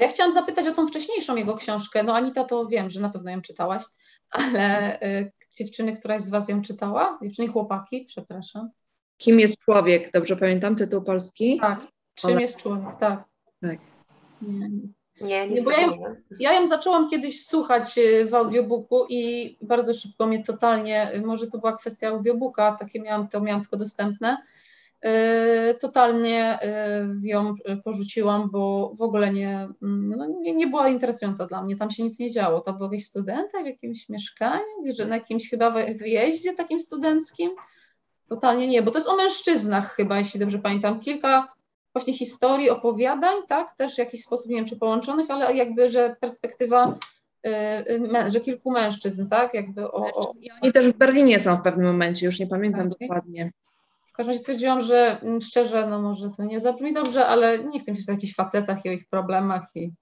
Ja 0.00 0.08
chciałam 0.08 0.32
zapytać 0.32 0.66
o 0.66 0.72
tą 0.72 0.86
wcześniejszą 0.86 1.36
jego 1.36 1.54
książkę. 1.54 2.02
No 2.02 2.14
Anita 2.14 2.44
to 2.44 2.66
wiem, 2.66 2.90
że 2.90 3.00
na 3.00 3.10
pewno 3.10 3.30
ją 3.30 3.42
czytałaś, 3.42 3.82
ale 4.30 5.00
y, 5.02 5.32
dziewczyny, 5.52 5.96
któraś 5.96 6.22
z 6.22 6.30
Was 6.30 6.48
ją 6.48 6.62
czytała? 6.62 7.18
Dziewczyny 7.22 7.48
chłopaki, 7.48 8.04
przepraszam. 8.08 8.70
Kim 9.16 9.40
jest 9.40 9.58
człowiek? 9.58 10.12
Dobrze 10.12 10.36
pamiętam 10.36 10.76
tytuł 10.76 11.02
polski? 11.02 11.58
Tak. 11.60 11.80
Czym 12.14 12.30
ale... 12.30 12.40
jest 12.40 12.56
człowiek, 12.56 12.98
tak. 13.00 13.24
Tak. 13.60 13.78
Nie, 14.42 14.68
nie, 15.20 15.48
nie 15.48 15.62
bo 15.62 15.70
ja 15.70 15.80
ją, 15.80 15.98
ja 16.38 16.52
ją 16.52 16.66
zaczęłam 16.66 17.10
kiedyś 17.10 17.46
słuchać 17.46 17.98
y, 17.98 18.26
w 18.26 18.34
audiobooku 18.34 19.06
i 19.08 19.56
bardzo 19.62 19.94
szybko 19.94 20.26
mnie 20.26 20.44
totalnie, 20.44 21.14
y, 21.14 21.22
może 21.22 21.46
to 21.46 21.58
była 21.58 21.76
kwestia 21.76 22.08
audiobooka, 22.08 22.76
takie 22.80 23.00
miałam, 23.00 23.28
to 23.28 23.40
miałam 23.40 23.60
tylko 23.60 23.76
dostępne, 23.76 24.32
y, 24.32 24.75
totalnie 25.80 26.58
ją 27.22 27.54
porzuciłam, 27.84 28.50
bo 28.50 28.92
w 28.94 29.02
ogóle 29.02 29.32
nie, 29.32 29.68
mm, 29.82 30.14
no 30.16 30.26
nie, 30.26 30.52
nie, 30.52 30.66
była 30.66 30.88
interesująca 30.88 31.46
dla 31.46 31.62
mnie, 31.62 31.76
tam 31.76 31.90
się 31.90 32.02
nic 32.02 32.18
nie 32.18 32.30
działo, 32.30 32.60
to 32.60 32.72
był 32.72 32.84
jakiś 32.92 33.06
studenta 33.06 33.62
w 33.62 33.66
jakimś 33.66 34.08
mieszkaniu, 34.08 34.82
gdzie, 34.84 35.06
na 35.06 35.14
jakimś 35.14 35.50
chyba 35.50 35.70
wyjeździe 35.70 36.54
takim 36.54 36.80
studenckim, 36.80 37.50
totalnie 38.28 38.68
nie, 38.68 38.82
bo 38.82 38.90
to 38.90 38.98
jest 38.98 39.08
o 39.08 39.16
mężczyznach 39.16 39.94
chyba, 39.94 40.18
jeśli 40.18 40.40
dobrze 40.40 40.58
pamiętam, 40.58 41.00
kilka 41.00 41.56
właśnie 41.92 42.14
historii, 42.14 42.70
opowiadań, 42.70 43.36
tak, 43.48 43.76
też 43.76 43.94
w 43.94 43.98
jakiś 43.98 44.22
sposób, 44.22 44.50
nie 44.50 44.56
wiem 44.56 44.66
czy 44.66 44.76
połączonych, 44.76 45.30
ale 45.30 45.54
jakby, 45.54 45.90
że 45.90 46.16
perspektywa, 46.20 46.94
y, 47.46 48.30
że 48.32 48.40
kilku 48.40 48.70
mężczyzn, 48.70 49.28
tak, 49.28 49.54
jakby 49.54 49.92
o, 49.92 50.14
o... 50.14 50.32
I 50.40 50.50
oni 50.62 50.72
też 50.72 50.88
w 50.88 50.92
Berlinie 50.92 51.38
są 51.38 51.56
w 51.56 51.62
pewnym 51.62 51.86
momencie, 51.86 52.26
już 52.26 52.38
nie 52.38 52.46
pamiętam 52.46 52.86
okay. 52.86 52.96
dokładnie. 53.00 53.52
Każdym 54.16 54.30
razie 54.30 54.38
stwierdziłam, 54.38 54.80
że 54.80 55.20
mm, 55.20 55.40
szczerze, 55.40 55.86
no 55.86 56.02
może 56.02 56.28
to 56.36 56.44
nie 56.44 56.60
zabrzmi 56.60 56.92
dobrze, 56.92 57.26
ale 57.26 57.58
nie 57.58 57.80
chcę 57.80 57.96
się 57.96 58.02
o 58.08 58.12
jakichś 58.12 58.34
facetach 58.34 58.84
i 58.84 58.88
o 58.88 58.92
ich 58.92 59.08
problemach 59.08 59.68
i 59.74 59.92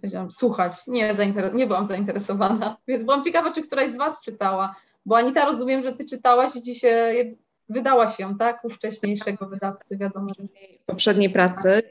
powiedziałam, 0.00 0.30
słuchać, 0.30 0.72
nie, 0.86 1.14
nie 1.54 1.66
byłam 1.66 1.86
zainteresowana, 1.86 2.76
więc 2.88 3.04
byłam 3.04 3.22
ciekawa, 3.22 3.52
czy 3.52 3.62
któraś 3.62 3.90
z 3.90 3.96
Was 3.96 4.20
czytała, 4.20 4.76
bo 5.06 5.16
Anita, 5.16 5.44
rozumiem, 5.44 5.82
że 5.82 5.92
Ty 5.92 6.04
czytałaś 6.04 6.56
i 6.56 6.62
dzisiaj 6.62 7.38
wydała 7.68 8.08
się, 8.08 8.38
tak, 8.38 8.64
u 8.64 8.70
wcześniejszego 8.70 9.48
wydawcy, 9.48 9.98
wiadomo. 9.98 10.26
Poprzedniej 10.86 11.30
pracy. 11.30 11.82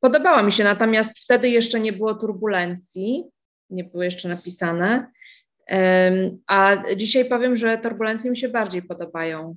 Podobała 0.00 0.42
mi 0.42 0.52
się, 0.52 0.64
natomiast 0.64 1.18
wtedy 1.18 1.48
jeszcze 1.48 1.80
nie 1.80 1.92
było 1.92 2.14
turbulencji, 2.14 3.24
nie 3.70 3.84
były 3.84 4.04
jeszcze 4.04 4.28
napisane. 4.28 5.10
A 6.46 6.76
dzisiaj 6.96 7.24
powiem, 7.24 7.56
że 7.56 7.78
turbulencje 7.78 8.30
mi 8.30 8.36
się 8.36 8.48
bardziej 8.48 8.82
podobają 8.82 9.56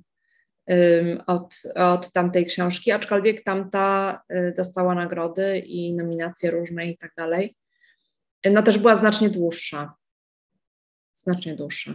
od, 1.28 1.64
od 1.76 2.11
tamtej 2.11 2.45
książki, 2.45 2.91
aczkolwiek 2.91 3.43
tamta 3.43 4.22
y, 4.32 4.53
dostała 4.57 4.95
nagrody 4.95 5.59
i 5.59 5.93
nominacje 5.93 6.51
różne 6.51 6.88
i 6.88 6.97
tak 6.97 7.11
dalej. 7.18 7.55
No 8.51 8.64
też 8.64 8.78
była 8.78 8.95
znacznie 8.95 9.30
dłuższa. 9.30 9.93
Znacznie 11.14 11.55
dłuższa. 11.55 11.91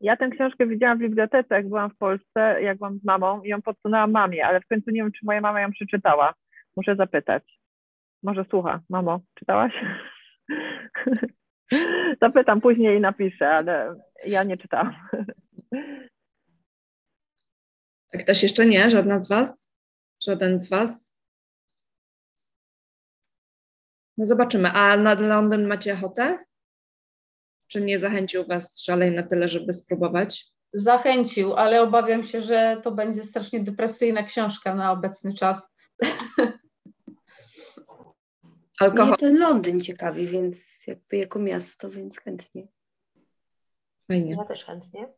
Ja 0.00 0.16
tę 0.16 0.30
książkę 0.30 0.66
widziałam 0.66 0.98
w 0.98 1.00
bibliotece, 1.00 1.54
jak 1.54 1.68
byłam 1.68 1.90
w 1.90 1.96
Polsce, 1.96 2.62
jak 2.62 2.78
byłam 2.78 2.98
z 2.98 3.04
mamą 3.04 3.42
i 3.42 3.48
ją 3.48 3.62
podsunęłam 3.62 4.10
mamie, 4.10 4.46
ale 4.46 4.60
w 4.60 4.66
końcu 4.66 4.90
nie 4.90 5.02
wiem, 5.02 5.12
czy 5.12 5.26
moja 5.26 5.40
mama 5.40 5.60
ją 5.60 5.70
przeczytała. 5.70 6.34
Muszę 6.76 6.96
zapytać. 6.96 7.58
Może 8.22 8.44
słucha. 8.50 8.80
Mamo, 8.90 9.20
czytałaś? 9.34 9.72
Zapytam 12.22 12.60
później 12.60 12.96
i 12.98 13.00
napiszę, 13.00 13.48
ale 13.48 13.94
ja 14.26 14.42
nie 14.42 14.56
czytałam. 14.56 14.94
A 18.14 18.18
ktoś 18.18 18.42
jeszcze 18.42 18.66
nie? 18.66 18.90
Żadna 18.90 19.20
z 19.20 19.28
Was? 19.28 19.72
Żaden 20.26 20.60
z 20.60 20.68
Was? 20.68 21.14
No 24.18 24.26
zobaczymy. 24.26 24.70
A 24.72 24.96
na 24.96 25.14
Londyn 25.14 25.66
macie 25.66 25.92
ochotę? 25.94 26.38
Czy 27.66 27.80
nie 27.80 27.98
zachęcił 27.98 28.46
Was 28.46 28.80
szalej 28.80 29.12
na 29.12 29.22
tyle, 29.22 29.48
żeby 29.48 29.72
spróbować? 29.72 30.46
Zachęcił, 30.72 31.54
ale 31.54 31.82
obawiam 31.82 32.24
się, 32.24 32.42
że 32.42 32.80
to 32.82 32.92
będzie 32.92 33.24
strasznie 33.24 33.60
depresyjna 33.60 34.22
książka 34.22 34.74
na 34.74 34.92
obecny 34.92 35.34
czas. 35.34 35.62
Alkohol. 38.80 39.06
Mnie 39.06 39.16
ten 39.16 39.38
Londyn 39.38 39.80
ciekawi, 39.80 40.26
więc 40.26 40.86
jakby 40.86 41.16
jako 41.16 41.38
miasto, 41.38 41.90
więc 41.90 42.18
chętnie. 42.18 42.68
Fajnie. 44.08 44.36
Ja 44.38 44.44
też 44.44 44.64
chętnie. 44.64 45.08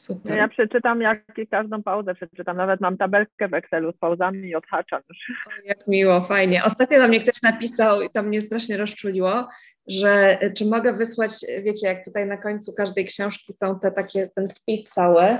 Super. 0.00 0.36
Ja 0.36 0.48
przeczytam 0.48 1.00
jak 1.00 1.24
każdą 1.50 1.82
pauzę 1.82 2.14
przeczytam. 2.14 2.56
Nawet 2.56 2.80
mam 2.80 2.96
tabelkę 2.96 3.48
w 3.48 3.54
Excelu 3.54 3.92
z 3.92 3.96
pauzami 3.96 4.48
i 4.48 4.54
odhaczam 4.54 5.02
już. 5.08 5.18
O, 5.46 5.50
jak 5.64 5.86
miło, 5.88 6.20
fajnie. 6.20 6.64
Ostatnio 6.64 6.98
do 6.98 7.08
mnie 7.08 7.20
ktoś 7.20 7.42
napisał 7.42 8.02
i 8.02 8.10
to 8.10 8.22
mnie 8.22 8.42
strasznie 8.42 8.76
rozczuliło, 8.76 9.48
że 9.86 10.38
czy 10.56 10.66
mogę 10.66 10.92
wysłać, 10.92 11.32
wiecie, 11.64 11.86
jak 11.86 12.04
tutaj 12.04 12.26
na 12.26 12.36
końcu 12.36 12.72
każdej 12.72 13.06
książki 13.06 13.52
są 13.52 13.80
te 13.80 13.90
takie, 13.90 14.28
ten 14.36 14.48
spis 14.48 14.84
cały, 14.84 15.38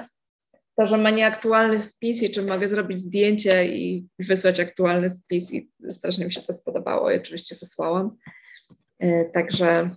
to, 0.77 0.87
że 0.87 0.99
ma 0.99 1.11
nieaktualny 1.11 1.79
spis 1.79 2.23
i 2.23 2.31
czy 2.31 2.43
mogę 2.43 2.69
zrobić 2.69 2.99
zdjęcie 2.99 3.67
i 3.67 4.09
wysłać 4.19 4.61
aktualny 4.61 5.11
spis 5.11 5.53
i 5.53 5.71
strasznie 5.91 6.25
mi 6.25 6.33
się 6.33 6.43
to 6.43 6.53
spodobało 6.53 7.11
i 7.11 7.17
oczywiście 7.17 7.57
wysłałam. 7.61 8.17
E, 8.99 9.25
także 9.25 9.91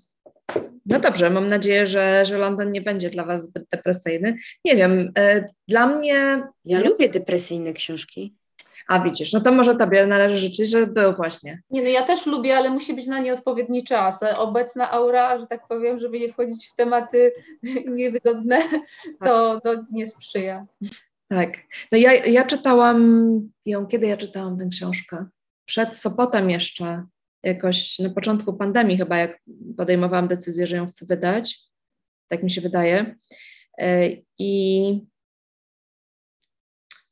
no 0.85 0.99
dobrze, 0.99 1.29
mam 1.29 1.47
nadzieję, 1.47 1.87
że, 1.87 2.25
że 2.25 2.37
Londyn 2.37 2.71
nie 2.71 2.81
będzie 2.81 3.09
dla 3.09 3.25
Was 3.25 3.43
zbyt 3.43 3.63
depresyjny. 3.71 4.37
Nie 4.65 4.75
wiem, 4.75 5.11
e, 5.17 5.45
dla 5.67 5.87
mnie. 5.87 6.43
Ja 6.65 6.79
lubię 6.79 7.09
depresyjne 7.09 7.73
książki. 7.73 8.35
A 8.87 8.99
widzisz, 8.99 9.33
no 9.33 9.41
to 9.41 9.51
może 9.51 9.75
Tobie 9.75 10.05
należy 10.05 10.37
życzyć, 10.37 10.69
żeby 10.69 10.87
był 10.87 11.13
właśnie. 11.13 11.61
Nie, 11.69 11.83
no 11.83 11.89
ja 11.89 12.01
też 12.01 12.25
lubię, 12.25 12.57
ale 12.57 12.69
musi 12.69 12.93
być 12.93 13.07
na 13.07 13.19
nie 13.19 13.33
odpowiedni 13.33 13.83
czas. 13.83 14.19
Obecna 14.37 14.91
aura, 14.91 15.39
że 15.39 15.47
tak 15.47 15.67
powiem, 15.67 15.99
żeby 15.99 16.19
nie 16.19 16.33
wchodzić 16.33 16.67
w 16.67 16.75
tematy 16.75 17.31
niewygodne, 17.97 18.61
to, 19.25 19.61
to 19.61 19.83
nie 19.91 20.07
sprzyja. 20.07 20.61
Tak. 21.27 21.57
No 21.91 21.97
ja, 21.97 22.13
ja 22.13 22.45
czytałam 22.45 23.29
ją, 23.65 23.85
kiedy 23.85 24.07
ja 24.07 24.17
czytałam 24.17 24.57
tę 24.57 24.67
książkę? 24.71 25.25
Przed 25.65 25.95
Sopotem 25.95 26.49
jeszcze 26.49 27.05
jakoś 27.43 27.99
na 27.99 28.09
początku 28.09 28.53
pandemii 28.53 28.97
chyba, 28.97 29.17
jak 29.17 29.39
podejmowałam 29.77 30.27
decyzję, 30.27 30.67
że 30.67 30.75
ją 30.75 30.85
chcę 30.85 31.05
wydać, 31.05 31.59
tak 32.27 32.43
mi 32.43 32.51
się 32.51 32.61
wydaje. 32.61 33.15
E, 33.77 34.09
I 34.37 35.01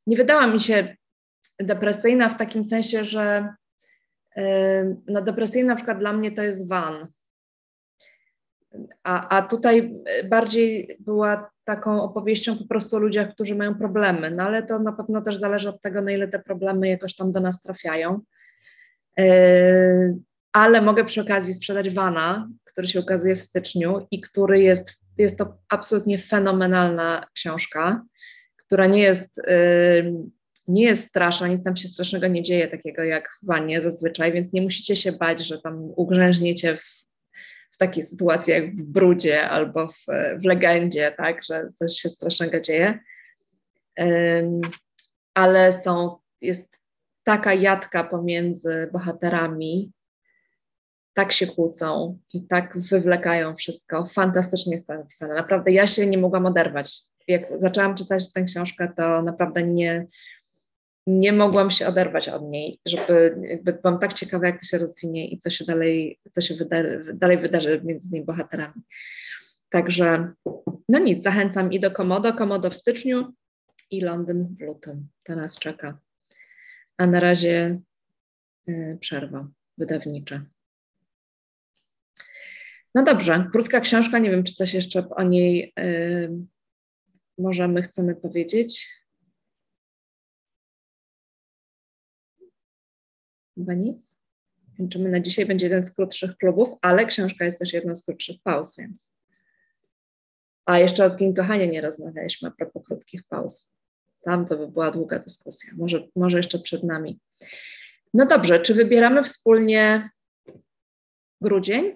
nie 0.08 0.18
wydała 0.18 0.48
mi 0.48 0.60
się 0.60 0.96
depresyjna 1.60 2.30
w 2.30 2.38
takim 2.38 2.64
sensie, 2.64 3.06
że 3.06 3.54
e, 4.38 4.96
no 5.08 5.22
depresyjna 5.22 5.68
na 5.68 5.76
przykład 5.76 6.00
dla 6.00 6.14
mnie 6.14 6.32
to 6.32 6.44
jest 6.44 6.70
van. 6.70 7.08
A, 9.04 9.38
a 9.38 9.48
tutaj 9.48 9.94
bardziej 10.30 10.98
była 11.00 11.52
taką 11.64 12.04
opowieścią 12.04 12.58
po 12.58 12.66
prostu 12.66 12.96
o 12.96 13.00
ludziach, 13.00 13.34
którzy 13.34 13.56
mają 13.56 13.76
problemy, 13.76 14.32
no 14.32 14.44
ale 14.44 14.64
to 14.64 14.80
na 14.80 14.92
pewno 14.92 15.22
też 15.22 15.36
zależy 15.38 15.70
od 15.70 15.82
tego, 15.82 16.02
na 16.02 16.12
ile 16.12 16.28
te 16.28 16.40
problemy 16.40 16.88
jakoś 16.88 17.16
tam 17.16 17.32
do 17.32 17.40
nas 17.40 17.62
trafiają. 17.62 18.22
E, 19.22 20.18
ale 20.54 20.82
mogę 20.82 21.06
przy 21.06 21.22
okazji 21.22 21.54
sprzedać 21.54 21.90
Wana, 21.90 22.50
który 22.66 22.88
się 22.88 23.00
ukazuje 23.00 23.36
w 23.36 23.42
styczniu 23.42 24.08
i 24.12 24.22
który 24.22 24.60
jest, 24.60 24.94
jest 25.18 25.38
to 25.38 25.58
absolutnie 25.70 26.18
fenomenalna 26.18 27.28
książka, 27.36 28.04
która 28.58 28.88
nie 28.88 29.02
jest, 29.02 29.40
e, 29.40 29.54
nie 30.68 30.84
jest 30.84 31.08
straszna, 31.08 31.48
nic 31.48 31.64
tam 31.64 31.76
się 31.76 31.88
strasznego 31.88 32.28
nie 32.28 32.44
dzieje, 32.44 32.68
takiego 32.68 33.04
jak 33.04 33.30
w 33.44 33.46
Wanie 33.46 33.82
zazwyczaj, 33.82 34.34
więc 34.34 34.54
nie 34.54 34.62
musicie 34.62 34.96
się 34.96 35.12
bać, 35.12 35.46
że 35.48 35.62
tam 35.62 35.76
ugrzęźniecie 35.96 36.78
w, 36.78 37.02
takiej 37.82 38.04
sytuacji 38.04 38.54
jak 38.54 38.76
w 38.76 38.86
brudzie 38.86 39.50
albo 39.50 39.88
w, 39.88 40.06
w 40.42 40.46
legendzie, 40.46 41.14
tak, 41.18 41.44
że 41.46 41.70
coś 41.76 41.94
się 41.94 42.10
strasznego 42.10 42.60
dzieje. 42.60 43.00
Ale 45.34 45.72
są, 45.72 46.18
jest 46.42 46.81
taka 47.24 47.54
jadka 47.54 48.04
pomiędzy 48.04 48.90
bohaterami, 48.94 49.92
tak 51.14 51.32
się 51.32 51.48
kłócą 51.48 52.18
i 52.34 52.48
tak 52.48 52.78
wywlekają 52.78 53.56
wszystko. 53.56 54.06
Fantastycznie 54.06 54.72
jest 54.72 54.88
to 54.88 54.94
napisane. 54.94 55.36
Naprawdę 55.36 55.72
ja 55.72 55.88
się 55.88 56.08
nie 56.08 56.18
mogłam 56.18 56.46
oderwać. 56.46 56.98
Jak 57.28 57.44
zaczęłam 57.58 57.96
czytać 57.96 58.34
tę 58.34 58.44
książkę, 58.44 58.94
to 58.98 59.22
naprawdę 59.22 59.64
nie, 59.64 60.08
nie 61.08 61.34
mogłam 61.34 61.72
się 61.72 61.88
oderwać 61.88 62.30
od 62.30 62.44
niej, 62.44 62.80
żeby 62.86 63.38
jakby 63.50 63.74
byłam 63.74 64.00
tak 64.00 64.14
ciekawa, 64.14 64.48
jak 64.48 64.60
to 64.60 64.66
się 64.66 64.78
rozwinie 64.78 65.28
i 65.28 65.38
co 65.38 65.50
się 65.50 65.66
dalej, 65.66 66.20
co 66.32 66.42
się 66.42 66.56
wyda, 66.56 66.78
dalej 67.14 67.38
wydarzy 67.38 67.82
między 67.84 68.10
tymi 68.10 68.26
bohaterami. 68.26 68.82
Także 69.70 70.32
no 70.90 71.00
nic, 71.00 71.24
zachęcam 71.24 71.74
i 71.74 71.80
do 71.80 71.92
Komodo, 71.92 72.34
Komodo 72.34 72.70
w 72.70 72.76
styczniu 72.76 73.34
i 73.92 74.02
Londyn 74.02 74.56
w 74.60 74.62
lutym. 74.62 75.08
To 75.24 75.36
nas 75.36 75.60
czeka 75.60 75.98
a 76.98 77.08
na 77.08 77.20
razie 77.20 77.82
y, 78.68 78.98
przerwa 79.02 79.48
wydawnicza. 79.78 80.46
No 82.96 83.04
dobrze, 83.04 83.48
krótka 83.52 83.80
książka, 83.80 84.20
nie 84.20 84.32
wiem, 84.32 84.44
czy 84.44 84.54
coś 84.54 84.74
jeszcze 84.74 85.10
o 85.10 85.24
niej 85.24 85.74
y, 85.80 86.48
możemy, 87.38 87.82
chcemy 87.82 88.16
powiedzieć. 88.16 89.02
Chyba 93.56 93.74
nic? 93.74 94.16
Kończymy 94.78 95.10
na 95.10 95.20
dzisiaj, 95.20 95.46
będzie 95.46 95.66
jeden 95.66 95.84
z 95.84 95.92
krótszych 95.92 96.38
klubów, 96.38 96.70
ale 96.82 97.06
książka 97.06 97.46
jest 97.46 97.60
też 97.60 97.74
jedną 97.74 97.96
z 97.96 98.06
krótszych 98.06 98.42
pauz, 98.44 98.78
więc. 98.78 99.14
A 100.66 100.80
jeszcze 100.80 101.06
o 101.06 101.10
zgin 101.10 101.34
kochania 101.34 101.66
nie 101.66 101.82
rozmawialiśmy 101.82 102.48
a 102.48 102.52
propos 102.52 102.86
krótkich 102.88 103.24
pauz. 103.24 103.81
Tam 104.22 104.46
to 104.46 104.58
by 104.58 104.68
była 104.68 104.92
długa 104.92 105.20
dyskusja, 105.20 105.74
może, 105.78 106.08
może 106.16 106.38
jeszcze 106.38 106.60
przed 106.60 106.84
nami. 106.84 107.20
No 108.14 108.26
dobrze, 108.26 108.60
czy 108.60 108.74
wybieramy 108.74 109.24
wspólnie 109.24 110.10
grudzień? 111.42 111.96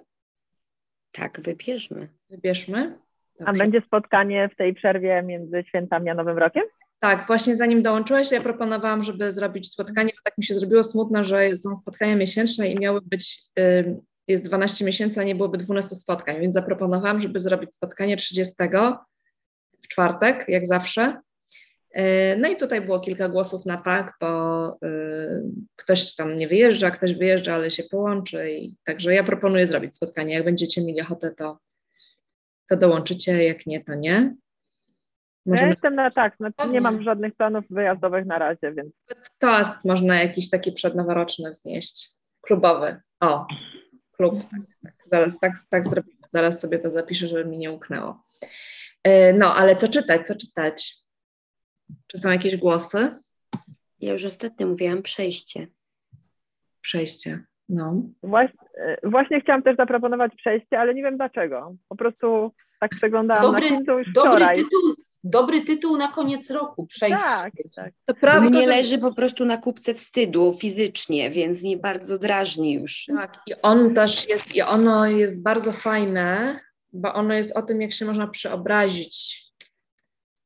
Tak, 1.12 1.42
wybierzmy. 1.42 2.10
Wybierzmy. 2.30 3.00
Dobrze. 3.40 3.50
A 3.50 3.54
będzie 3.54 3.82
spotkanie 3.82 4.50
w 4.54 4.56
tej 4.56 4.74
przerwie 4.74 5.24
między 5.24 5.64
świętami 5.68 6.10
a 6.10 6.14
Nowym 6.14 6.38
Rokiem? 6.38 6.64
Tak, 7.00 7.28
właśnie 7.28 7.56
zanim 7.56 7.84
dołączyłeś, 7.84 8.32
ja 8.32 8.42
proponowałam, 8.42 9.04
żeby 9.04 9.32
zrobić 9.32 9.72
spotkanie, 9.72 10.10
bo 10.10 10.22
tak 10.24 10.38
mi 10.38 10.44
się 10.44 10.54
zrobiło 10.54 10.84
smutno, 10.84 11.24
że 11.24 11.58
są 11.58 11.76
spotkania 11.76 12.16
miesięczne 12.16 12.70
i 12.70 12.80
miały 12.80 13.02
być, 13.02 13.42
jest 14.28 14.46
12 14.46 14.86
miesięcy, 14.86 15.20
a 15.20 15.24
nie 15.24 15.36
byłoby 15.36 15.58
12 15.58 15.96
spotkań, 15.96 16.42
więc 16.42 16.54
zaproponowałam, 16.54 17.22
żeby 17.22 17.40
zrobić 17.40 17.74
spotkanie 17.74 18.18
30 18.18 18.56
w 19.84 19.88
czwartek, 19.88 20.46
jak 20.48 20.68
zawsze. 20.68 21.22
Y, 21.98 22.38
no 22.38 22.50
i 22.50 22.56
tutaj 22.56 22.82
było 22.82 23.00
kilka 23.00 23.30
głosów 23.30 23.66
na 23.66 23.78
tak, 23.78 24.14
bo 24.22 24.70
y, 24.74 24.78
ktoś 25.76 26.16
tam 26.16 26.38
nie 26.38 26.48
wyjeżdża, 26.48 26.92
ktoś 26.92 27.14
wyjeżdża, 27.14 27.54
ale 27.54 27.72
się 27.72 27.84
połączy. 27.84 28.52
I 28.52 28.76
także 28.84 29.14
ja 29.14 29.24
proponuję 29.24 29.68
zrobić 29.68 29.96
spotkanie. 29.96 30.34
Jak 30.34 30.46
będziecie 30.46 30.82
mieli 30.82 31.02
ochotę, 31.02 31.32
to, 31.32 31.60
to 32.70 32.78
dołączycie, 32.78 33.44
jak 33.44 33.66
nie, 33.66 33.84
to 33.84 33.96
nie. 33.96 34.36
Możemy... 35.46 35.68
Ja 35.68 35.74
jestem 35.74 35.96
na 35.96 36.12
tak, 36.12 36.38
znaczy 36.38 36.70
nie 36.70 36.82
mam 36.82 37.04
żadnych 37.04 37.36
planów 37.36 37.66
wyjazdowych 37.70 38.26
na 38.26 38.38
razie, 38.38 38.74
więc. 38.74 38.94
Toast 39.40 39.86
można 39.86 40.24
jakiś 40.24 40.50
taki 40.50 40.72
przednoworoczny 40.72 41.52
wznieść, 41.52 42.10
klubowy. 42.42 43.02
O, 43.20 43.48
klub, 44.12 44.42
tak, 44.42 44.62
tak. 44.84 44.94
Zaraz 45.12 45.40
tak, 45.40 45.54
tak 45.70 45.88
zrobimy. 45.88 46.18
Zaraz 46.32 46.62
sobie 46.62 46.80
to 46.80 46.92
zapiszę, 46.92 47.28
żeby 47.28 47.46
mi 47.46 47.58
nie 47.58 47.72
uknęło. 47.72 48.24
Y, 49.08 49.34
no, 49.34 49.56
ale 49.56 49.76
co 49.76 49.88
czytać, 49.88 50.28
co 50.28 50.36
czytać? 50.36 51.05
Czy 52.08 52.18
są 52.18 52.32
jakieś 52.32 52.58
głosy? 52.58 53.12
Ja 54.00 54.14
już 54.14 54.26
ostatnio 54.26 54.68
mówiłam 54.68 55.02
przejście. 55.02 55.68
Przejście, 56.82 57.40
no. 57.70 58.04
Właśnie, 58.24 58.60
właśnie 59.04 59.42
chciałam 59.42 59.64
też 59.64 59.78
zaproponować 59.78 60.32
przejście, 60.38 60.80
ale 60.80 60.94
nie 60.94 61.04
wiem 61.04 61.18
dlaczego. 61.18 61.76
Po 61.90 61.96
prostu 61.96 62.52
tak 62.80 62.92
przeglądałam 62.92 63.42
dobry, 63.42 63.72
na 63.72 63.94
już 63.94 64.14
dobry 64.14 64.32
wczoraj. 64.32 64.56
Tytuł, 64.56 64.82
dobry 65.24 65.62
tytuł 65.62 65.98
na 65.98 66.08
koniec 66.08 66.52
roku, 66.52 66.86
przejście. 66.86 67.18
Tak, 67.18 67.54
tak. 67.76 67.94
To 68.06 68.14
prawda. 68.14 68.50
Mnie 68.50 68.68
leży 68.68 69.00
po 69.00 69.14
prostu 69.14 69.46
na 69.46 69.58
kupce 69.58 69.94
wstydu 69.94 70.54
fizycznie, 70.62 71.32
więc 71.32 71.64
mnie 71.64 71.78
bardzo 71.78 72.20
drażni 72.20 72.74
już. 72.74 73.06
Tak, 73.08 73.40
i 73.48 73.54
on 73.62 73.94
też 73.94 74.30
jest, 74.30 74.56
i 74.56 74.62
ono 74.62 75.06
jest 75.06 75.44
bardzo 75.44 75.72
fajne, 75.72 76.60
bo 76.94 77.14
ono 77.14 77.34
jest 77.34 77.58
o 77.58 77.62
tym, 77.62 77.82
jak 77.82 77.94
się 77.94 78.06
można 78.06 78.28
przeobrazić 78.28 79.45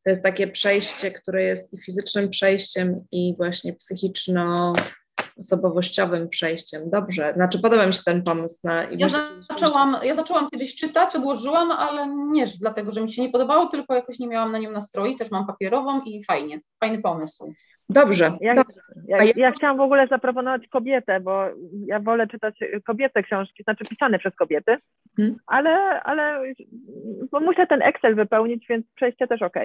to 0.10 0.12
jest 0.12 0.24
takie 0.24 0.48
przejście, 0.48 1.12
które 1.12 1.44
jest 1.44 1.74
i 1.74 1.78
fizycznym 1.78 2.30
przejściem, 2.30 3.06
i 3.12 3.36
właśnie 3.38 3.74
psychiczno-osobowościowym 3.74 6.30
przejściem. 6.30 6.90
Dobrze, 6.90 7.34
znaczy 7.34 7.60
podoba 7.60 7.88
mi 7.88 7.94
się 7.94 8.04
ten 8.06 8.24
pomysł. 8.24 8.60
Na, 8.64 8.84
ja, 8.84 9.08
zaczęłam, 9.50 9.98
ja 10.04 10.16
zaczęłam 10.16 10.50
kiedyś 10.50 10.76
czytać, 10.76 11.16
odłożyłam, 11.16 11.72
ale 11.72 12.08
nie 12.08 12.48
dlatego, 12.48 12.92
że 12.92 13.02
mi 13.02 13.12
się 13.12 13.22
nie 13.22 13.30
podobało, 13.30 13.68
tylko 13.68 13.96
jakoś 13.96 14.20
nie 14.20 14.28
miałam 14.28 14.52
na 14.52 14.58
nią 14.58 14.72
nastroju. 14.72 15.16
Też 15.16 15.32
mam 15.32 15.48
papierową 15.48 16.02
i 16.02 16.24
fajnie, 16.24 16.62
fajny 16.80 17.02
pomysł. 17.02 17.54
Dobrze. 17.90 18.32
Ja, 18.42 18.56
dobrze. 18.56 18.80
Ja, 19.08 19.24
ja, 19.24 19.34
ja, 19.36 19.52
chciałam 19.52 19.78
w 19.78 19.82
ogóle 19.82 20.08
zaproponować 20.08 20.68
kobietę, 20.68 21.20
bo 21.20 21.46
ja 21.86 22.00
wolę 22.00 22.28
czytać 22.28 22.60
kobiece 22.86 23.24
książki, 23.24 23.64
znaczy 23.64 23.86
pisane 23.90 24.20
przez 24.20 24.36
kobiety, 24.36 24.78
hmm. 25.18 25.36
ale, 25.48 26.04
ale 26.04 26.54
bo 27.32 27.40
muszę 27.40 27.68
ten 27.68 27.82
Excel 27.82 28.16
wypełnić, 28.16 28.66
więc 28.70 28.86
przejście 28.96 29.28
też 29.28 29.42
ok. 29.42 29.56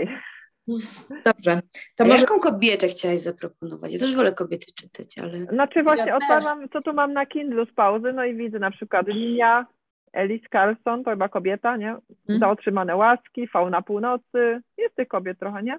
Dobrze. 1.25 1.61
To 1.97 2.05
może... 2.05 2.21
Jaką 2.21 2.39
kobietę 2.39 2.89
chciałaś 2.89 3.21
zaproponować? 3.21 3.93
Ja 3.93 3.99
też 3.99 4.17
wolę 4.17 4.33
kobiety 4.33 4.67
czytać, 4.75 5.19
ale... 5.19 5.31
Znaczy 5.31 5.83
właśnie 5.83 6.07
ja 6.07 6.17
odpalam, 6.17 6.69
co 6.69 6.81
tu 6.81 6.93
mam 6.93 7.13
na 7.13 7.27
Kindle 7.27 7.67
z 7.67 7.75
pauzy, 7.75 8.13
no 8.13 8.25
i 8.25 8.37
widzę 8.37 8.59
na 8.59 8.71
przykład 8.71 9.09
Linia, 9.09 9.67
Alice 10.13 10.47
Carlson, 10.53 11.05
to 11.05 11.11
chyba 11.11 11.29
kobieta, 11.29 11.77
nie? 11.77 11.97
Hmm. 12.27 12.41
Za 12.41 12.51
otrzymane 12.51 12.97
łaski, 12.97 13.49
Fauna 13.49 13.83
Północy, 13.83 14.61
jest 14.79 14.97
tych 14.97 15.09
kobiet 15.09 15.39
trochę, 15.39 15.63
nie? 15.63 15.77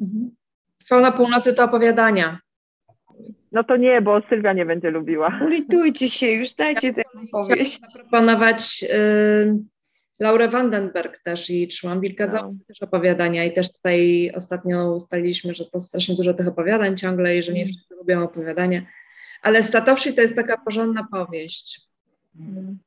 Mhm. 0.00 0.30
Fauna 0.88 1.12
Północy 1.12 1.54
to 1.54 1.64
opowiadania. 1.64 2.38
No 3.52 3.64
to 3.64 3.76
nie, 3.76 4.02
bo 4.02 4.20
Sylwia 4.28 4.52
nie 4.52 4.66
będzie 4.66 4.90
lubiła. 4.90 5.38
Ulitujcie 5.42 6.10
się 6.10 6.26
już, 6.26 6.54
dajcie 6.54 6.92
tę 6.92 7.02
opowieść. 7.32 7.80
zaproponować 7.80 8.84
y, 8.90 9.64
Laurę 10.20 10.48
Vandenberg 10.48 11.18
też 11.18 11.50
i 11.50 11.68
Trzymam 11.68 12.00
Wilka 12.00 12.24
no. 12.32 12.50
też 12.68 12.82
opowiadania 12.82 13.44
i 13.44 13.52
też 13.52 13.72
tutaj 13.72 14.30
ostatnio 14.34 14.94
ustaliliśmy, 14.94 15.54
że 15.54 15.64
to 15.64 15.80
strasznie 15.80 16.14
dużo 16.14 16.34
tych 16.34 16.48
opowiadań 16.48 16.96
ciągle 16.96 17.36
i 17.36 17.42
że 17.42 17.52
nie 17.52 17.62
mm. 17.62 17.74
wszyscy 17.74 17.94
lubią 17.94 18.22
opowiadania, 18.22 18.82
ale 19.42 19.62
Statowszy 19.62 20.12
to 20.12 20.20
jest 20.20 20.36
taka 20.36 20.58
porządna 20.58 21.06
powieść. 21.12 21.80
Mm. 22.40 22.78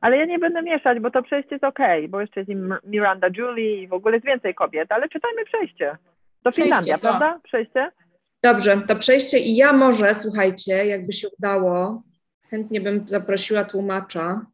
Ale 0.00 0.16
ja 0.16 0.24
nie 0.24 0.38
będę 0.38 0.62
mieszać, 0.62 1.00
bo 1.00 1.10
to 1.10 1.22
przejście 1.22 1.54
jest 1.54 1.64
ok, 1.64 1.78
bo 2.08 2.20
jeszcze 2.20 2.40
jest 2.40 2.52
Miranda 2.84 3.28
Julie 3.36 3.82
i 3.82 3.88
w 3.88 3.92
ogóle 3.92 4.14
jest 4.14 4.26
więcej 4.26 4.54
kobiet, 4.54 4.92
ale 4.92 5.08
czytajmy 5.08 5.44
przejście. 5.44 5.96
To 6.48 6.52
Finlandia, 6.52 6.98
prawda? 6.98 7.40
Przejście? 7.44 7.90
Dobrze, 8.42 8.80
to 8.88 8.96
przejście 8.96 9.38
i 9.38 9.56
ja 9.56 9.72
może, 9.72 10.14
słuchajcie, 10.14 10.86
jakby 10.86 11.12
się 11.12 11.28
udało, 11.38 12.02
chętnie 12.50 12.80
bym 12.80 13.08
zaprosiła 13.08 13.64
tłumacza 13.64 14.46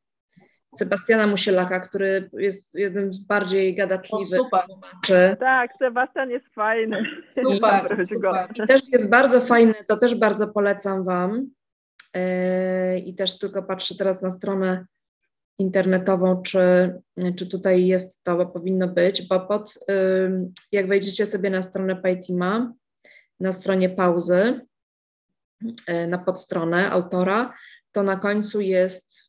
Sebastiana 0.76 1.26
Musielaka, 1.26 1.80
który 1.80 2.30
jest 2.32 2.74
jednym 2.74 3.14
z 3.14 3.18
bardziej 3.18 3.74
gadatliwych 3.74 4.40
tłumaczy. 4.51 5.36
Tak, 5.40 5.70
Sebastian 5.78 6.30
jest 6.30 6.47
fajny. 6.55 7.03
Super, 7.42 7.97
I, 8.03 8.07
super. 8.07 8.49
I 8.55 8.66
też 8.66 8.80
jest 8.92 9.11
bardzo 9.11 9.40
fajny, 9.40 9.74
to 9.88 9.97
też 9.97 10.14
bardzo 10.14 10.49
polecam 10.49 11.05
Wam. 11.05 11.51
Yy, 12.14 12.99
I 12.99 13.14
też 13.14 13.38
tylko 13.38 13.62
patrzę 13.62 13.95
teraz 13.99 14.22
na 14.22 14.30
stronę 14.30 14.86
internetową, 15.59 16.42
czy, 16.42 16.94
czy 17.36 17.46
tutaj 17.46 17.86
jest 17.86 18.24
to, 18.24 18.36
bo 18.36 18.46
powinno 18.46 18.88
być, 18.88 19.22
bo 19.22 19.40
pod, 19.40 19.78
jak 20.72 20.88
wejdziecie 20.88 21.26
sobie 21.26 21.50
na 21.50 21.62
stronę 21.62 21.96
Paytima, 21.96 22.72
na 23.40 23.52
stronie 23.52 23.88
pauzy, 23.88 24.61
y, 25.88 26.07
na 26.07 26.18
podstronę 26.18 26.90
autora, 26.90 27.55
to 27.92 28.02
na 28.02 28.16
końcu 28.16 28.61
jest 28.61 29.20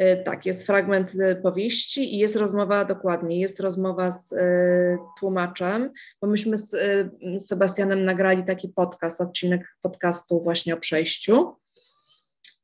y, 0.00 0.22
tak, 0.24 0.46
jest 0.46 0.66
fragment 0.66 1.14
y, 1.14 1.36
powieści 1.42 2.14
i 2.14 2.18
jest 2.18 2.36
rozmowa, 2.36 2.84
dokładnie, 2.84 3.40
jest 3.40 3.60
rozmowa 3.60 4.10
z 4.10 4.34
tłumaczem, 5.20 5.90
bo 6.20 6.28
myśmy 6.28 6.56
z, 6.56 6.70
z 7.36 7.46
Sebastianem 7.46 8.04
nagrali 8.04 8.44
taki 8.44 8.68
podcast, 8.68 9.20
odcinek 9.20 9.76
podcastu 9.82 10.42
właśnie 10.42 10.74
o 10.74 10.80
przejściu 10.80 11.56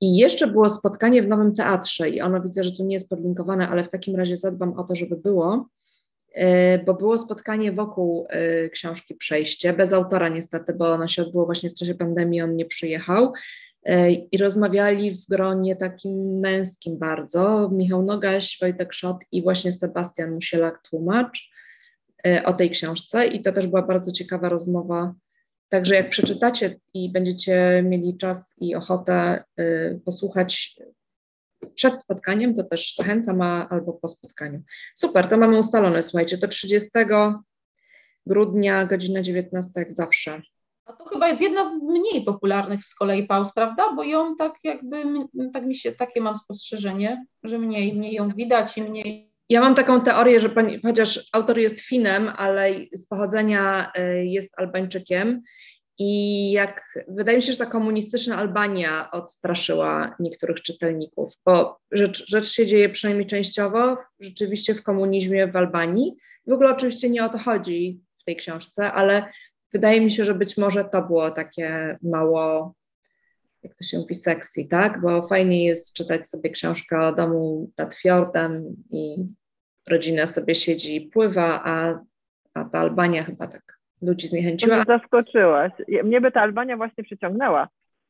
i 0.01 0.17
jeszcze 0.17 0.47
było 0.47 0.69
spotkanie 0.69 1.23
w 1.23 1.29
Nowym 1.29 1.55
Teatrze 1.55 2.11
i 2.11 2.21
ono 2.21 2.41
widzę, 2.41 2.65
że 2.65 2.73
tu 2.73 2.85
nie 2.85 2.95
jest 2.95 3.09
podlinkowane, 3.09 3.69
ale 3.69 3.85
w 3.85 3.91
takim 3.91 4.17
razie 4.17 4.37
zadbam 4.37 4.73
o 4.73 4.85
to, 4.85 4.95
żeby 4.95 5.17
było, 5.17 5.69
e, 6.35 6.79
bo 6.85 6.95
było 6.95 7.19
spotkanie 7.19 7.73
wokół 7.73 8.27
e, 8.31 8.69
książki 8.69 9.15
Przejście, 9.15 9.73
bez 9.73 9.93
autora 9.93 10.29
niestety, 10.29 10.75
bo 10.75 10.93
ono 10.93 11.09
się 11.09 11.23
odbyło 11.23 11.47
właśnie 11.47 11.71
w 11.71 11.75
czasie 11.75 11.95
pandemii, 11.95 12.43
on 12.43 12.57
nie 12.57 12.67
przyjechał 12.67 13.33
e, 13.85 14.13
i 14.13 14.39
rozmawiali 14.39 15.11
w 15.11 15.27
gronie 15.27 15.77
takim 15.77 16.41
męskim 16.41 16.99
bardzo, 16.99 17.71
Michał 17.73 18.03
Nogaś, 18.03 18.59
Wojtek 18.61 18.93
Szot 18.93 19.25
i 19.33 19.43
właśnie 19.43 19.73
Sebastian 19.73 20.35
Musielak, 20.35 20.83
tłumacz 20.91 21.51
o 22.45 22.53
tej 22.53 22.71
książce. 22.71 23.27
I 23.27 23.43
to 23.43 23.53
też 23.53 23.67
była 23.67 23.83
bardzo 23.83 24.13
ciekawa 24.13 24.49
rozmowa 24.49 25.15
Także 25.69 25.95
jak 25.95 26.11
przeczytacie 26.11 26.81
i 26.95 27.13
będziecie 27.13 27.83
mieli 27.87 28.17
czas 28.17 28.55
i 28.59 28.75
ochotę 28.75 29.45
y, 29.61 30.01
posłuchać 30.05 30.81
przed 31.75 32.01
spotkaniem, 32.01 32.55
to 32.55 32.65
też 32.65 32.95
zachęcam, 32.95 33.43
albo 33.43 33.93
po 33.93 34.09
spotkaniu. 34.09 34.63
Super, 34.95 35.29
to 35.29 35.37
mamy 35.37 35.59
ustalone, 35.59 36.03
słuchajcie, 36.03 36.39
to 36.39 36.49
30 36.49 36.89
grudnia, 38.27 38.87
godzina 38.87 39.23
19, 39.23 39.71
jak 39.77 39.93
zawsze. 39.93 40.43
A 40.85 40.93
to 40.93 41.05
chyba 41.05 41.29
jest 41.29 41.41
jedna 41.41 41.71
z 41.71 41.83
mniej 41.83 42.25
popularnych 42.25 42.85
z 42.85 42.95
kolei 42.95 43.27
pauz, 43.27 43.53
prawda? 43.53 43.93
Bo 43.93 44.05
ją 44.05 44.37
tak 44.37 44.55
jakby, 44.65 45.05
tak 45.53 45.67
mi 45.67 45.75
się, 45.75 45.93
takie 45.93 46.21
mam 46.21 46.37
spostrzeżenie, 46.37 47.27
że 47.43 47.59
mniej, 47.59 47.95
mniej 47.95 48.15
ją 48.15 48.29
widać 48.29 48.79
i 48.79 48.83
mniej 48.83 49.28
ja 49.49 49.61
mam 49.61 49.75
taką 49.75 50.01
teorię, 50.01 50.41
że 50.41 50.49
pani, 50.49 50.81
chociaż 50.83 51.29
autor 51.33 51.59
jest 51.59 51.81
Finem, 51.81 52.33
ale 52.37 52.71
z 52.93 53.07
pochodzenia 53.07 53.93
y, 53.99 54.25
jest 54.25 54.53
Albańczykiem 54.57 55.43
i 55.99 56.53
jak 56.53 56.99
wydaje 57.09 57.39
mi 57.39 57.43
się, 57.43 57.53
że 57.53 57.59
ta 57.59 57.67
komunistyczna 57.67 58.37
Albania 58.37 59.11
odstraszyła 59.11 60.17
niektórych 60.21 60.63
czytelników, 60.63 61.33
bo 61.47 61.79
rzecz, 61.93 62.27
rzecz 62.29 62.53
się 62.53 62.67
dzieje 62.67 62.89
przynajmniej 62.89 63.27
częściowo 63.27 63.97
rzeczywiście 64.21 64.75
w 64.75 64.83
komunizmie 64.83 65.47
w 65.47 65.57
Albanii. 65.57 66.13
W 66.47 66.53
ogóle 66.53 66.71
oczywiście 66.71 67.11
nie 67.11 67.25
o 67.25 67.29
to 67.29 67.39
chodzi 67.39 68.01
w 68.19 68.25
tej 68.25 68.37
książce, 68.37 68.93
ale 68.93 69.25
wydaje 69.73 70.01
mi 70.01 70.13
się, 70.13 70.25
że 70.25 70.35
być 70.35 70.57
może 70.57 70.85
to 70.85 71.03
było 71.03 71.31
takie 71.31 71.99
mało 72.03 72.75
jak 73.63 73.75
to 73.75 73.85
się 73.85 73.99
mówi, 73.99 74.15
sexy, 74.15 74.65
tak? 74.71 75.01
Bo 75.01 75.23
fajnie 75.23 75.65
jest 75.65 75.93
czytać 75.93 76.31
sobie 76.31 76.51
książkę 76.51 77.01
o 77.01 77.15
domu 77.15 77.71
nad 77.79 77.95
fiordem 77.95 78.77
i 78.91 79.17
rodzina 79.89 80.27
sobie 80.27 80.55
siedzi 80.55 80.97
i 80.97 81.01
pływa, 81.01 81.63
a, 81.65 82.01
a 82.55 82.65
ta 82.65 82.79
Albania 82.79 83.23
chyba 83.23 83.47
tak 83.47 83.79
ludzi 84.03 84.29
zniechęciła. 84.29 84.85
To 84.85 84.99
zaskoczyłaś. 84.99 85.73
Mnie 86.05 86.21
by 86.21 86.33
ta 86.33 86.41
Albania 86.41 86.77
właśnie 86.77 87.05
przyciągnęła. 87.05 87.69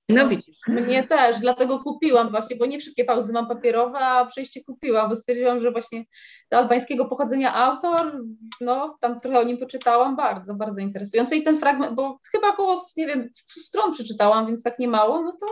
No 0.08 0.28
widzisz. 0.28 0.56
Mnie 0.68 1.04
też, 1.04 1.40
dlatego 1.40 1.78
kupiłam 1.78 2.30
właśnie, 2.30 2.56
bo 2.56 2.66
nie 2.66 2.78
wszystkie 2.78 3.04
pauzy 3.04 3.32
mam 3.32 3.48
papierowe, 3.48 3.98
a 3.98 4.26
przejście 4.26 4.64
kupiłam, 4.64 5.08
bo 5.08 5.14
stwierdziłam, 5.14 5.60
że 5.60 5.70
właśnie 5.70 6.04
do 6.50 6.58
albańskiego 6.58 7.04
pochodzenia 7.04 7.54
autor, 7.54 8.20
no 8.60 8.96
tam 9.00 9.20
trochę 9.20 9.40
o 9.40 9.42
nim 9.42 9.58
poczytałam, 9.58 10.16
bardzo, 10.16 10.54
bardzo 10.54 10.80
interesujące 10.80 11.36
i 11.36 11.42
ten 11.42 11.58
fragment, 11.58 11.94
bo 11.94 12.18
chyba 12.32 12.48
około, 12.48 12.74
nie 12.96 13.06
wiem, 13.06 13.28
100 13.32 13.60
stron 13.60 13.92
przeczytałam, 13.92 14.46
więc 14.46 14.62
tak 14.62 14.78
nie 14.78 14.88
mało, 14.88 15.22
no 15.22 15.36
to 15.40 15.46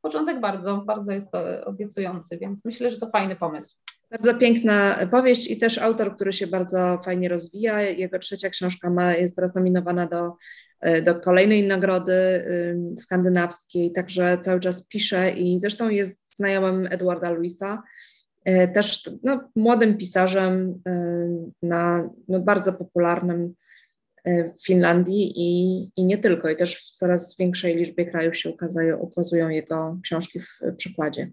początek 0.00 0.40
bardzo, 0.40 0.76
bardzo 0.76 1.12
jest 1.12 1.30
to 1.30 1.64
obiecujący, 1.64 2.38
więc 2.38 2.64
myślę, 2.64 2.90
że 2.90 2.98
to 2.98 3.08
fajny 3.08 3.36
pomysł. 3.36 3.76
Bardzo 4.14 4.34
piękna 4.34 5.08
powieść 5.10 5.50
i 5.50 5.58
też 5.58 5.78
autor, 5.78 6.14
który 6.14 6.32
się 6.32 6.46
bardzo 6.46 7.00
fajnie 7.04 7.28
rozwija. 7.28 7.82
Jego 7.82 8.18
trzecia 8.18 8.50
książka 8.50 8.90
ma, 8.90 9.14
jest 9.14 9.36
teraz 9.36 9.54
nominowana 9.54 10.06
do, 10.06 10.32
do 11.02 11.20
kolejnej 11.20 11.66
nagrody 11.66 12.12
skandynawskiej, 12.98 13.92
także 13.92 14.38
cały 14.40 14.60
czas 14.60 14.86
pisze 14.86 15.30
i 15.30 15.60
zresztą 15.60 15.88
jest 15.90 16.36
znajomym 16.36 16.88
Edwarda 16.90 17.30
Luisa, 17.30 17.82
e, 18.44 18.68
też 18.68 19.10
no, 19.22 19.50
młodym 19.56 19.96
pisarzem 19.96 20.82
na 21.62 22.10
no, 22.28 22.40
bardzo 22.40 22.72
popularnym 22.72 23.54
e, 24.24 24.54
w 24.58 24.66
Finlandii 24.66 25.32
i, 25.36 25.82
i 25.96 26.04
nie 26.04 26.18
tylko, 26.18 26.50
i 26.50 26.56
też 26.56 26.76
w 26.76 26.90
coraz 26.90 27.36
większej 27.38 27.76
liczbie 27.76 28.06
krajów 28.06 28.36
się 28.36 28.50
ukazują, 28.50 28.98
ukazują 28.98 29.48
jego 29.48 29.98
książki 30.02 30.40
w 30.40 30.58
przykładzie. 30.76 31.30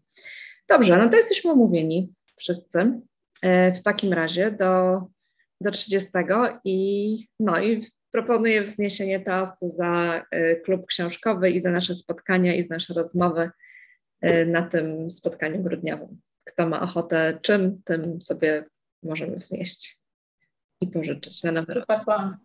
Dobrze, 0.70 0.98
no 0.98 1.10
to 1.10 1.18
jesteśmy 1.18 1.52
umówieni 1.52 2.14
wszyscy. 2.42 3.02
E, 3.42 3.74
w 3.74 3.84
takim 3.84 4.14
razie 4.14 4.52
do, 4.52 5.02
do 5.62 5.72
30 5.72 6.10
i 6.66 7.18
no 7.40 7.62
i 7.62 7.82
proponuję 8.12 8.64
wzniesienie 8.64 9.20
toastu 9.20 9.70
za 9.70 10.24
e, 10.32 10.56
klub 10.56 10.86
książkowy 10.86 11.50
i 11.50 11.62
za 11.62 11.72
nasze 11.72 11.94
spotkania 11.94 12.56
i 12.56 12.64
za 12.64 12.74
nasze 12.74 12.94
rozmowy 12.94 13.50
e, 14.22 14.46
na 14.46 14.62
tym 14.62 15.10
spotkaniu 15.10 15.64
grudniowym. 15.64 16.22
Kto 16.44 16.70
ma 16.70 16.82
ochotę 16.82 17.40
czym, 17.42 17.82
tym 17.86 18.22
sobie 18.22 18.66
możemy 19.04 19.38
wznieść 19.38 19.98
i 20.82 20.88
pożyczyć 20.88 21.44
na 21.44 21.52
nowy 21.52 21.74
Super 21.74 22.00
plan. 22.06 22.38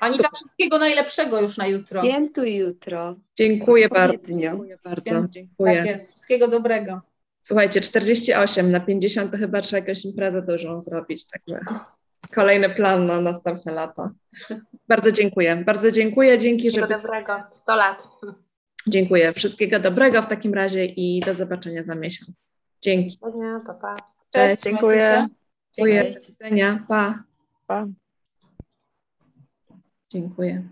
Anita, 0.00 0.28
wszystkiego 0.34 0.78
najlepszego 0.78 1.40
już 1.40 1.56
na 1.56 1.66
jutro. 1.66 2.02
Świętuj 2.02 2.56
jutro. 2.56 3.16
Dziękuję 3.36 3.88
bardzo. 3.88 4.38
Dziękuję 4.38 4.78
bardzo. 4.84 5.28
Dziękuję. 5.28 5.76
Tak 5.76 5.86
jest. 5.86 6.10
Wszystkiego 6.10 6.48
dobrego. 6.48 7.07
Słuchajcie, 7.48 7.80
48 7.80 8.70
na 8.70 8.80
50 8.80 9.32
to 9.32 9.38
chyba 9.38 9.60
trzeba 9.60 9.80
jakąś 9.80 10.04
imprezę 10.04 10.42
dużą 10.42 10.82
zrobić, 10.82 11.28
także 11.28 11.60
kolejny 12.34 12.70
plan 12.70 13.06
na 13.06 13.20
następne 13.20 13.72
lata. 13.72 14.10
Bardzo 14.88 15.12
dziękuję, 15.12 15.56
bardzo 15.66 15.90
dziękuję, 15.90 16.38
dzięki, 16.38 16.70
że... 16.70 16.80
dobrego, 16.80 17.42
100 17.52 17.76
lat. 17.76 18.08
Dziękuję, 18.86 19.32
wszystkiego 19.32 19.80
dobrego 19.80 20.22
w 20.22 20.26
takim 20.26 20.54
razie 20.54 20.84
i 20.86 21.20
do 21.20 21.34
zobaczenia 21.34 21.84
za 21.84 21.94
miesiąc. 21.94 22.50
Dzięki. 22.82 23.18
Pa, 23.66 23.74
pa. 23.74 23.94
Cześć, 24.30 24.54
Cześć 24.54 24.62
dziękuję. 24.62 25.28
Dziękuję, 25.72 26.04
do 26.04 26.20
widzenia, 26.20 26.84
pa. 26.88 27.24
Pa. 27.66 27.86
Dziękuję. 30.08 30.68